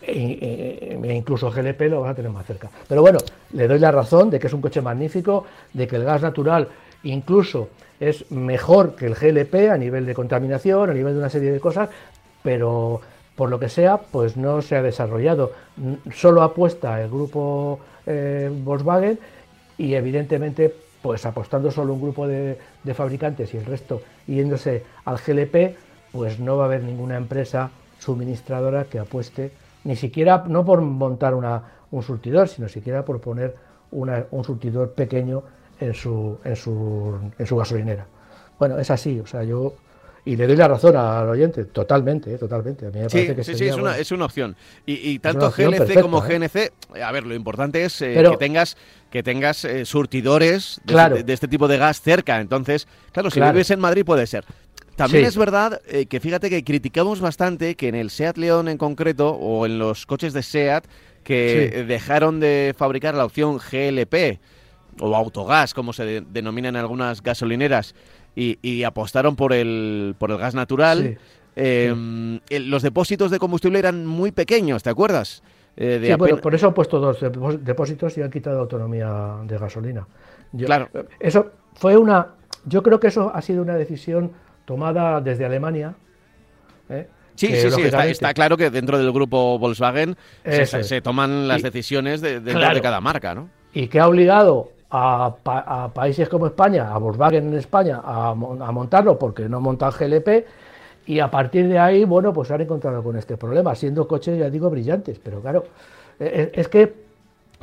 e, 0.08 0.99
e, 1.03 1.14
incluso 1.14 1.51
GLP 1.51 1.82
lo 1.89 2.01
vas 2.01 2.12
a 2.12 2.16
tener 2.16 2.32
más 2.32 2.45
cerca. 2.45 2.70
Pero 2.88 3.01
bueno, 3.01 3.20
le 3.53 3.68
doy 3.68 3.80
la 3.80 3.91
razón 3.91 4.30
de 4.30 4.39
que 4.39 4.47
es 4.47 4.53
un 4.53 4.62
coche 4.62 4.82
magnífico, 4.82 5.45
de 5.74 5.88
que 5.88 5.95
el 5.95 6.03
gas 6.03 6.22
natural 6.22 6.68
incluso 7.03 7.70
es 7.99 8.30
mejor 8.32 8.95
que 8.95 9.06
el 9.06 9.16
GLP 9.16 9.72
a 9.72 9.78
nivel 9.78 10.06
de 10.06 10.14
contaminación, 10.14 10.89
a 10.89 10.93
nivel 10.93 11.14
de 11.14 11.20
una 11.20 11.30
serie 11.30 11.51
de 11.51 11.60
cosas, 11.60 11.89
pero 12.43 13.01
por 13.36 13.49
lo 13.49 13.60
que 13.60 13.70
sea, 13.70 13.97
pues 13.97 14.38
no 14.38 14.62
se 14.62 14.76
ha 14.76 14.82
desarrollado. 14.82 15.51
Solo 16.14 16.41
apuesta 16.41 17.01
el 17.01 17.10
grupo 17.10 17.80
eh, 18.06 18.49
Volkswagen 18.64 19.20
y 19.78 19.93
evidentemente, 19.93 20.74
pues 21.01 21.26
apostando 21.26 21.70
solo 21.72 21.93
un 21.93 22.01
grupo 22.01 22.28
de, 22.28 22.58
fabricantes 22.93 23.53
y 23.53 23.58
el 23.58 23.66
resto 23.66 24.01
yéndose 24.28 24.84
al 25.03 25.18
GLP, 25.18 25.76
pues 26.12 26.39
no 26.39 26.58
va 26.58 26.64
a 26.64 26.68
haber 26.68 26.84
ninguna 26.84 27.18
empresa 27.18 27.72
suministradora 27.99 28.86
que 28.86 28.99
apueste, 28.99 29.51
ni 29.86 29.95
siquiera, 29.95 30.43
no 30.47 30.65
por 30.65 30.81
montar 30.81 31.33
una, 31.33 31.63
un 31.91 32.03
surtidor, 32.03 32.49
sino 32.49 32.67
siquiera 32.67 33.05
por 33.05 33.21
poner 33.21 33.55
un 33.91 34.43
surtidor 34.43 34.93
pequeño 34.93 35.43
en 35.79 35.93
su, 35.93 36.38
en 36.43 36.55
su, 36.55 37.17
en 37.38 37.45
su 37.45 37.55
gasolinera. 37.55 38.05
Bueno, 38.59 38.77
es 38.77 38.91
así, 38.91 39.19
o 39.19 39.25
sea, 39.25 39.43
yo 39.43 39.73
y 40.27 40.36
le 40.36 40.47
doy 40.47 40.55
la 40.55 40.67
razón 40.67 40.95
al 40.97 41.29
oyente, 41.29 41.65
totalmente, 41.65 42.33
eh, 42.33 42.38
totalmente. 42.39 42.88
A 42.88 42.89
mí 42.89 42.99
me 42.99 43.09
sí, 43.09 43.17
parece 43.17 43.36
que 43.36 43.43
sí, 43.43 43.55
sí, 43.55 43.67
es 43.67 43.75
una, 43.75 43.95
es 43.95 44.11
una 44.11 44.25
opción. 44.25 44.55
Y, 44.86 45.19
tanto 45.19 45.51
GLC 45.51 46.01
como 46.01 46.25
¿eh? 46.25 46.39
GNC, 46.39 46.99
a 46.99 47.11
ver, 47.11 47.27
lo 47.27 47.36
importante 47.36 47.86
es 47.86 48.01
eh, 48.01 48.23
que 48.31 48.38
tengas 48.38 48.75
que 49.11 49.21
tengas 49.21 49.65
surtidores 49.83 50.81
este, 50.86 51.23
de, 51.23 51.33
este 51.33 51.47
tipo 51.47 51.67
de 51.67 51.77
gas 51.77 52.01
cerca. 52.01 52.41
Entonces, 52.41 52.88
claro, 53.11 53.29
si 53.29 53.39
vives 53.39 53.69
en 53.69 53.79
Madrid 53.79 54.03
puede 54.03 54.25
ser. 54.25 54.45
También 54.96 55.26
es 55.26 55.38
verdad 55.38 55.82
que 56.10 56.20
fíjate 56.20 56.50
que 56.50 56.64
criticamos 56.64 57.20
bastante 57.20 57.76
que 57.76 57.89
en 57.89 57.96
el 57.96 58.10
SEAT 58.10 58.38
León 58.38 58.68
en 58.68 58.78
concreto, 58.78 59.32
o 59.32 59.66
en 59.66 59.78
los 59.78 60.06
coches 60.06 60.34
de 60.34 60.41
SEAT, 60.41 60.86
que 61.24 61.84
dejaron 61.88 62.39
de 62.39 62.74
fabricar 62.78 63.16
la 63.16 63.26
opción 63.26 63.58
GLP 63.58 64.39
o 65.00 65.16
autogas, 65.16 65.74
como 65.74 65.91
se 65.91 66.22
denomina 66.22 66.70
en 66.70 66.76
algunas 66.78 67.22
gasolineras, 67.22 67.96
y, 68.36 68.84
apostaron 68.84 69.36
por 69.36 69.54
el, 69.54 70.16
por 70.18 70.32
el 70.32 70.38
gas 70.38 70.56
natural. 70.56 71.18
Em, 71.56 72.39
los 72.50 72.84
depósitos 72.84 73.32
de 73.32 73.39
combustible 73.39 73.80
eran 73.80 74.06
muy 74.06 74.32
pequeños, 74.32 74.84
¿te 74.84 74.89
acuerdas? 74.89 75.41
Eh, 75.78 76.02
sí, 76.06 76.14
bueno, 76.16 76.38
por 76.38 76.54
eso 76.54 76.68
han 76.68 76.74
puesto 76.74 77.00
dos 77.00 77.20
depósitos 77.62 78.18
y 78.18 78.22
han 78.22 78.30
quitado 78.30 78.60
autonomía 78.60 79.38
de 79.46 79.58
gasolina. 79.58 80.08
claro. 80.58 80.89
Eso 81.20 81.52
fue 81.74 81.98
una. 81.98 82.36
Yo 82.66 82.82
creo 82.82 83.00
que 83.00 83.08
eso 83.08 83.32
ha 83.34 83.41
sido 83.41 83.62
una 83.62 83.76
decisión 83.76 84.32
tomada 84.66 85.22
desde 85.22 85.45
Alemania. 85.45 85.95
¿eh? 86.89 87.07
Sí, 87.36 87.47
sí, 87.47 87.72
sí, 87.72 87.82
está, 87.82 88.34
claro 88.34 88.57
que 88.57 88.70
dentro 88.70 88.97
del 88.97 89.11
grupo 89.11 89.59
Volkswagen 89.59 90.16
se, 90.43 91.01
toman 91.01 91.47
las 91.47 91.61
decisiones 91.61 92.22
de, 92.22 92.39
de, 92.39 92.53
de, 92.53 92.82
cada 92.82 93.01
marca, 93.01 93.36
¿no? 93.36 93.49
Y 93.74 93.88
que 93.88 93.99
ha 93.99 94.07
obligado 94.07 94.72
a, 94.89 95.91
países 95.93 96.30
como 96.30 96.47
España, 96.47 96.93
a 96.93 96.97
Volkswagen 96.97 97.47
en 97.47 97.55
España, 97.55 98.01
a, 98.03 98.34
montarlo 98.34 99.20
porque 99.20 99.49
no 99.49 99.59
montan 99.59 99.91
GLP 99.91 100.45
y 101.07 101.20
a 101.20 101.30
partir 101.30 101.68
de 101.68 101.78
ahí, 101.78 102.05
bueno, 102.05 102.34
pues 102.34 102.47
se 102.47 102.53
han 102.53 102.61
encontrado 102.61 103.03
con 103.03 103.18
este 103.18 103.38
problema, 103.38 103.76
siendo 103.76 104.07
coches, 104.07 104.39
ya 104.39 104.49
digo, 104.49 104.70
brillantes, 104.70 105.20
pero 105.20 105.41
claro, 105.41 105.66
e, 106.20 106.51
e, 106.53 106.59
es, 106.59 106.68
que 106.68 106.93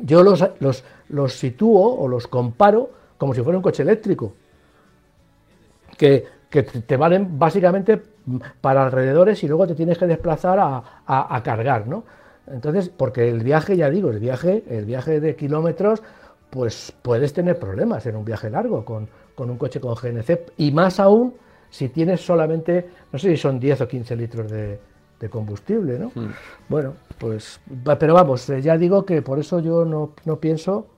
yo 0.00 0.22
los, 0.22 0.44
los, 0.60 0.84
los 1.08 1.32
sitúo 1.32 1.98
o 1.98 2.06
los 2.06 2.26
comparo 2.28 2.90
como 3.16 3.34
si 3.34 3.42
fuera 3.42 3.56
un 3.56 3.62
coche 3.62 3.82
eléctrico, 3.82 4.34
que, 5.96 6.24
que 6.52 6.62
te 6.62 6.96
valen 6.98 7.38
básicamente 7.38 8.00
para 8.60 8.84
alrededores 8.84 9.42
y 9.42 9.48
luego 9.48 9.66
te 9.66 9.74
tienes 9.74 9.96
que 9.96 10.06
desplazar 10.06 10.58
a, 10.60 11.02
a, 11.06 11.42
cargar, 11.42 11.86
¿no? 11.88 12.04
Entonces, 12.46 12.90
porque 12.90 13.30
el 13.30 13.42
viaje, 13.42 13.74
ya 13.76 13.88
digo, 13.88 14.10
el 14.10 14.18
viaje, 14.18 14.62
el 14.68 14.84
viaje 14.84 15.18
de 15.18 15.34
kilómetros, 15.34 16.02
pues 16.50 16.92
puedes 17.00 17.32
tener 17.32 17.58
problemas 17.58 18.04
en 18.04 18.16
un 18.16 18.24
viaje 18.26 18.50
largo 18.50 18.84
con, 18.84 19.08
un 19.38 19.56
coche 19.56 19.80
con 19.80 19.94
GNC 19.94 20.52
y 20.58 20.70
más 20.72 21.00
aún 21.00 21.34
si 21.70 21.88
tienes 21.88 22.20
solamente, 22.20 22.90
no 23.10 23.18
sé 23.18 23.30
si 23.30 23.38
son 23.38 23.58
10 23.58 23.80
o 23.80 23.88
15 23.88 24.16
litros 24.16 24.50
de, 24.50 24.78
combustible, 25.30 26.00
¿no? 26.00 26.10
Hmm. 26.14 26.32
Bueno, 26.68 26.94
pues, 27.16 27.60
pero 27.98 28.12
vamos, 28.12 28.50
eh, 28.50 28.60
ya 28.60 28.76
digo 28.76 29.06
que 29.06 29.22
por 29.22 29.38
eso 29.38 29.60
yo 29.60 29.84
no, 29.84 30.14
no 30.24 30.40
pienso, 30.40 30.88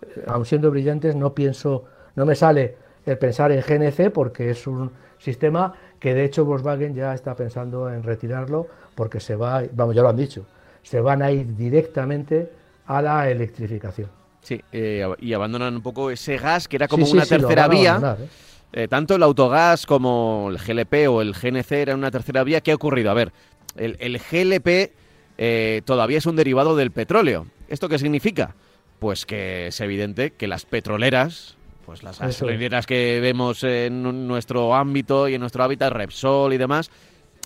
eh, 0.00 0.24
aun 0.28 0.46
siendo 0.46 0.70
brillantes, 0.70 1.16
no 1.16 1.34
pienso, 1.34 1.84
no 2.14 2.24
me 2.24 2.36
sale 2.36 2.76
el 3.06 3.18
pensar 3.18 3.52
en 3.52 3.60
GNC 3.60 4.10
porque 4.10 4.50
es 4.50 4.66
un 4.66 4.90
sistema 5.18 5.74
que 5.98 6.14
de 6.14 6.24
hecho 6.24 6.44
Volkswagen 6.44 6.94
ya 6.94 7.14
está 7.14 7.34
pensando 7.34 7.90
en 7.90 8.02
retirarlo 8.02 8.66
porque 8.94 9.20
se 9.20 9.36
va, 9.36 9.62
vamos, 9.72 9.94
ya 9.94 10.02
lo 10.02 10.08
han 10.08 10.16
dicho, 10.16 10.46
se 10.82 11.00
van 11.00 11.22
a 11.22 11.30
ir 11.30 11.56
directamente 11.56 12.50
a 12.86 13.02
la 13.02 13.30
electrificación. 13.30 14.08
Sí, 14.42 14.60
eh, 14.72 15.06
y 15.20 15.32
abandonan 15.32 15.74
un 15.74 15.82
poco 15.82 16.10
ese 16.10 16.36
gas 16.36 16.68
que 16.68 16.76
era 16.76 16.86
como 16.86 17.06
una 17.06 17.24
tercera 17.24 17.66
vía. 17.66 18.18
¿eh? 18.20 18.28
Eh, 18.74 18.88
tanto 18.88 19.14
el 19.14 19.22
autogás 19.22 19.86
como 19.86 20.50
el 20.50 20.58
GLP 20.58 21.08
o 21.08 21.22
el 21.22 21.32
GNC 21.32 21.72
eran 21.72 21.98
una 21.98 22.10
tercera 22.10 22.44
vía. 22.44 22.60
¿Qué 22.60 22.72
ha 22.72 22.74
ocurrido? 22.74 23.10
A 23.10 23.14
ver, 23.14 23.32
el, 23.76 24.18
GLP 24.18 24.92
todavía 25.86 26.18
es 26.18 26.26
un 26.26 26.36
derivado 26.36 26.76
del 26.76 26.90
petróleo. 26.90 27.46
¿Esto 27.68 27.88
qué 27.88 27.98
significa? 27.98 28.54
Pues 28.98 29.24
que 29.24 29.68
es 29.68 29.80
evidente 29.80 30.32
que 30.32 30.46
las 30.46 30.66
petroleras, 30.66 31.56
pues 31.84 32.02
las 32.02 32.18
gasolineras 32.18 32.86
que 32.86 33.20
vemos 33.20 33.62
en 33.64 34.26
nuestro 34.26 34.74
ámbito 34.74 35.28
y 35.28 35.34
en 35.34 35.40
nuestro 35.40 35.64
hábitat, 35.64 35.92
Repsol 35.92 36.52
y 36.52 36.58
demás, 36.58 36.90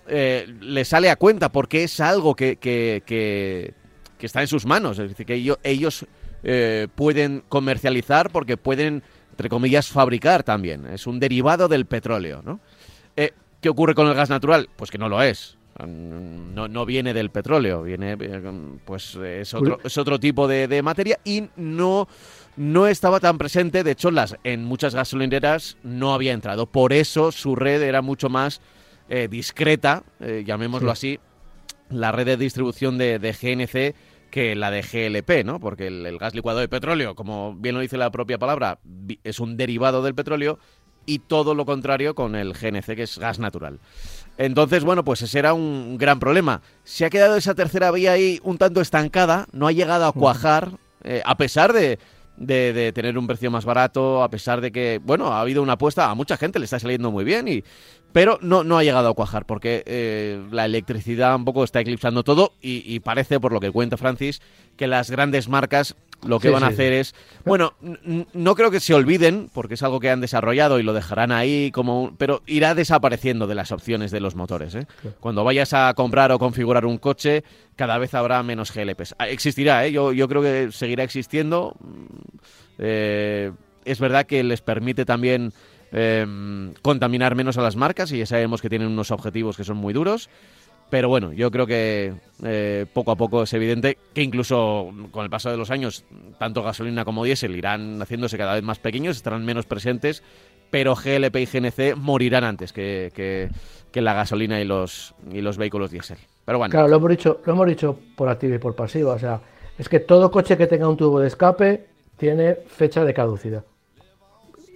le 0.09 0.84
sale 0.84 1.11
a 1.11 1.16
cuenta 1.16 1.51
porque 1.51 1.84
es 1.84 2.01
algo 2.01 2.34
que, 2.34 2.57
que, 2.57 3.03
que, 3.05 3.74
está 4.20 4.41
en 4.41 4.49
sus 4.49 4.64
manos. 4.64 4.99
Es 4.99 5.11
decir, 5.11 5.26
que 5.26 5.34
ellos, 5.34 5.59
ellos 5.62 6.07
eh, 6.43 6.89
pueden 6.95 7.43
comercializar 7.49 8.30
porque 8.30 8.57
pueden, 8.57 9.03
entre 9.30 9.49
comillas, 9.49 9.89
fabricar 9.89 10.43
también. 10.45 10.86
Es 10.86 11.07
un 11.07 11.18
derivado 11.18 11.68
del 11.68 11.86
petróleo, 11.86 12.43
¿no? 12.45 12.61
Eh, 13.16 13.32
¿Qué 13.61 13.68
ocurre 13.68 13.95
con 13.95 14.07
el 14.07 14.14
gas 14.14 14.30
natural? 14.30 14.68
Pues 14.76 14.91
que 14.91 14.99
no 14.99 15.09
lo 15.09 15.20
es. 15.22 15.57
No, 15.86 16.66
no 16.66 16.86
viene 16.86 17.14
del 17.14 17.30
petróleo, 17.30 17.84
viene, 17.84 18.16
pues 18.84 19.14
es 19.14 19.55
otro, 19.55 19.78
es 19.84 19.97
otro 19.97 20.18
tipo 20.18 20.49
de, 20.49 20.82
materia 20.82 21.20
y 21.24 21.45
no, 21.55 22.09
no 22.59 22.86
estaba 22.86 23.20
tan 23.20 23.38
presente. 23.38 23.84
De 23.84 23.92
hecho, 23.92 24.11
las, 24.11 24.36
en 24.44 24.64
muchas 24.64 24.94
gasolineras 24.94 25.78
no 25.82 26.12
había 26.12 26.32
entrado. 26.32 26.66
Por 26.66 26.92
eso 26.92 27.32
su 27.32 27.56
red 27.56 27.82
era 27.82 28.02
mucho 28.02 28.28
más 28.28 28.61
eh, 29.09 29.28
discreta, 29.30 30.04
llamémoslo 30.20 30.90
así, 30.90 31.18
la 31.88 32.12
red 32.12 32.26
de 32.26 32.36
distribución 32.36 32.98
de, 32.98 33.18
de 33.18 33.32
GNC 33.32 33.94
que 34.30 34.54
la 34.54 34.70
de 34.70 34.82
GLP, 34.82 35.44
¿no? 35.44 35.61
Porque 35.61 35.86
el, 35.86 36.18
gas 36.18 36.34
licuado 36.34 36.61
de 36.61 36.68
petróleo, 36.68 37.14
como 37.14 37.54
bien 37.54 37.74
lo 37.74 37.80
dice 37.80 37.96
la 37.96 38.11
propia 38.11 38.38
palabra, 38.38 38.78
es 39.24 39.40
un 39.40 39.56
derivado 39.56 40.02
del 40.02 40.14
petróleo 40.14 40.59
y 41.06 41.20
todo 41.20 41.54
lo 41.54 41.64
contrario 41.64 42.14
con 42.14 42.34
el 42.34 42.52
GNC, 42.52 42.94
que 42.94 43.02
es 43.02 43.18
gas 43.18 43.38
natural. 43.38 43.80
Entonces, 44.36 44.84
bueno, 44.84 45.04
pues 45.04 45.22
ese 45.22 45.38
era 45.38 45.54
un 45.54 45.96
gran 45.98 46.20
problema. 46.20 46.61
Se 46.84 47.04
ha 47.04 47.11
quedado 47.11 47.36
esa 47.36 47.54
tercera 47.54 47.90
vía 47.90 48.12
ahí 48.12 48.40
un 48.42 48.59
tanto 48.59 48.80
estancada, 48.80 49.46
no 49.52 49.66
ha 49.66 49.72
llegado 49.72 50.06
a 50.06 50.12
cuajar, 50.12 50.72
eh, 51.02 51.22
a 51.24 51.36
pesar 51.36 51.72
de, 51.72 51.98
de, 52.39 52.93
tener 52.95 53.18
un 53.18 53.26
precio 53.26 53.51
más 53.51 53.64
barato, 53.64 54.22
a 54.22 54.30
pesar 54.30 54.61
de 54.61 54.72
que, 54.72 55.01
bueno, 55.03 55.32
ha 55.32 55.41
habido 55.41 55.62
una 55.62 55.74
apuesta, 55.74 56.11
a 56.11 56.14
mucha 56.14 56.36
gente 56.36 56.59
le 56.59 56.64
está 56.64 56.78
saliendo 56.78 57.11
muy 57.11 57.24
bien, 57.24 57.49
y, 57.49 57.64
pero 58.12 58.39
no, 58.41 58.64
no 58.64 58.78
ha 58.78 58.84
llegado 58.84 59.09
a 59.09 59.14
cuajar 59.14 59.45
porque 59.45 59.82
eh, 59.86 60.43
la 60.51 60.64
electricidad 60.64 61.34
un 61.36 61.45
poco 61.45 61.64
está 61.64 61.80
eclipsando 61.80 62.24
todo 62.24 62.53
y, 62.62 63.01
parece, 63.01 63.41
por 63.41 63.53
lo 63.53 63.61
que 63.61 63.70
cuenta 63.70 63.97
Francis, 63.97 64.41
que 64.76 64.86
las 64.86 65.11
grandes 65.11 65.49
marcas 65.49 65.95
lo 66.26 66.40
que 66.40 66.50
van 66.50 66.64
a 66.64 66.68
hacer 66.68 66.92
es, 66.92 67.14
bueno, 67.44 67.74
no 68.32 68.54
creo 68.54 68.70
que 68.70 68.80
se 68.80 68.94
olviden, 68.94 69.50
porque 69.52 69.74
es 69.74 69.82
algo 69.82 70.00
que 70.00 70.10
han 70.10 70.20
desarrollado 70.20 70.80
y 70.80 70.82
lo 70.82 70.92
dejarán 70.92 71.30
ahí, 71.30 71.70
como 71.70 72.14
pero 72.18 72.42
irá 72.46 72.74
desapareciendo 72.74 73.46
de 73.46 73.54
las 73.54 73.70
opciones 73.70 74.10
de 74.10 74.20
los 74.20 74.34
motores. 74.34 74.74
¿eh? 74.74 74.86
Cuando 75.20 75.44
vayas 75.44 75.72
a 75.74 75.92
comprar 75.94 76.32
o 76.32 76.38
configurar 76.38 76.86
un 76.86 76.98
coche, 76.98 77.44
cada 77.76 77.98
vez 77.98 78.14
habrá 78.14 78.42
menos 78.42 78.74
GLPs. 78.74 79.14
Ah, 79.18 79.28
existirá, 79.28 79.86
¿eh? 79.86 79.92
yo, 79.92 80.12
yo 80.12 80.28
creo 80.28 80.42
que 80.42 80.72
seguirá 80.72 81.04
existiendo. 81.04 81.76
Eh, 82.78 83.52
es 83.84 84.00
verdad 84.00 84.26
que 84.26 84.42
les 84.42 84.60
permite 84.60 85.04
también 85.04 85.52
em, 85.92 86.74
contaminar 86.82 87.34
menos 87.36 87.56
a 87.58 87.62
las 87.62 87.76
marcas 87.76 88.12
y 88.12 88.18
ya 88.18 88.26
sabemos 88.26 88.60
que 88.60 88.68
tienen 88.68 88.88
unos 88.88 89.10
objetivos 89.10 89.56
que 89.56 89.64
son 89.64 89.76
muy 89.76 89.94
duros. 89.94 90.28
Pero 90.91 91.09
bueno, 91.09 91.32
yo 91.32 91.51
creo 91.51 91.66
que 91.66 92.14
eh, 92.45 92.86
poco 92.93 93.11
a 93.11 93.16
poco 93.16 93.43
es 93.43 93.53
evidente 93.53 93.99
que 94.14 94.22
incluso 94.22 94.91
con 95.11 95.24
el 95.24 95.30
paso 95.30 95.51
de 95.51 95.57
los 95.57 95.70
años, 95.70 96.05
tanto 96.39 96.62
gasolina 96.62 97.05
como 97.05 97.24
diésel 97.24 97.57
irán 97.57 98.01
haciéndose 98.01 98.39
cada 98.39 98.55
vez 98.55 98.62
más 98.62 98.78
pequeños, 98.78 99.16
estarán 99.16 99.45
menos 99.45 99.66
presentes, 99.66 100.22
pero 100.70 100.95
GLP 100.95 101.36
y 101.36 101.47
GNC 101.47 101.97
morirán 101.97 102.45
antes 102.45 102.72
que, 102.72 103.12
que, 103.14 104.01
la 104.01 104.14
gasolina 104.14 104.61
y 104.61 104.64
los, 104.64 105.14
y 105.32 105.41
los 105.41 105.59
vehículos 105.59 105.91
diésel. 105.91 106.18
Pero 106.45 106.59
bueno. 106.59 106.70
Claro, 106.70 106.86
lo 106.86 106.97
hemos, 106.97 107.11
dicho, 107.11 107.41
lo 107.45 107.53
hemos 107.53 107.66
dicho 107.66 107.99
por 108.16 108.28
activa 108.28 108.55
y 108.55 108.59
por 108.59 108.76
pasiva. 108.76 109.14
O 109.14 109.18
sea, 109.18 109.41
es 109.76 109.89
que 109.89 109.99
todo 109.99 110.30
coche 110.30 110.57
que 110.57 110.68
tenga 110.68 110.89
un 110.89 110.97
tubo 110.97 111.18
de 111.18 111.26
escape 111.26 111.86
tiene 112.16 112.55
fecha 112.55 113.05
de 113.05 113.12
caducidad. 113.12 113.64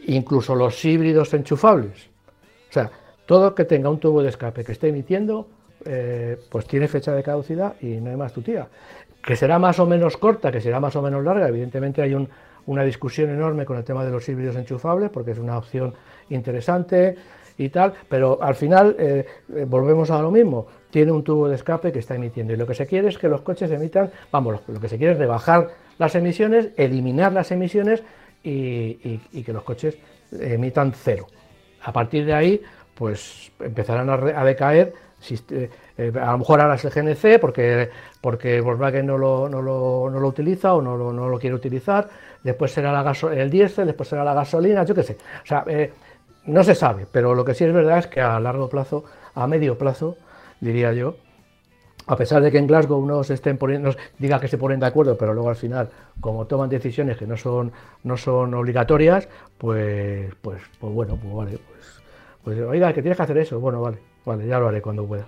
Incluso 0.06 0.56
los 0.56 0.84
híbridos 0.84 1.32
enchufables. 1.34 2.08
O 2.68 2.72
sea, 2.72 2.90
todo 3.26 3.54
que 3.54 3.64
tenga 3.64 3.88
un 3.88 4.00
tubo 4.00 4.22
de 4.22 4.30
escape 4.30 4.64
que 4.64 4.72
esté 4.72 4.88
emitiendo 4.88 5.46
eh, 5.84 6.38
pues 6.48 6.66
tiene 6.66 6.88
fecha 6.88 7.12
de 7.12 7.22
caducidad 7.22 7.74
y 7.80 8.00
no 8.00 8.10
hay 8.10 8.16
más 8.16 8.32
tu 8.32 8.42
tía. 8.42 8.68
Que 9.24 9.36
será 9.36 9.58
más 9.58 9.78
o 9.78 9.86
menos 9.86 10.16
corta, 10.16 10.50
que 10.50 10.60
será 10.60 10.80
más 10.80 10.96
o 10.96 11.02
menos 11.02 11.24
larga, 11.24 11.48
evidentemente 11.48 12.02
hay 12.02 12.14
una 12.66 12.84
discusión 12.84 13.30
enorme 13.30 13.64
con 13.64 13.76
el 13.76 13.84
tema 13.84 14.04
de 14.04 14.10
los 14.10 14.28
híbridos 14.28 14.56
enchufables, 14.56 15.10
porque 15.10 15.32
es 15.32 15.38
una 15.38 15.58
opción 15.58 15.94
interesante 16.30 17.16
y 17.58 17.68
tal, 17.68 17.92
pero 18.08 18.42
al 18.42 18.54
final 18.54 18.96
eh, 18.98 19.26
eh, 19.54 19.64
volvemos 19.68 20.10
a 20.10 20.20
lo 20.20 20.30
mismo. 20.30 20.66
Tiene 20.90 21.12
un 21.12 21.22
tubo 21.22 21.48
de 21.48 21.56
escape 21.56 21.92
que 21.92 22.00
está 22.00 22.14
emitiendo 22.14 22.52
y 22.52 22.56
lo 22.56 22.66
que 22.66 22.74
se 22.74 22.86
quiere 22.86 23.08
es 23.08 23.18
que 23.18 23.28
los 23.28 23.42
coches 23.42 23.70
emitan, 23.70 24.10
vamos, 24.30 24.60
lo, 24.66 24.80
que 24.80 24.88
se 24.88 24.98
quiere 24.98 25.12
es 25.12 25.18
rebajar 25.18 25.68
las 25.98 26.14
emisiones, 26.14 26.70
eliminar 26.76 27.32
las 27.32 27.50
emisiones 27.50 28.02
y, 28.42 29.18
que 29.44 29.52
los 29.52 29.62
coches 29.62 29.96
emitan 30.32 30.92
cero. 30.92 31.26
A 31.82 31.92
partir 31.92 32.26
de 32.26 32.34
ahí, 32.34 32.62
pues 32.94 33.52
empezarán 33.60 34.10
a, 34.10 34.44
decaer. 34.44 34.92
Eh, 35.50 35.70
a 36.20 36.32
lo 36.32 36.38
mejor 36.38 36.60
ahora 36.60 36.74
es 36.74 36.84
el 36.84 36.90
GNC 36.90 37.40
porque, 37.40 37.90
porque 38.20 38.60
Volkswagen 38.60 39.06
no 39.06 39.18
lo, 39.18 39.48
no 39.48 39.62
lo, 39.62 40.10
no 40.10 40.20
lo 40.20 40.28
utiliza 40.28 40.74
o 40.74 40.82
no 40.82 40.96
lo, 40.96 41.12
no 41.12 41.28
lo, 41.28 41.38
quiere 41.38 41.56
utilizar. 41.56 42.08
Después 42.42 42.72
será 42.72 42.92
la 42.92 43.12
el 43.34 43.50
diésel, 43.50 43.86
después 43.86 44.08
será 44.08 44.24
la 44.24 44.34
gasolina, 44.34 44.84
yo 44.84 44.94
qué 44.94 45.02
sé. 45.02 45.16
O 45.42 45.46
sea, 45.46 45.64
no 46.44 46.64
se 46.64 46.74
sabe, 46.74 47.06
pero 47.10 47.34
lo 47.34 47.44
que 47.44 47.54
sí 47.54 47.64
es 47.64 47.72
verdad 47.72 47.98
es 47.98 48.06
que 48.08 48.20
a 48.20 48.40
largo 48.40 48.68
plazo, 48.68 49.04
a 49.34 49.46
medio 49.46 49.78
plazo, 49.78 50.16
diría 50.60 50.92
yo, 50.92 51.16
a 52.06 52.16
pesar 52.16 52.42
de 52.42 52.50
que 52.50 52.58
en 52.58 52.66
Glasgow 52.66 53.04
no 53.06 53.22
se 53.22 53.34
estén 53.34 53.58
poniendo, 53.58 53.94
diga 54.18 54.40
que 54.40 54.48
se 54.48 54.58
ponen 54.58 54.80
de 54.80 54.86
acuerdo, 54.86 55.16
pero 55.16 55.34
luego 55.34 55.50
al 55.50 55.56
final, 55.56 55.88
como 56.20 56.46
toman 56.46 56.68
decisiones 56.68 57.16
que 57.16 57.26
no 57.26 57.36
son, 57.36 57.72
no 58.02 58.16
son 58.16 58.54
obligatorias, 58.54 59.28
pues, 59.58 60.34
pues, 60.42 60.60
pues 60.80 60.92
bueno, 60.92 61.16
pues 61.16 61.34
vale, 61.34 61.58
pues, 61.58 62.02
pues 62.42 62.60
oiga, 62.60 62.92
que 62.92 63.02
tienes 63.02 63.16
que 63.16 63.22
hacer 63.22 63.38
eso, 63.38 63.60
bueno, 63.60 63.80
vale, 63.80 63.98
vale, 64.24 64.46
ya 64.46 64.58
lo 64.58 64.68
haré 64.68 64.82
cuando 64.82 65.06
pueda. 65.06 65.26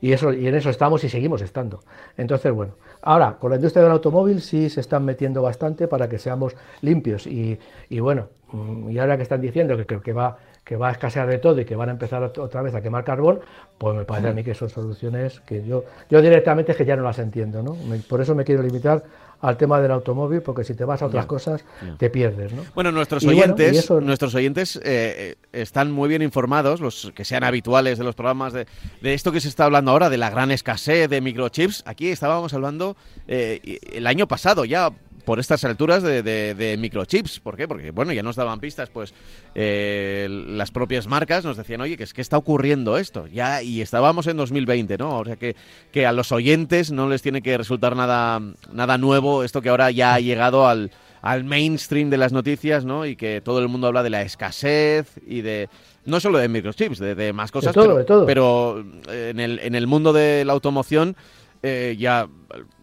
Y, 0.00 0.12
eso, 0.12 0.32
y 0.32 0.48
en 0.48 0.54
eso 0.56 0.68
estamos 0.68 1.04
y 1.04 1.08
seguimos 1.08 1.42
estando. 1.42 1.80
Entonces, 2.16 2.52
bueno, 2.52 2.74
ahora, 3.02 3.36
con 3.38 3.50
la 3.50 3.56
industria 3.56 3.84
del 3.84 3.92
automóvil 3.92 4.40
sí 4.40 4.68
se 4.68 4.80
están 4.80 5.04
metiendo 5.04 5.42
bastante 5.42 5.86
para 5.86 6.08
que 6.08 6.18
seamos 6.18 6.56
limpios. 6.80 7.26
Y, 7.26 7.58
y 7.88 8.00
bueno, 8.00 8.28
mm, 8.50 8.90
y 8.90 8.98
ahora 8.98 9.16
que 9.16 9.22
están 9.22 9.40
diciendo 9.40 9.76
que, 9.76 10.00
que 10.00 10.12
va 10.12 10.38
que 10.64 10.76
va 10.76 10.88
a 10.88 10.92
escasear 10.92 11.28
de 11.28 11.38
todo 11.38 11.60
y 11.60 11.64
que 11.64 11.74
van 11.74 11.88
a 11.88 11.92
empezar 11.92 12.22
otra 12.22 12.62
vez 12.62 12.74
a 12.74 12.80
quemar 12.80 13.04
carbón, 13.04 13.40
pues 13.78 13.96
me 13.96 14.04
parece 14.04 14.28
a 14.28 14.32
mí 14.32 14.44
que 14.44 14.54
son 14.54 14.68
soluciones 14.68 15.40
que 15.40 15.64
yo, 15.64 15.84
yo 16.08 16.22
directamente 16.22 16.72
es 16.72 16.78
que 16.78 16.84
ya 16.84 16.94
no 16.94 17.02
las 17.02 17.18
entiendo, 17.18 17.62
¿no? 17.62 17.76
por 18.08 18.20
eso 18.20 18.34
me 18.34 18.44
quiero 18.44 18.62
limitar 18.62 19.02
al 19.42 19.56
tema 19.56 19.80
del 19.80 19.90
automóvil, 19.90 20.40
porque 20.40 20.64
si 20.64 20.74
te 20.74 20.84
vas 20.84 21.02
a 21.02 21.06
otras 21.06 21.26
cosas 21.26 21.64
te 21.98 22.08
pierdes, 22.10 22.52
¿no? 22.52 22.62
Bueno, 22.74 22.92
nuestros 22.92 23.24
oyentes, 23.26 23.90
nuestros 23.90 24.34
oyentes 24.34 24.80
eh, 24.84 25.34
están 25.52 25.90
muy 25.90 26.08
bien 26.08 26.22
informados, 26.22 26.80
los 26.80 27.12
que 27.14 27.24
sean 27.24 27.44
habituales 27.44 27.98
de 27.98 28.04
los 28.04 28.14
programas 28.14 28.52
de, 28.52 28.66
de, 29.00 29.14
esto 29.14 29.32
que 29.32 29.40
se 29.40 29.48
está 29.48 29.64
hablando 29.64 29.90
ahora, 29.90 30.10
de 30.10 30.16
la 30.16 30.30
gran 30.30 30.52
escasez 30.52 31.10
de 31.10 31.20
microchips. 31.20 31.82
Aquí 31.86 32.08
estábamos 32.08 32.54
hablando 32.54 32.96
eh, 33.26 33.78
el 33.92 34.06
año 34.06 34.28
pasado 34.28 34.64
ya 34.64 34.92
por 35.24 35.38
estas 35.38 35.64
alturas 35.64 36.02
de, 36.02 36.76
microchips. 36.78 37.40
¿Por 37.40 37.56
qué? 37.56 37.68
Porque, 37.68 37.90
bueno, 37.90 38.12
ya 38.12 38.22
nos 38.22 38.36
daban 38.36 38.60
pistas, 38.60 38.90
pues 38.90 39.14
eh, 39.54 40.28
las 40.30 40.70
propias 40.70 41.06
marcas 41.06 41.44
nos 41.44 41.56
decían, 41.56 41.80
oye, 41.80 41.96
que 41.96 42.04
es 42.04 42.12
que 42.12 42.20
está 42.20 42.36
ocurriendo 42.36 42.98
esto. 42.98 43.26
Ya, 43.26 43.62
y 43.62 43.80
estábamos 43.80 44.26
en 44.26 44.36
2020, 44.36 44.98
¿no? 44.98 45.18
O 45.18 45.24
sea 45.24 45.36
que, 45.36 45.56
que 45.92 46.06
a 46.06 46.12
los 46.12 46.32
oyentes 46.32 46.90
no 46.90 47.08
les 47.08 47.22
tiene 47.22 47.42
que 47.42 47.56
resultar 47.56 47.96
nada, 47.96 48.40
nada 48.72 48.98
nuevo 48.98 49.44
esto 49.44 49.62
que 49.62 49.68
ahora 49.68 49.90
ya 49.90 50.14
ha 50.14 50.20
llegado 50.20 50.66
al, 50.66 50.90
al 51.22 51.44
mainstream 51.44 52.10
de 52.10 52.18
las 52.18 52.32
noticias, 52.32 52.84
¿no? 52.84 53.06
Y 53.06 53.16
que 53.16 53.40
todo 53.40 53.60
el 53.60 53.68
mundo 53.68 53.86
habla 53.86 54.02
de 54.02 54.10
la 54.10 54.22
escasez 54.22 55.06
y 55.26 55.40
de 55.40 55.68
no 56.04 56.18
solo 56.18 56.38
de 56.38 56.48
microchips, 56.48 56.98
de, 56.98 57.32
más 57.32 57.52
cosas, 57.52 57.72
todo, 57.72 57.94
pero, 57.94 58.04
todo. 58.04 58.26
pero 58.26 58.84
en, 59.08 59.38
el, 59.38 59.60
en 59.60 59.76
el 59.76 59.86
mundo 59.86 60.12
de 60.12 60.44
la 60.44 60.52
automoción 60.52 61.16
eh, 61.62 61.96
ya 61.98 62.28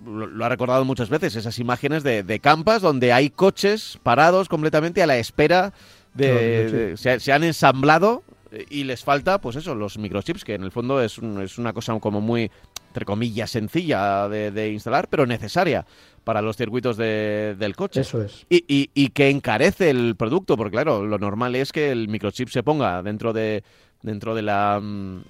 lo, 0.06 0.46
ha 0.46 0.50
recordado 0.50 0.86
muchas 0.86 1.10
veces, 1.10 1.36
esas 1.36 1.60
imágenes 1.60 2.04
de, 2.04 2.40
campas 2.42 2.82
donde 2.82 3.12
hay 3.12 3.30
coches 3.30 4.00
parados 4.04 4.48
completamente 4.48 5.04
a 5.04 5.08
la 5.08 5.18
espera 5.18 5.74
de... 6.14 6.96
se, 6.96 7.32
han 7.32 7.44
ensamblado 7.44 8.24
eh, 8.52 8.66
y 8.70 8.86
les 8.86 9.04
falta, 9.04 9.42
pues 9.42 9.58
eso, 9.58 9.76
los 9.76 9.98
microchips, 9.98 10.46
que 10.46 10.56
en 10.56 10.64
el 10.64 10.72
fondo 10.72 11.02
es, 11.02 11.18
es 11.18 11.58
una 11.58 11.74
cosa 11.74 12.00
como 12.00 12.22
muy, 12.22 12.50
entre 12.88 13.06
comillas, 13.06 13.52
sencilla 13.52 14.30
de, 14.30 14.72
instalar, 14.72 15.08
pero 15.10 15.26
necesaria 15.26 15.86
para 16.24 16.42
los 16.42 16.56
circuitos 16.56 16.96
del 16.96 17.76
coche. 17.76 18.02
Eso 18.02 18.22
es. 18.22 18.46
Y, 18.50 18.64
y, 18.94 19.10
que 19.10 19.30
encarece 19.30 19.90
el 19.90 20.16
producto, 20.16 20.56
porque 20.56 20.72
claro, 20.72 21.06
lo 21.06 21.18
normal 21.18 21.56
es 21.56 21.72
que 21.72 21.92
el 21.92 22.08
microchip 22.08 22.50
se 22.50 22.64
ponga 22.64 23.02
dentro 23.04 23.34
de 23.34 23.64
dentro 24.02 24.34
de 24.34 24.42
la 24.42 24.80
mm, 24.82 25.24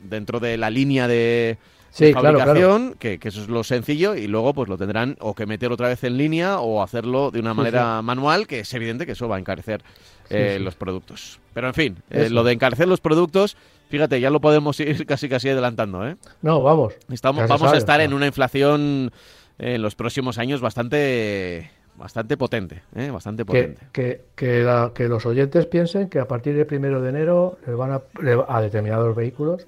dentro 0.00 0.38
de 0.38 0.56
la 0.56 0.70
línea 0.70 1.08
de 1.08 1.58
sí, 1.90 2.12
fabricación, 2.12 2.94
Que, 2.98 3.18
eso 3.22 3.42
es 3.42 3.48
lo 3.48 3.64
sencillo, 3.64 4.14
y 4.14 4.26
luego 4.26 4.54
pues 4.54 4.68
lo 4.68 4.76
tendrán 4.76 5.16
o 5.20 5.34
que 5.34 5.46
meter 5.46 5.72
otra 5.72 5.88
vez 5.88 6.02
en 6.04 6.16
línea 6.16 6.60
o 6.60 6.82
hacerlo 6.82 7.30
de 7.30 7.40
una 7.40 7.54
manera 7.54 8.02
manual, 8.02 8.46
que 8.46 8.60
es 8.60 8.74
evidente 8.74 9.06
que 9.06 9.12
eso 9.12 9.28
va 9.28 9.36
a 9.36 9.38
encarecer 9.38 9.82
eh, 10.30 10.58
los 10.60 10.74
productos. 10.74 11.40
Pero 11.54 11.68
en 11.68 11.74
fin, 11.74 11.96
eh, 12.10 12.30
lo 12.30 12.44
de 12.44 12.52
encarecer 12.52 12.88
los 12.88 13.00
productos, 13.00 13.56
fíjate, 13.88 14.20
ya 14.20 14.30
lo 14.30 14.40
podemos 14.40 14.78
ir 14.80 15.06
casi 15.06 15.28
casi 15.28 15.48
adelantando, 15.48 16.06
¿eh? 16.06 16.16
No, 16.42 16.62
vamos. 16.62 16.94
Estamos, 17.10 17.48
vamos 17.48 17.72
a 17.72 17.76
estar 17.76 18.00
en 18.00 18.12
una 18.12 18.26
inflación 18.26 19.10
en 19.58 19.82
los 19.82 19.94
próximos 19.94 20.38
años 20.38 20.60
bastante 20.60 21.70
bastante 21.98 22.36
potente, 22.36 22.82
¿eh? 22.94 23.10
bastante 23.10 23.44
potente. 23.44 23.80
Que, 23.92 24.22
que, 24.36 25.08
los 25.08 25.26
oyentes 25.26 25.66
piensen 25.66 26.08
que 26.08 26.20
a 26.20 26.28
partir 26.28 26.54
del 26.54 26.64
primero 26.64 27.02
de 27.02 27.10
enero 27.10 27.58
les 27.66 27.76
van 27.76 27.90
a, 27.90 28.02
a 28.48 28.60
determinados 28.60 29.14
vehículos 29.16 29.66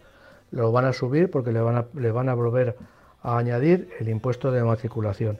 lo 0.51 0.73
van 0.73 0.85
a 0.85 0.93
subir 0.93 1.31
porque 1.31 1.53
le 1.53 1.61
van 1.61 1.77
a, 1.77 1.85
le 1.95 2.11
van 2.11 2.29
a 2.29 2.35
volver 2.35 2.77
a 3.23 3.39
añadir 3.39 3.91
el 4.01 4.09
impuesto 4.09 4.51
de 4.51 4.63
matriculación. 4.63 5.39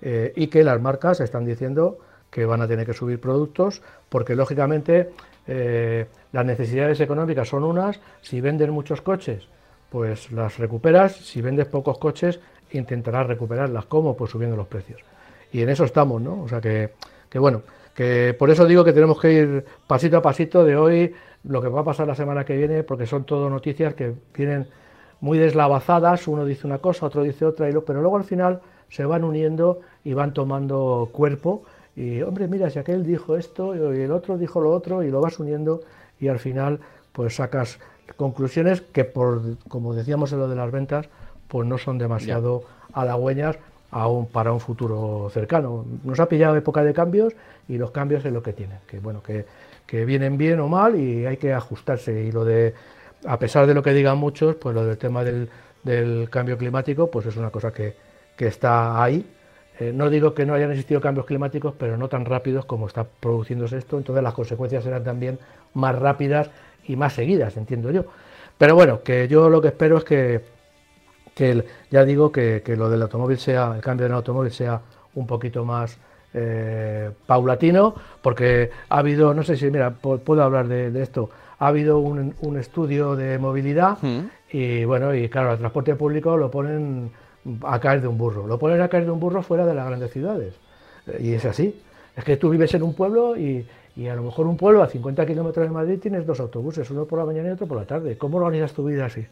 Eh, 0.00 0.32
y 0.36 0.46
que 0.46 0.62
las 0.62 0.80
marcas 0.80 1.20
están 1.20 1.44
diciendo 1.44 1.98
que 2.30 2.44
van 2.44 2.62
a 2.62 2.68
tener 2.68 2.86
que 2.86 2.92
subir 2.92 3.20
productos 3.20 3.82
porque 4.08 4.36
lógicamente 4.36 5.10
eh, 5.46 6.06
las 6.32 6.44
necesidades 6.44 7.00
económicas 7.00 7.48
son 7.48 7.64
unas, 7.64 8.00
si 8.22 8.40
venden 8.40 8.70
muchos 8.70 9.00
coches 9.00 9.48
pues 9.90 10.30
las 10.32 10.58
recuperas, 10.58 11.16
si 11.16 11.40
vendes 11.40 11.66
pocos 11.66 11.98
coches 11.98 12.40
intentarás 12.72 13.26
recuperarlas, 13.26 13.86
¿cómo? 13.86 14.16
Pues 14.16 14.30
subiendo 14.30 14.56
los 14.56 14.66
precios. 14.66 15.00
Y 15.52 15.62
en 15.62 15.70
eso 15.70 15.84
estamos, 15.84 16.20
¿no? 16.20 16.42
O 16.42 16.48
sea 16.48 16.60
que, 16.60 16.90
que 17.30 17.38
bueno, 17.38 17.62
que 17.94 18.36
por 18.38 18.50
eso 18.50 18.66
digo 18.66 18.84
que 18.84 18.92
tenemos 18.92 19.18
que 19.18 19.32
ir 19.32 19.64
pasito 19.86 20.18
a 20.18 20.22
pasito 20.22 20.64
de 20.64 20.76
hoy 20.76 21.14
lo 21.44 21.62
que 21.62 21.68
va 21.68 21.80
a 21.80 21.84
pasar 21.84 22.06
la 22.06 22.14
semana 22.14 22.44
que 22.44 22.56
viene, 22.56 22.82
porque 22.82 23.06
son 23.06 23.24
todo 23.24 23.48
noticias 23.48 23.94
que 23.94 24.14
vienen 24.34 24.66
muy 25.20 25.38
deslavazadas, 25.38 26.28
uno 26.28 26.44
dice 26.44 26.66
una 26.66 26.78
cosa, 26.78 27.06
otro 27.06 27.22
dice 27.22 27.44
otra, 27.44 27.68
y 27.68 27.72
lo, 27.72 27.84
pero 27.84 28.00
luego 28.00 28.16
al 28.16 28.24
final 28.24 28.60
se 28.88 29.04
van 29.04 29.24
uniendo 29.24 29.80
y 30.04 30.14
van 30.14 30.32
tomando 30.32 31.08
cuerpo. 31.12 31.62
Y 31.96 32.22
hombre, 32.22 32.46
mira, 32.46 32.70
si 32.70 32.78
aquel 32.78 33.04
dijo 33.04 33.36
esto 33.36 33.74
y 33.74 34.00
el 34.00 34.12
otro 34.12 34.38
dijo 34.38 34.60
lo 34.60 34.70
otro, 34.70 35.02
y 35.02 35.10
lo 35.10 35.20
vas 35.20 35.38
uniendo, 35.38 35.80
y 36.20 36.28
al 36.28 36.38
final 36.38 36.80
pues 37.12 37.36
sacas 37.36 37.80
conclusiones 38.16 38.80
que, 38.80 39.04
por, 39.04 39.42
como 39.68 39.94
decíamos 39.94 40.32
en 40.32 40.38
lo 40.38 40.48
de 40.48 40.56
las 40.56 40.70
ventas, 40.70 41.08
pues 41.48 41.66
no 41.66 41.78
son 41.78 41.98
demasiado 41.98 42.62
halagüeñas 42.92 43.58
aún 43.90 44.26
para 44.26 44.52
un 44.52 44.60
futuro 44.60 45.28
cercano. 45.30 45.84
Nos 46.04 46.20
ha 46.20 46.28
pillado 46.28 46.56
época 46.56 46.84
de 46.84 46.92
cambios 46.92 47.34
y 47.68 47.78
los 47.78 47.90
cambios 47.90 48.24
es 48.24 48.32
lo 48.32 48.42
que 48.42 48.52
tienen. 48.52 48.78
Que 48.86 49.00
bueno, 49.00 49.22
que 49.22 49.46
que 49.88 50.04
vienen 50.04 50.36
bien 50.36 50.60
o 50.60 50.68
mal 50.68 50.94
y 50.96 51.24
hay 51.24 51.38
que 51.38 51.54
ajustarse. 51.54 52.22
Y 52.22 52.30
lo 52.30 52.44
de, 52.44 52.74
a 53.26 53.38
pesar 53.38 53.66
de 53.66 53.72
lo 53.72 53.82
que 53.82 53.94
digan 53.94 54.18
muchos, 54.18 54.54
pues 54.56 54.74
lo 54.74 54.84
del 54.84 54.98
tema 54.98 55.24
del, 55.24 55.48
cambio 56.30 56.58
climático, 56.58 57.10
pues 57.10 57.24
es 57.24 57.36
una 57.38 57.50
cosa 57.50 57.72
que, 57.72 57.96
está 58.38 59.02
ahí. 59.02 59.24
Eh, 59.80 59.90
no 59.94 60.10
digo 60.10 60.34
que 60.34 60.44
no 60.44 60.52
hayan 60.52 60.70
existido 60.70 61.00
cambios 61.00 61.24
climáticos, 61.26 61.74
pero 61.78 61.96
no 61.96 62.08
tan 62.08 62.26
rápidos 62.26 62.66
como 62.66 62.86
está 62.86 63.04
produciéndose 63.04 63.78
esto, 63.78 63.96
entonces 63.96 64.22
las 64.22 64.34
consecuencias 64.34 64.84
serán 64.84 65.04
también 65.04 65.38
más 65.72 65.98
rápidas 65.98 66.50
y 66.86 66.94
más 66.94 67.14
seguidas, 67.14 67.56
entiendo 67.56 67.90
yo. 67.90 68.04
Pero 68.58 68.74
bueno, 68.74 69.02
que 69.02 69.26
yo 69.26 69.48
lo 69.48 69.62
que 69.62 69.68
espero 69.68 69.96
es 69.96 70.04
que, 70.04 70.42
que 71.34 71.64
ya 71.90 72.04
digo 72.04 72.30
que, 72.30 72.62
que 72.62 72.76
lo 72.76 72.90
del 72.90 73.00
automóvil 73.00 73.38
sea, 73.38 73.72
el 73.74 73.80
cambio 73.80 74.04
del 74.04 74.14
automóvil 74.14 74.52
sea 74.52 74.82
un 75.14 75.26
poquito 75.26 75.64
más 75.64 75.98
eh, 76.34 77.10
paulatino, 77.26 77.94
porque 78.22 78.70
ha 78.88 78.98
habido, 78.98 79.32
no 79.34 79.42
sé 79.42 79.56
si, 79.56 79.70
mira, 79.70 79.90
puedo 79.90 80.42
hablar 80.42 80.68
de, 80.68 81.02
esto, 81.02 81.30
ha 81.58 81.68
habido 81.68 81.98
un, 81.98 82.58
estudio 82.58 83.16
de 83.16 83.38
movilidad 83.38 83.98
mm. 84.02 84.20
y 84.52 84.84
bueno, 84.84 85.14
y 85.14 85.28
claro, 85.28 85.52
el 85.52 85.58
transporte 85.58 85.94
público 85.94 86.36
lo 86.36 86.50
ponen 86.50 87.10
a 87.62 87.80
caer 87.80 88.02
de 88.02 88.08
un 88.08 88.18
burro, 88.18 88.46
lo 88.46 88.58
ponen 88.58 88.80
a 88.80 88.88
caer 88.88 89.04
de 89.04 89.10
un 89.10 89.20
burro 89.20 89.42
fuera 89.42 89.64
de 89.64 89.74
las 89.74 89.86
grandes 89.86 90.12
ciudades. 90.12 90.54
Eh, 91.06 91.18
y 91.20 91.32
es 91.32 91.44
así, 91.44 91.80
es 92.16 92.24
que 92.24 92.36
tú 92.36 92.50
vives 92.50 92.74
en 92.74 92.82
un 92.82 92.94
pueblo 92.94 93.36
y, 93.36 93.66
y 93.96 94.08
a 94.08 94.14
lo 94.14 94.22
mejor 94.22 94.46
un 94.46 94.56
pueblo 94.56 94.82
a 94.82 94.86
50 94.86 95.26
kilómetros 95.26 95.66
de 95.66 95.72
Madrid 95.72 95.98
tienes 96.00 96.26
dos 96.26 96.40
autobuses, 96.40 96.90
uno 96.90 97.04
por 97.04 97.18
la 97.18 97.24
mañana 97.24 97.48
y 97.48 97.52
otro 97.52 97.66
por 97.66 97.78
la 97.78 97.84
tarde. 97.84 98.16
¿Cómo 98.16 98.38
organizas 98.38 98.72
tu 98.72 98.84
vida 98.84 99.06
así? 99.06 99.26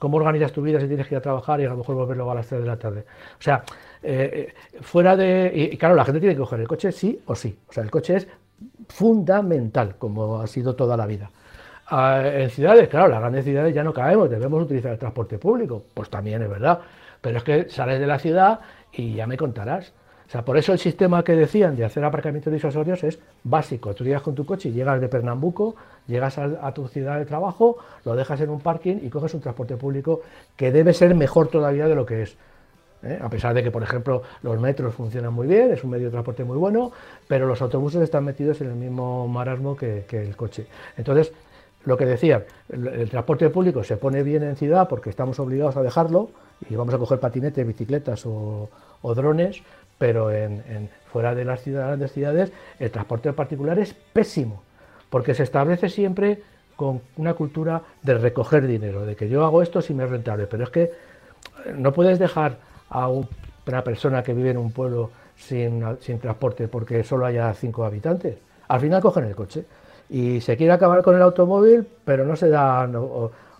¿Cómo 0.00 0.16
organizas 0.16 0.50
tu 0.52 0.62
vida 0.62 0.80
si 0.80 0.86
tienes 0.88 1.06
que 1.06 1.14
ir 1.14 1.18
a 1.18 1.20
trabajar 1.20 1.60
y 1.60 1.66
a 1.66 1.68
lo 1.68 1.76
mejor 1.76 1.94
volver 1.94 2.16
luego 2.16 2.32
a 2.32 2.36
las 2.36 2.46
3 2.46 2.62
de 2.62 2.66
la 2.66 2.78
tarde? 2.78 3.04
O 3.38 3.42
sea, 3.42 3.62
eh, 4.02 4.54
eh, 4.54 4.80
fuera 4.82 5.16
de... 5.16 5.70
Y, 5.72 5.76
claro, 5.76 5.94
la 5.94 6.04
gente 6.04 6.20
tiene 6.20 6.34
que 6.34 6.40
coger 6.40 6.60
el 6.60 6.68
coche 6.68 6.92
sí 6.92 7.20
o 7.26 7.34
sí. 7.34 7.56
O 7.68 7.72
sea, 7.72 7.82
el 7.82 7.90
coche 7.90 8.16
es 8.16 8.28
fundamental, 8.88 9.96
como 9.96 10.40
ha 10.40 10.46
sido 10.46 10.74
toda 10.74 10.96
la 10.96 11.06
vida. 11.06 11.30
Ah, 11.88 12.22
en 12.24 12.50
ciudades, 12.50 12.88
claro, 12.88 13.08
las 13.08 13.20
grandes 13.20 13.44
ciudades 13.44 13.74
ya 13.74 13.82
no 13.82 13.92
caemos, 13.92 14.30
debemos 14.30 14.62
utilizar 14.62 14.92
el 14.92 14.98
transporte 14.98 15.38
público. 15.38 15.84
Pues 15.94 16.08
también 16.08 16.42
es 16.42 16.48
verdad. 16.48 16.80
Pero 17.20 17.38
es 17.38 17.44
que 17.44 17.68
sales 17.68 18.00
de 18.00 18.06
la 18.06 18.18
ciudad 18.18 18.60
y 18.92 19.14
ya 19.14 19.26
me 19.26 19.36
contarás. 19.36 19.92
O 20.30 20.32
sea, 20.32 20.44
por 20.44 20.56
eso 20.56 20.72
el 20.72 20.78
sistema 20.78 21.24
que 21.24 21.32
decían 21.32 21.74
de 21.74 21.84
hacer 21.84 22.04
aparcamientos 22.04 22.52
disuasorios 22.52 23.02
es 23.02 23.18
básico. 23.42 23.92
Tú 23.96 24.04
llegas 24.04 24.22
con 24.22 24.36
tu 24.36 24.46
coche 24.46 24.68
y 24.68 24.72
llegas 24.72 25.00
de 25.00 25.08
Pernambuco, 25.08 25.74
llegas 26.06 26.38
a, 26.38 26.72
tu 26.72 26.86
ciudad 26.86 27.18
de 27.18 27.26
trabajo, 27.26 27.78
lo 28.04 28.14
dejas 28.14 28.40
en 28.40 28.50
un 28.50 28.60
parking 28.60 28.98
y 29.02 29.08
coges 29.08 29.34
un 29.34 29.40
transporte 29.40 29.76
público 29.76 30.20
que 30.54 30.70
debe 30.70 30.94
ser 30.94 31.16
mejor 31.16 31.48
todavía 31.48 31.88
de 31.88 31.96
lo 31.96 32.06
que 32.06 32.22
es. 32.22 32.36
¿Eh? 33.02 33.18
A 33.20 33.28
pesar 33.28 33.54
de 33.54 33.62
que, 33.62 33.70
por 33.70 33.82
ejemplo, 33.82 34.22
los 34.42 34.60
metros 34.60 34.94
funcionan 34.94 35.32
muy 35.32 35.46
bien, 35.46 35.72
es 35.72 35.84
un 35.84 35.90
medio 35.90 36.06
de 36.06 36.12
transporte 36.12 36.44
muy 36.44 36.56
bueno, 36.56 36.92
pero 37.28 37.46
los 37.46 37.60
autobuses 37.62 38.02
están 38.02 38.24
metidos 38.24 38.60
en 38.60 38.68
el 38.68 38.74
mismo 38.74 39.28
marasmo 39.28 39.76
que, 39.76 40.04
el 40.10 40.36
coche. 40.36 40.66
Entonces, 40.96 41.32
lo 41.84 41.96
que 41.96 42.04
decía, 42.04 42.44
el, 42.68 43.08
transporte 43.08 43.48
público 43.48 43.82
se 43.84 43.96
pone 43.96 44.22
bien 44.22 44.42
en 44.42 44.56
ciudad 44.56 44.88
porque 44.88 45.10
estamos 45.10 45.38
obligados 45.40 45.76
a 45.76 45.82
dejarlo 45.82 46.30
y 46.68 46.76
vamos 46.76 46.92
a 46.92 46.98
coger 46.98 47.18
patinetes, 47.18 47.66
bicicletas 47.66 48.24
o, 48.26 48.68
drones, 49.14 49.62
pero 49.96 50.30
en, 50.30 50.90
fuera 51.10 51.34
de 51.34 51.44
las 51.44 51.66
grandes 51.66 52.12
ciudades 52.12 52.52
el 52.78 52.90
transporte 52.90 53.32
particular 53.32 53.78
es 53.78 53.94
pésimo 53.94 54.62
porque 55.08 55.34
se 55.34 55.42
establece 55.42 55.88
siempre 55.88 56.42
con 56.76 57.02
una 57.16 57.34
cultura 57.34 57.82
de 58.02 58.14
recoger 58.14 58.66
dinero, 58.66 59.04
de 59.04 59.16
que 59.16 59.28
yo 59.28 59.44
hago 59.44 59.60
esto 59.60 59.82
si 59.82 59.92
me 59.92 60.04
es 60.04 60.10
rentable, 60.10 60.46
pero 60.46 60.64
es 60.64 60.70
que 60.70 60.92
no 61.76 61.92
puedes 61.92 62.18
dejar 62.18 62.58
a 62.90 63.08
una 63.08 63.84
persona 63.84 64.22
que 64.22 64.34
vive 64.34 64.50
en 64.50 64.58
un 64.58 64.72
pueblo 64.72 65.10
sin, 65.36 65.82
transporte 66.20 66.68
porque 66.68 67.02
solo 67.04 67.26
haya 67.26 67.52
cinco 67.54 67.84
habitantes. 67.84 68.36
Al 68.68 68.80
final 68.80 69.00
cogen 69.00 69.24
el 69.24 69.34
coche 69.34 69.64
y 70.08 70.40
se 70.40 70.56
quiere 70.56 70.72
acabar 70.72 71.02
con 71.02 71.16
el 71.16 71.22
automóvil, 71.22 71.86
pero 72.04 72.24
no 72.24 72.36
se 72.36 72.48
dan 72.48 72.94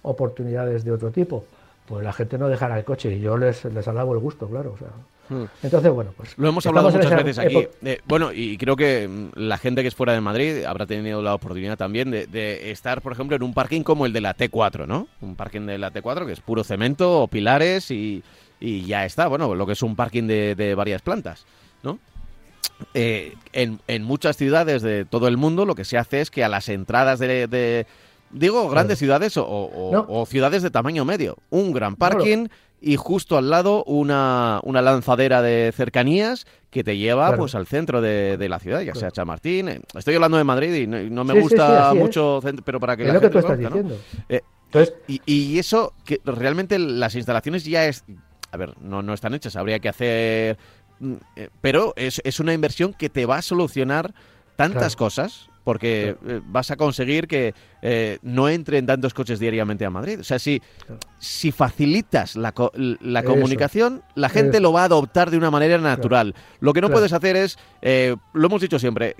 oportunidades 0.03 0.85
de 0.85 0.93
otro 0.93 1.11
tipo. 1.11 1.45
Pues 1.87 2.05
la 2.05 2.13
gente 2.13 2.39
no 2.39 2.49
dejará 2.49 2.79
el 2.79 2.85
coche 2.85 3.13
y 3.13 3.21
yo 3.21 3.37
les, 3.37 3.65
les 3.65 3.89
alabo 3.89 4.15
el 4.15 4.21
gusto, 4.21 4.47
claro. 4.49 4.73
O 4.75 4.79
sea, 4.79 4.89
Hmm. 5.31 5.45
Entonces, 5.63 5.93
bueno, 5.93 6.13
pues... 6.17 6.37
Lo 6.37 6.49
hemos 6.49 6.67
hablado 6.67 6.91
muchas 6.91 7.25
veces 7.25 7.39
aquí. 7.39 7.69
Eh, 7.85 8.01
bueno, 8.05 8.33
y 8.33 8.59
creo 8.59 8.75
que 8.75 9.09
mm, 9.09 9.31
la 9.37 9.59
gente 9.59 9.83
que 9.83 9.89
es 9.89 9.95
fuera 9.95 10.13
de 10.13 10.21
Madrid 10.21 10.65
habrá 10.65 10.87
tenido 10.87 11.23
la 11.23 11.35
oportunidad 11.35 11.79
también 11.79 12.11
de, 12.11 12.71
estar, 12.71 13.01
por 13.01 13.13
ejemplo, 13.13 13.37
en 13.37 13.45
un 13.45 13.55
parking 13.55 13.83
como 13.83 14.07
el 14.07 14.13
de 14.13 14.21
la 14.21 14.37
T4, 14.37 14.87
¿no? 14.87 15.07
Un 15.21 15.37
parking 15.37 15.67
de 15.67 15.79
la 15.79 15.93
T4 15.93 16.27
que 16.27 16.33
es 16.33 16.41
puro 16.41 16.65
cemento 16.65 17.23
o 17.23 17.29
pilares 17.29 17.93
y, 17.93 18.25
ya 18.61 19.05
está. 19.05 19.27
Bueno, 19.29 19.55
lo 19.55 19.67
que 19.67 19.73
es 19.73 19.83
un 19.83 19.97
parking 19.97 20.27
de, 20.27 20.75
varias 20.77 21.03
plantas, 21.03 21.47
¿no? 21.83 21.99
Eh, 22.95 23.35
en, 23.53 24.03
muchas 24.03 24.37
ciudades 24.37 24.83
de 24.83 25.05
todo 25.05 25.29
el 25.29 25.37
mundo 25.37 25.67
lo 25.67 25.75
que 25.75 25.85
se 25.85 25.99
hace 25.99 26.21
es 26.21 26.31
que 26.31 26.45
a 26.45 26.49
las 26.49 26.69
entradas 26.69 27.19
de... 27.19 27.87
digo, 28.31 28.69
grandes 28.69 28.99
ciudades 28.99 29.35
o, 29.37 30.27
ciudades 30.29 30.63
de 30.63 30.71
tamaño 30.71 31.05
medio. 31.05 31.37
Un 31.51 31.73
gran 31.73 31.97
parking 31.97 32.49
y 32.81 32.97
justo 32.97 33.37
al 33.37 33.51
lado 33.51 33.85
una, 33.85 34.61
una 34.63 34.81
lanzadera 34.81 35.43
de 35.43 35.73
cercanías 35.77 36.47
que 36.71 36.83
te 36.83 36.97
lleva 36.97 37.37
pues 37.37 37.55
al 37.55 37.67
centro 37.67 38.01
de, 38.01 38.49
la 38.49 38.59
ciudad, 38.59 38.81
ya 38.81 38.95
sea 38.95 39.11
Chamartín. 39.11 39.69
Eh, 39.69 39.81
estoy 39.95 40.15
hablando 40.15 40.39
de 40.39 40.45
Madrid 40.45 40.75
y 40.75 40.87
no, 40.87 41.25
me 41.25 41.39
gusta 41.39 41.93
mucho, 41.95 42.41
pero 42.65 42.81
para 42.81 42.97
que 42.97 43.07
es 43.07 43.13
lo 43.13 43.21
que 43.21 43.29
tú 43.29 43.39
estás 43.39 43.59
diciendo. 43.59 43.97
Eh, 44.29 44.41
Entonces, 44.67 44.95
y, 45.07 45.59
eso, 45.59 45.93
que 46.05 46.21
realmente 46.25 46.79
las 46.79 47.15
instalaciones 47.15 47.65
ya 47.65 47.87
es... 47.87 48.05
A 48.53 48.57
ver, 48.57 48.75
no, 48.81 49.03
no 49.03 49.15
están 49.15 49.35
hechas, 49.35 49.57
habría 49.57 49.79
que 49.79 49.89
hacer... 49.89 50.59
Mm, 50.99 51.15
eh, 51.37 51.49
pero 51.61 51.93
es, 51.97 52.21
es 52.25 52.41
una 52.41 52.53
inversión 52.53 52.93
que 52.93 53.09
te 53.09 53.27
va 53.27 53.39
a 53.39 53.43
solucionar 53.43 54.13
tantas 54.57 54.95
cosas 54.97 55.49
porque 55.65 56.17
eh, 56.27 56.41
vas 56.47 56.71
a 56.71 56.77
conseguir 56.77 57.29
que 57.29 57.55
eh, 57.81 58.19
no 58.23 58.49
entren 58.49 58.87
tantos 58.87 59.15
coches 59.15 59.39
diariamente 59.39 59.85
a 59.85 59.91
Madrid. 59.91 60.21
O 60.21 60.25
sea, 60.25 60.39
si, 60.39 60.61
si 61.19 61.53
facilitas 61.53 62.35
la, 62.37 62.53
la 63.01 63.23
comunicación, 63.23 64.03
la 64.15 64.29
gente 64.31 64.61
lo 64.61 64.73
va 64.73 64.83
a 64.83 64.85
adoptar 64.85 65.31
de 65.31 65.37
una 65.37 65.51
manera 65.51 65.79
natural. 65.79 66.35
Lo 66.61 66.73
que 66.73 66.81
no 66.81 66.91
puedes 66.91 67.13
hacer 67.13 67.37
es, 67.37 67.59
eh, 67.83 68.17
lo 68.33 68.47
hemos 68.47 68.61
dicho 68.61 68.79
siempre, 68.79 69.15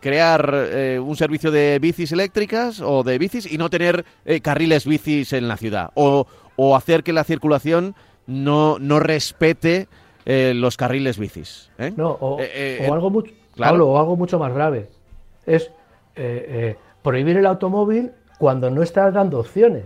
crear 0.00 0.98
un 1.00 1.16
servicio 1.16 1.50
de 1.50 1.78
bicis 1.80 2.12
eléctricas 2.12 2.80
o 2.80 3.02
de 3.02 3.18
bicis 3.18 3.50
y 3.50 3.56
no 3.56 3.70
tener 3.70 4.04
carriles 4.42 4.86
bicis 4.86 5.32
en 5.32 5.48
la 5.48 5.56
ciudad. 5.56 5.90
O, 5.94 6.26
o 6.56 6.76
hacer 6.76 7.04
que 7.04 7.12
la 7.12 7.24
circulación 7.24 7.94
no, 8.26 8.78
no 8.78 9.00
respete 9.00 9.88
los 10.26 10.76
carriles 10.76 11.18
bicis. 11.18 11.70
No, 11.96 12.10
o, 12.20 12.38
algo 12.92 13.10
mucho, 13.10 13.32
o 13.58 13.98
algo 13.98 14.16
mucho 14.16 14.38
más 14.38 14.52
grave. 14.52 14.88
Es 15.46 15.70
eh, 16.16 16.46
eh, 16.48 16.76
prohibir 17.02 17.36
el 17.36 17.46
automóvil 17.46 18.10
cuando 18.38 18.70
no 18.70 18.82
estás 18.82 19.12
dando 19.12 19.38
opciones. 19.38 19.84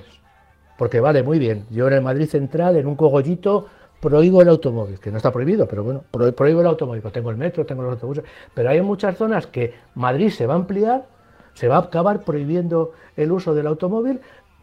Porque 0.79 1.01
vale, 1.01 1.23
muy 1.23 1.39
bien, 1.39 1.67
yo 1.71 1.89
en 1.89 1.95
el 1.95 2.03
Madrid 2.03 2.27
Central, 2.27 2.77
en 2.77 2.87
un 2.87 2.97
cogollito, 2.97 3.67
prohíbo 4.01 4.41
el 4.41 4.49
automóvil, 4.49 4.99
que 4.99 5.11
no 5.11 5.19
está 5.19 5.31
prohibido, 5.31 5.69
pero 5.69 5.85
bueno, 5.85 6.05
prohíbo 6.11 6.63
el 6.63 6.67
automóvil, 6.67 7.03
pues 7.03 7.13
tengo 7.13 7.31
el 7.31 7.37
metro, 7.37 7.67
tengo 7.67 7.83
los 7.83 7.93
autobuses, 7.93 8.25
pero 8.55 8.71
hay 8.71 8.81
muchas 8.81 9.17
zonas 9.17 9.47
que 9.47 9.75
Madrid 9.95 10.31
se 10.31 10.47
va 10.47 10.55
a 10.55 10.57
ampliar, 10.57 11.05
se 11.53 11.69
va 11.69 11.77
a 11.77 11.81
acabar 11.81 12.25
prohibiendo 12.25 12.93
el 13.17 13.31
uso 13.31 13.55
del 13.55 13.67
automóvil, 13.67 14.21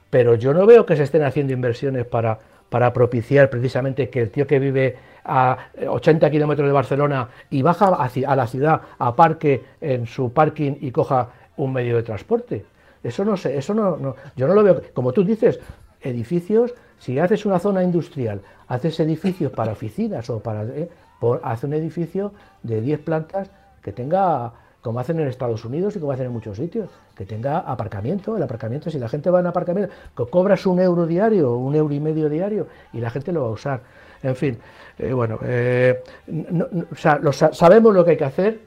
pero 0.10 0.34
yo 0.34 0.54
no 0.54 0.66
veo 0.66 0.86
que 0.86 0.96
se 0.96 1.04
estén 1.04 1.24
haciendo 1.24 1.54
inversiones 1.54 2.06
para, 2.06 2.40
para 2.70 2.94
propiciar 2.94 3.50
precisamente 3.50 4.10
que 4.10 4.22
el 4.22 4.30
tío 4.30 4.46
que 4.46 4.60
vive 4.60 4.96
a 5.24 5.58
80 5.88 6.30
kilómetros 6.32 6.68
de 6.68 6.74
Barcelona 6.74 7.30
y 7.50 7.62
baja 7.62 7.88
a 7.88 8.36
la 8.36 8.48
ciudad 8.48 8.82
a 8.98 9.16
parque 9.16 9.64
en 9.82 10.06
su 10.06 10.32
parking 10.32 10.76
y 10.82 10.92
coja 10.92 11.30
un 11.58 11.74
medio 11.74 11.96
de 11.98 12.04
transporte. 12.04 12.66
Eso 13.04 13.24
no 13.26 13.38
sé, 13.38 13.58
eso 13.58 13.74
no, 13.74 14.16
yo 14.36 14.48
no 14.48 14.54
lo 14.54 14.64
veo. 14.64 14.82
Como 14.94 15.12
tú 15.12 15.24
dices, 15.24 15.60
edificios, 16.02 16.74
si 16.98 17.20
haces 17.20 17.46
una 17.46 17.60
zona 17.60 17.84
industrial, 17.84 18.42
haces 18.68 19.00
edificios 19.00 19.52
para 19.52 19.74
oficinas 19.74 20.30
o 20.30 20.40
para... 20.40 20.64
Eh, 20.64 20.90
hace 21.44 21.66
un 21.66 21.74
edificio 21.74 22.32
de 22.64 22.82
10 22.82 23.00
plantas 23.00 23.50
que 23.82 23.92
tenga, 23.92 24.54
como 24.88 25.02
hacen 25.02 25.20
en 25.20 25.28
Estados 25.28 25.66
Unidos 25.66 25.98
y 25.98 26.00
como 26.00 26.14
hacen 26.14 26.28
en 26.28 26.32
muchos 26.32 26.56
sitios, 26.56 26.90
que 27.14 27.26
tenga 27.26 27.60
aparcamiento. 27.60 28.38
El 28.38 28.44
aparcamiento, 28.44 28.90
si 28.90 28.98
la 28.98 29.10
gente 29.10 29.30
va 29.30 29.42
en 29.42 29.48
aparcamiento, 29.48 29.94
cobras 30.30 30.66
un 30.66 30.80
euro 30.80 31.06
diario, 31.06 31.58
un 31.58 31.76
euro 31.76 31.94
y 31.94 32.00
medio 32.00 32.30
diario, 32.30 32.68
y 32.94 33.02
la 33.02 33.10
gente 33.10 33.34
lo 33.34 33.42
va 33.42 33.48
a 33.50 33.52
usar. 33.52 33.82
En 34.24 34.38
fin, 34.38 34.58
eh, 34.98 35.12
bueno, 35.12 35.40
eh, 35.44 36.02
sabemos 37.52 37.94
lo 37.94 38.06
que 38.06 38.12
hay 38.12 38.18
que 38.18 38.24
hacer, 38.24 38.60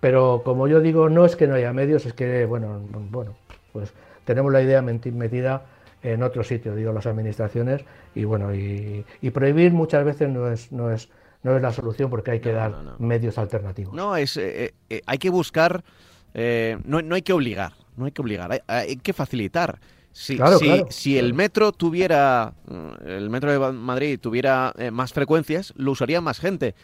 pero 0.00 0.40
como 0.42 0.68
yo 0.68 0.80
digo, 0.80 1.10
no 1.10 1.26
es 1.26 1.36
que 1.36 1.46
no 1.46 1.54
haya 1.54 1.70
medios, 1.74 2.06
es 2.06 2.14
que, 2.14 2.46
bueno, 2.46 2.80
bueno 3.10 3.34
pues 3.74 3.92
tenemos 4.24 4.50
la 4.54 4.62
idea 4.62 4.80
metida 4.80 5.64
en 6.02 6.22
otro 6.22 6.44
sitio, 6.44 6.74
digo, 6.74 6.94
las 6.94 7.04
administraciones, 7.04 7.84
y 8.14 8.24
bueno, 8.24 8.54
y, 8.54 9.04
prohibir 9.34 9.74
muchas 9.74 10.02
veces 10.02 10.30
no 10.30 10.50
es, 10.50 10.72
no 10.72 10.90
es, 10.90 11.10
no 11.42 11.56
es 11.56 11.62
la 11.62 11.72
solución 11.72 12.10
porque 12.10 12.32
hay 12.32 12.40
que 12.40 12.52
dar 12.52 12.74
medios 12.98 13.38
alternativos. 13.38 13.94
No, 13.94 14.16
es, 14.16 14.36
eh, 14.36 14.74
eh, 14.90 15.02
hay 15.06 15.18
que 15.18 15.30
buscar, 15.30 15.84
eh, 16.34 16.78
no, 16.84 17.02
no, 17.02 17.14
hay 17.14 17.22
que 17.22 17.32
obligar, 17.32 17.72
no 17.96 18.04
hay 18.04 18.12
que 18.12 18.22
obligar, 18.22 18.62
hay, 18.66 18.96
que 18.96 19.12
facilitar. 19.12 19.80
Si, 20.12 20.38
si, 20.58 20.84
si, 20.90 21.18
el 21.18 21.32
metro 21.32 21.72
tuviera, 21.72 22.52
el 23.06 23.30
metro 23.30 23.50
de 23.50 23.72
Madrid 23.72 24.20
tuviera 24.20 24.74
más 24.92 25.14
frecuencias, 25.14 25.72
lo 25.76 25.92
usaría 25.92 26.20
más 26.20 26.38
gente. 26.38 26.74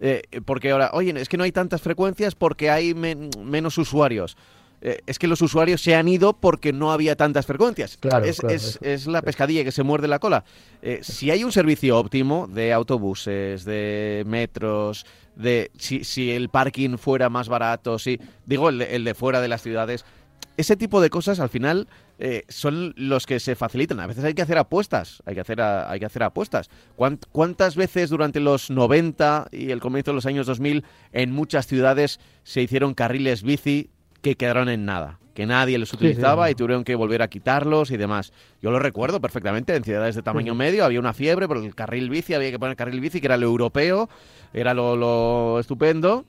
Eh, 0.00 0.22
porque 0.46 0.70
ahora, 0.70 0.90
oye, 0.94 1.12
es 1.20 1.28
que 1.28 1.36
no 1.36 1.44
hay 1.44 1.52
tantas 1.52 1.82
frecuencias 1.82 2.34
porque 2.34 2.70
hay 2.70 2.94
menos 2.94 3.78
usuarios. 3.78 4.36
Eh, 4.82 5.00
es 5.06 5.18
que 5.18 5.26
los 5.26 5.42
usuarios 5.42 5.82
se 5.82 5.94
han 5.94 6.08
ido 6.08 6.32
porque 6.32 6.72
no 6.72 6.92
había 6.92 7.16
tantas 7.16 7.46
frecuencias. 7.46 7.96
Claro, 7.98 8.24
es, 8.24 8.78
es, 8.80 9.06
la 9.06 9.22
pescadilla 9.22 9.64
que 9.64 9.72
se 9.72 9.82
muerde 9.82 10.08
la 10.08 10.18
cola. 10.18 10.44
Eh, 10.82 11.00
si 11.02 11.30
hay 11.30 11.44
un 11.44 11.52
servicio 11.52 11.98
óptimo 11.98 12.48
de 12.48 12.72
autobuses, 12.72 13.64
de 13.64 14.24
metros, 14.26 15.04
de 15.36 15.70
si, 15.78 16.04
si 16.04 16.30
el 16.30 16.48
parking 16.48 16.96
fuera 16.96 17.28
más 17.28 17.48
barato, 17.48 17.98
si 17.98 18.18
digo 18.46 18.68
el 18.70 19.04
de 19.04 19.14
fuera 19.14 19.40
de 19.40 19.48
las 19.48 19.62
ciudades, 19.62 20.04
ese 20.56 20.76
tipo 20.76 21.00
de 21.00 21.10
cosas 21.10 21.40
al 21.40 21.48
final 21.48 21.88
eh, 22.18 22.44
son 22.48 22.92
los 22.96 23.24
que 23.24 23.40
se 23.40 23.56
facilitan. 23.56 23.98
A 24.00 24.06
veces 24.06 24.24
hay 24.24 24.34
que 24.34 24.42
hacer 24.42 24.58
apuestas, 24.58 25.22
hay 25.24 25.34
que 25.34 25.40
hacer, 25.40 25.60
hay 25.60 25.98
que 25.98 26.06
hacer 26.06 26.22
apuestas. 26.22 26.68
¿Cuántas 27.32 27.76
veces 27.76 28.10
durante 28.10 28.40
los 28.40 28.70
90 28.70 29.48
y 29.52 29.70
el 29.70 29.80
comienzo 29.80 30.10
de 30.10 30.16
los 30.16 30.26
años 30.26 30.46
2000 30.46 30.84
en 31.12 31.32
muchas 31.32 31.66
ciudades 31.66 32.20
se 32.42 32.60
hicieron 32.60 32.92
carriles 32.92 33.42
bici 33.42 33.90
que 34.22 34.36
quedaron 34.36 34.68
en 34.68 34.84
nada? 34.84 35.18
Que 35.34 35.46
nadie 35.46 35.78
los 35.78 35.92
utilizaba 35.92 36.50
y 36.50 36.54
tuvieron 36.54 36.84
que 36.84 36.94
volver 36.94 37.22
a 37.22 37.28
quitarlos 37.28 37.90
y 37.90 37.96
demás. 37.96 38.32
Yo 38.60 38.70
lo 38.70 38.78
recuerdo 38.78 39.20
perfectamente, 39.20 39.74
en 39.74 39.84
ciudades 39.84 40.14
de 40.14 40.22
tamaño 40.22 40.54
medio 40.54 40.84
había 40.84 41.00
una 41.00 41.14
fiebre 41.14 41.48
por 41.48 41.56
el 41.56 41.74
carril 41.74 42.10
bici, 42.10 42.34
había 42.34 42.50
que 42.50 42.58
poner 42.58 42.76
carril 42.76 43.00
bici, 43.00 43.20
que 43.20 43.26
era 43.26 43.36
lo 43.36 43.46
europeo, 43.46 44.08
era 44.52 44.74
lo, 44.74 44.96
lo 44.96 45.60
estupendo. 45.60 46.26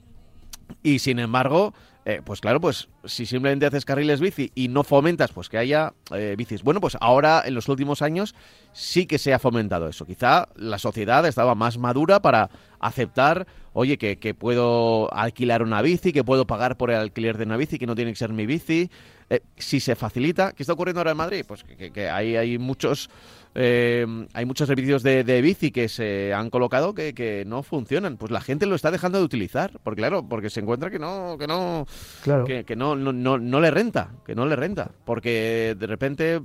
Y 0.83 0.99
sin 0.99 1.19
embargo, 1.19 1.73
eh, 2.03 2.21
pues 2.23 2.41
claro, 2.41 2.59
pues 2.59 2.89
si 3.05 3.27
simplemente 3.27 3.67
haces 3.67 3.85
carriles 3.85 4.19
bici 4.19 4.51
y 4.55 4.69
no 4.69 4.83
fomentas 4.83 5.31
pues 5.31 5.49
que 5.49 5.59
haya 5.59 5.93
eh, 6.15 6.33
bicis. 6.35 6.63
Bueno, 6.63 6.81
pues 6.81 6.97
ahora 6.99 7.43
en 7.45 7.53
los 7.53 7.69
últimos 7.69 8.01
años 8.01 8.33
sí 8.73 9.05
que 9.05 9.19
se 9.19 9.33
ha 9.33 9.39
fomentado 9.39 9.87
eso. 9.87 10.05
Quizá 10.05 10.47
la 10.55 10.79
sociedad 10.79 11.25
estaba 11.27 11.53
más 11.53 11.77
madura 11.77 12.21
para 12.21 12.49
aceptar, 12.81 13.47
oye, 13.73 13.97
que, 13.97 14.17
que 14.17 14.33
puedo 14.33 15.13
alquilar 15.13 15.63
una 15.63 15.81
bici, 15.81 16.11
que 16.11 16.23
puedo 16.23 16.45
pagar 16.45 16.77
por 16.77 16.91
el 16.91 16.97
alquiler 16.97 17.37
de 17.37 17.45
una 17.45 17.57
bici, 17.57 17.79
que 17.79 17.87
no 17.87 17.95
tiene 17.95 18.11
que 18.11 18.17
ser 18.17 18.33
mi 18.33 18.45
bici. 18.45 18.89
Eh, 19.29 19.41
si 19.55 19.79
se 19.79 19.95
facilita, 19.95 20.51
¿qué 20.51 20.63
está 20.63 20.73
ocurriendo 20.73 20.99
ahora 20.99 21.11
en 21.11 21.17
Madrid? 21.17 21.45
Pues 21.47 21.63
que, 21.63 21.91
que 21.91 22.09
hay, 22.09 22.35
hay 22.35 22.57
muchos 22.57 23.09
eh, 23.53 24.05
hay 24.33 24.45
muchos 24.45 24.67
servicios 24.67 25.03
de, 25.03 25.41
bici 25.41 25.71
que 25.71 25.89
se 25.89 26.33
han 26.33 26.49
colocado 26.49 26.93
que, 26.93 27.43
no 27.45 27.63
funcionan. 27.63 28.17
Pues 28.17 28.31
la 28.31 28.41
gente 28.41 28.65
lo 28.65 28.75
está 28.75 28.91
dejando 28.91 29.17
de 29.17 29.25
utilizar, 29.25 29.79
porque 29.83 30.01
claro, 30.01 30.27
porque 30.27 30.49
se 30.49 30.61
encuentra 30.61 30.89
que 30.89 30.99
no, 30.99 31.37
que 31.37 31.47
no, 31.47 31.85
que, 32.23 32.75
no, 32.75 32.95
no, 32.95 33.11
no, 33.11 33.59
le 33.59 33.71
renta, 33.71 34.11
que 34.25 34.35
no 34.35 34.45
le 34.45 34.55
renta, 34.55 34.91
porque 35.05 35.75
de 35.77 35.87
repente 35.87 36.41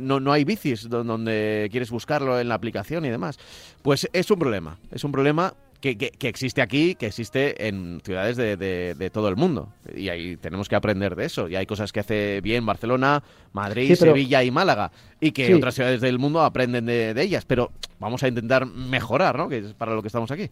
no, 0.00 0.20
no 0.20 0.32
hay 0.32 0.44
bicis 0.44 0.88
donde 0.88 1.68
quieres 1.70 1.90
buscarlo 1.90 2.38
en 2.40 2.48
la 2.48 2.54
aplicación 2.54 3.04
y 3.04 3.10
demás. 3.10 3.38
Pues 3.82 4.08
es 4.12 4.30
un 4.30 4.38
problema, 4.38 4.78
es 4.90 5.04
un 5.04 5.12
problema 5.12 5.54
que, 5.80 5.96
que, 5.96 6.28
existe 6.28 6.60
aquí, 6.60 6.94
que 6.94 7.06
existe 7.06 7.68
en 7.68 8.00
ciudades 8.04 8.36
de, 8.36 8.56
de, 8.56 9.10
todo 9.10 9.28
el 9.28 9.36
mundo. 9.36 9.72
Y 9.94 10.08
ahí 10.08 10.36
tenemos 10.36 10.68
que 10.68 10.76
aprender 10.76 11.14
de 11.14 11.24
eso. 11.24 11.48
Y 11.48 11.56
hay 11.56 11.66
cosas 11.66 11.92
que 11.92 12.00
hace 12.00 12.40
bien 12.40 12.66
Barcelona, 12.66 13.22
Madrid, 13.52 13.94
Sevilla 13.94 14.42
y 14.42 14.50
Málaga. 14.50 14.90
Y 15.20 15.30
que 15.32 15.54
otras 15.54 15.74
ciudades 15.74 16.00
del 16.00 16.18
mundo 16.18 16.42
aprenden 16.42 16.86
de, 16.86 17.14
ellas. 17.22 17.44
Pero 17.44 17.70
vamos 18.00 18.22
a 18.22 18.28
intentar 18.28 18.66
mejorar, 18.66 19.36
¿no? 19.36 19.48
Que 19.48 19.58
es 19.58 19.74
para 19.74 19.94
lo 19.94 20.02
que 20.02 20.08
estamos 20.08 20.30
aquí. 20.30 20.50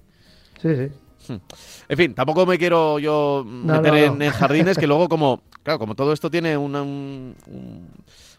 Sí, 0.63 0.69
sí. 0.77 1.33
Hmm. 1.33 1.41
En 1.89 1.97
fin, 1.97 2.15
tampoco 2.15 2.47
me 2.47 2.57
quiero 2.57 2.99
yo 3.01 3.45
meter 3.45 3.95
En, 3.95 4.31
jardines 4.31 4.79
que 4.79 4.87
luego 4.87 5.09
como, 5.09 5.43
claro, 5.67 5.81
como 5.81 5.97
todo 5.97 6.13
esto 6.13 6.31
tiene 6.31 6.57
un, 6.57 7.35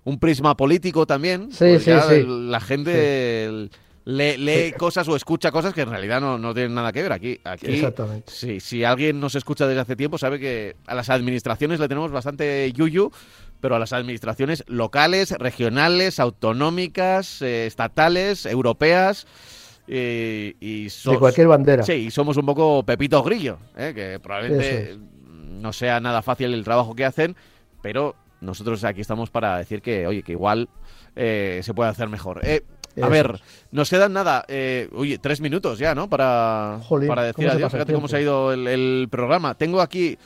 un, 0.06 0.20
prisma 0.20 0.56
político 0.56 1.06
también, 1.06 1.52
sí, 1.52 1.78
pues 1.84 1.84
sí, 1.84 2.24
la 2.26 2.62
gente 2.62 3.70
lee, 4.06 4.74
cosas 4.78 5.10
o 5.10 5.16
escucha 5.18 5.52
cosas 5.52 5.74
que 5.74 5.82
en 5.82 5.90
realidad 5.90 6.22
no, 6.22 6.38
no, 6.38 6.54
tienen 6.54 6.74
nada 6.74 6.94
que 6.94 7.02
ver. 7.02 7.12
Aquí, 7.12 7.38
aquí 7.44 7.66
Exactamente. 7.68 8.32
Sí, 8.32 8.62
si 8.62 8.86
alguien 8.86 9.20
nos 9.20 9.36
escucha 9.36 9.68
desde 9.68 9.82
hace 9.82 9.98
tiempo, 9.98 10.18
sabe 10.18 10.40
que 10.40 10.78
a 10.86 10.96
las 10.96 11.10
administraciones 11.10 11.82
le 11.82 11.90
tenemos 11.90 12.12
bastante 12.12 12.72
yuyu, 12.72 13.12
pero 13.60 13.76
a 13.76 13.80
las 13.80 13.92
administraciones 13.92 14.64
locales, 14.68 15.32
regionales, 15.32 16.22
autonómicas, 16.22 17.42
eh, 17.42 17.68
estatales, 17.68 18.46
europeas. 18.46 19.28
y 19.86 20.86
de 20.86 21.18
cualquier 21.20 21.48
bandera. 21.48 21.84
Sí, 21.84 21.92
y 21.94 22.12
somos 22.12 22.38
un 22.38 22.46
poco 22.46 22.84
Pepito 22.84 23.22
Grillo, 23.22 23.58
¿eh? 23.76 23.92
que 23.94 24.18
probablemente 24.22 24.98
no 25.48 25.74
sea 25.74 26.00
nada 26.00 26.22
fácil 26.22 26.54
el 26.54 26.64
trabajo 26.64 26.96
que 26.96 27.06
hacen, 27.06 27.36
pero 27.82 28.16
nosotros 28.42 28.84
aquí 28.84 29.02
estamos 29.02 29.30
para 29.30 29.58
decir 29.58 29.82
que, 29.82 30.06
oye, 30.06 30.24
que 30.24 30.34
igual 30.34 30.70
eh, 31.16 31.62
se 31.64 31.74
puede 31.74 31.90
hacer 31.90 32.10
mejor. 32.10 32.42
A 33.02 33.10
ver, 33.10 33.40
nos 33.72 33.90
quedan 33.90 34.14
nada, 34.14 34.46
eh, 34.48 34.90
oye, 34.94 35.18
tres 35.20 35.42
minutos 35.42 35.80
ya, 35.80 35.94
¿no? 35.94 36.10
Para, 36.10 36.80
para 37.08 37.24
decir 37.24 37.50
adiós. 37.50 37.72
Fíjate 37.72 37.94
cómo 37.94 38.08
se 38.08 38.18
ha 38.18 38.22
ido 38.22 38.52
el, 38.52 39.08
programa. 39.10 39.54
Tengo 39.56 39.82
aquí. 39.82 40.18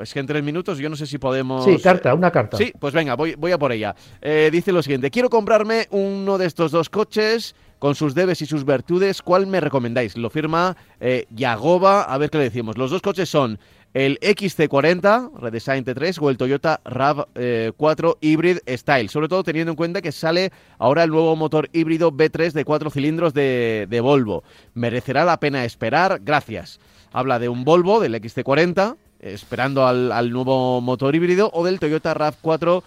es 0.00 0.12
que 0.12 0.20
en 0.20 0.26
tres 0.26 0.42
minutos 0.42 0.78
yo 0.78 0.88
no 0.88 0.96
sé 0.96 1.06
si 1.06 1.18
podemos. 1.18 1.64
Sí, 1.64 1.78
carta, 1.78 2.14
una 2.14 2.30
carta. 2.30 2.56
Sí, 2.56 2.72
pues 2.78 2.94
venga, 2.94 3.16
voy, 3.16 3.34
voy 3.34 3.52
a 3.52 3.58
por 3.58 3.72
ella. 3.72 3.94
Eh, 4.20 4.50
dice 4.52 4.72
lo 4.72 4.82
siguiente: 4.82 5.10
Quiero 5.10 5.30
comprarme 5.30 5.88
uno 5.90 6.38
de 6.38 6.46
estos 6.46 6.70
dos 6.70 6.88
coches 6.88 7.54
con 7.78 7.94
sus 7.94 8.14
debes 8.14 8.40
y 8.42 8.46
sus 8.46 8.64
virtudes. 8.64 9.22
¿Cuál 9.22 9.46
me 9.46 9.60
recomendáis? 9.60 10.16
Lo 10.16 10.30
firma 10.30 10.76
eh, 11.00 11.26
Yagoba. 11.30 12.02
A 12.02 12.18
ver 12.18 12.30
qué 12.30 12.38
le 12.38 12.44
decimos. 12.44 12.78
Los 12.78 12.90
dos 12.90 13.02
coches 13.02 13.28
son 13.28 13.58
el 13.94 14.20
XC40 14.20 15.38
Redesign 15.38 15.84
T3 15.84 16.18
o 16.20 16.30
el 16.30 16.36
Toyota 16.36 16.80
RAV4 16.84 17.26
eh, 17.34 17.72
Hybrid 18.20 18.58
Style, 18.68 19.08
sobre 19.08 19.28
todo 19.28 19.42
teniendo 19.42 19.72
en 19.72 19.76
cuenta 19.76 20.02
que 20.02 20.12
sale 20.12 20.52
ahora 20.78 21.04
el 21.04 21.10
nuevo 21.10 21.34
motor 21.36 21.68
híbrido 21.72 22.12
B3 22.12 22.52
de 22.52 22.64
cuatro 22.64 22.90
cilindros 22.90 23.32
de, 23.32 24.00
Volvo. 24.02 24.44
¿Merecerá 24.74 25.24
la 25.24 25.40
pena 25.40 25.64
esperar? 25.64 26.20
Gracias. 26.22 26.80
Habla 27.12 27.38
de 27.38 27.48
un 27.48 27.64
Volvo, 27.64 28.00
del 28.00 28.14
XC40, 28.14 28.96
esperando 29.20 29.86
al, 29.86 30.30
nuevo 30.30 30.80
motor 30.82 31.14
híbrido, 31.14 31.50
o 31.54 31.64
del 31.64 31.80
Toyota 31.80 32.14
RAV4 32.14 32.82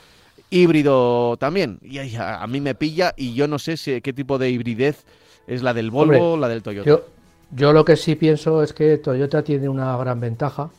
híbrido 0.52 1.36
también. 1.38 1.80
Y 1.82 1.97
a, 2.16 2.45
mí 2.47 2.62
me 2.62 2.76
pilla 2.76 3.14
y 3.18 3.34
yo 3.34 3.47
no 3.47 3.58
sé 3.58 3.78
si, 3.78 4.02
qué 4.02 4.14
tipo 4.14 4.38
de 4.38 4.52
hibridez 4.52 5.04
es 5.47 5.64
la 5.64 5.74
del 5.74 5.89
Volvo 5.89 6.34
o 6.34 6.38
la 6.38 6.47
del 6.47 6.62
Toyota. 6.62 6.88
Yo, 6.88 7.06
yo 7.52 7.74
lo 7.74 7.84
que 7.84 7.95
sí 7.95 8.16
pienso 8.16 8.62
es 8.62 8.72
que 8.72 8.97
Toyota 8.97 9.41
tiene 9.43 9.68
una 9.68 9.97
gran 9.97 10.20
ventaja 10.20 10.70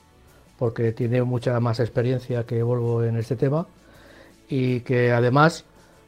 porque 0.62 0.92
tiene 0.92 1.24
mucha 1.24 1.58
más 1.58 1.80
experiencia 1.80 2.44
que 2.44 2.62
Volvo 2.62 3.02
en 3.02 3.16
este 3.16 3.34
tema 3.34 3.66
y 4.48 4.78
que 4.82 5.10
además 5.10 5.64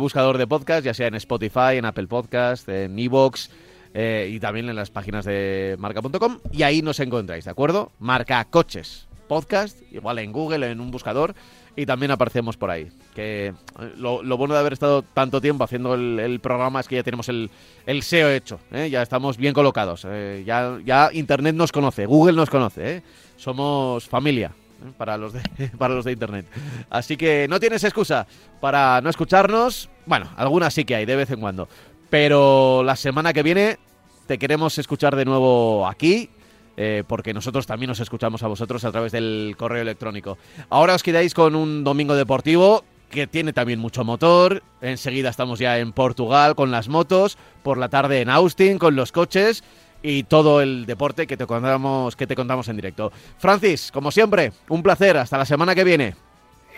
buscador 0.00 0.38
de 0.38 0.46
podcast, 0.46 0.84
ya 0.84 0.94
sea 0.94 1.06
en 1.06 1.14
Spotify, 1.14 1.76
en 1.76 1.84
Apple 1.84 2.08
Podcast, 2.08 2.68
en 2.68 2.98
Evox. 2.98 3.50
y 3.94 4.40
también 4.40 4.68
en 4.68 4.76
las 4.76 4.90
páginas 4.90 5.24
de 5.24 5.76
marca.com 5.78 6.38
y 6.52 6.64
ahí 6.64 6.82
nos 6.82 7.00
encontráis, 7.00 7.44
¿de 7.44 7.50
acuerdo? 7.50 7.92
Marca 7.98 8.44
Coches, 8.44 9.06
podcast, 9.26 9.80
igual 9.92 10.18
en 10.18 10.32
Google, 10.32 10.70
en 10.70 10.80
un 10.80 10.90
buscador, 10.90 11.34
y 11.76 11.84
también 11.84 12.10
aparecemos 12.10 12.56
por 12.56 12.70
ahí. 12.70 12.88
Que 13.14 13.48
eh, 13.48 13.92
lo, 13.96 14.22
bueno 14.36 14.54
de 14.54 14.60
haber 14.60 14.72
estado 14.72 15.02
tanto 15.02 15.40
tiempo 15.40 15.64
haciendo 15.64 15.94
el, 15.94 16.40
programa 16.40 16.80
es 16.80 16.88
que 16.88 16.96
ya 16.96 17.02
tenemos 17.02 17.28
el, 17.28 17.50
el 17.86 18.02
SEO 18.02 18.30
hecho, 18.30 18.58
¿eh? 18.72 18.88
ya 18.90 19.02
estamos 19.02 19.36
bien 19.36 19.52
colocados, 19.52 20.06
eh, 20.08 20.42
ya, 20.46 20.78
ya 20.84 21.10
Internet 21.12 21.54
nos 21.54 21.72
conoce, 21.72 22.06
Google 22.06 22.36
nos 22.36 22.50
conoce, 22.50 23.02
somos 23.36 24.08
familia. 24.08 24.52
Para 24.98 25.16
los, 25.16 25.32
de, 25.32 25.40
para 25.78 25.94
los 25.94 26.04
de 26.04 26.12
Internet. 26.12 26.46
Así 26.90 27.16
que 27.16 27.46
no 27.48 27.58
tienes 27.58 27.82
excusa 27.82 28.26
para 28.60 29.00
no 29.00 29.08
escucharnos. 29.08 29.88
Bueno, 30.04 30.28
algunas 30.36 30.74
sí 30.74 30.84
que 30.84 30.94
hay, 30.94 31.06
de 31.06 31.16
vez 31.16 31.30
en 31.30 31.40
cuando. 31.40 31.66
Pero 32.10 32.82
la 32.84 32.94
semana 32.94 33.32
que 33.32 33.42
viene 33.42 33.78
te 34.26 34.36
queremos 34.36 34.76
escuchar 34.76 35.16
de 35.16 35.24
nuevo 35.24 35.86
aquí 35.86 36.28
eh, 36.76 37.04
porque 37.06 37.32
nosotros 37.34 37.66
también 37.66 37.88
nos 37.88 38.00
escuchamos 38.00 38.42
a 38.42 38.48
vosotros 38.48 38.84
a 38.84 38.92
través 38.92 39.12
del 39.12 39.54
correo 39.58 39.82
electrónico. 39.82 40.38
Ahora 40.68 40.94
os 40.94 41.02
quedáis 41.02 41.34
con 41.34 41.54
un 41.54 41.84
domingo 41.84 42.14
deportivo 42.14 42.84
que 43.10 43.26
tiene 43.26 43.52
también 43.52 43.78
mucho 43.78 44.04
motor. 44.04 44.62
Enseguida 44.80 45.30
estamos 45.30 45.58
ya 45.58 45.78
en 45.78 45.92
Portugal 45.92 46.54
con 46.54 46.70
las 46.70 46.88
motos, 46.88 47.38
por 47.62 47.78
la 47.78 47.88
tarde 47.88 48.20
en 48.20 48.30
Austin 48.30 48.78
con 48.78 48.96
los 48.96 49.12
coches 49.12 49.64
y 50.02 50.24
todo 50.24 50.60
el 50.60 50.86
deporte 50.86 51.26
que 51.26 51.36
te 51.36 51.46
contamos, 51.46 52.14
que 52.16 52.26
te 52.26 52.36
contamos 52.36 52.68
en 52.68 52.76
directo. 52.76 53.12
Francis, 53.38 53.90
como 53.90 54.10
siempre, 54.10 54.52
un 54.68 54.82
placer. 54.82 55.16
Hasta 55.16 55.38
la 55.38 55.44
semana 55.44 55.74
que 55.74 55.84
viene. 55.84 56.14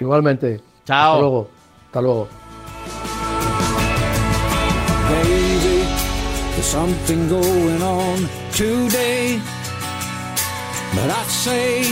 Igualmente. 0.00 0.60
Chao. 0.84 1.12
Hasta 1.12 1.20
luego. 1.20 1.50
Hasta 1.86 2.00
luego. 2.02 2.28
But 10.94 11.10
I'd 11.10 11.26
say 11.26 11.82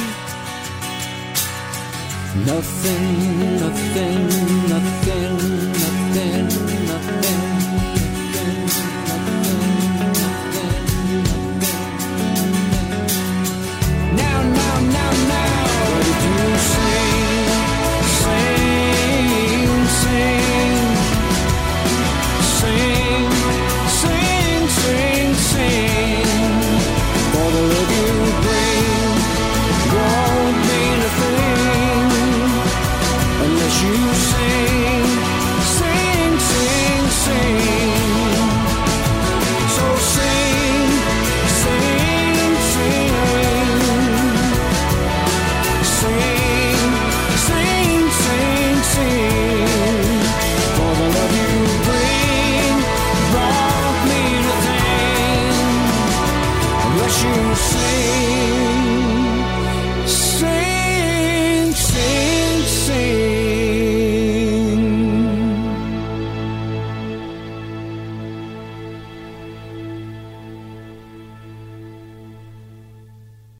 nothing, 2.44 3.60
nothing, 3.60 4.28
nothing. 4.68 5.05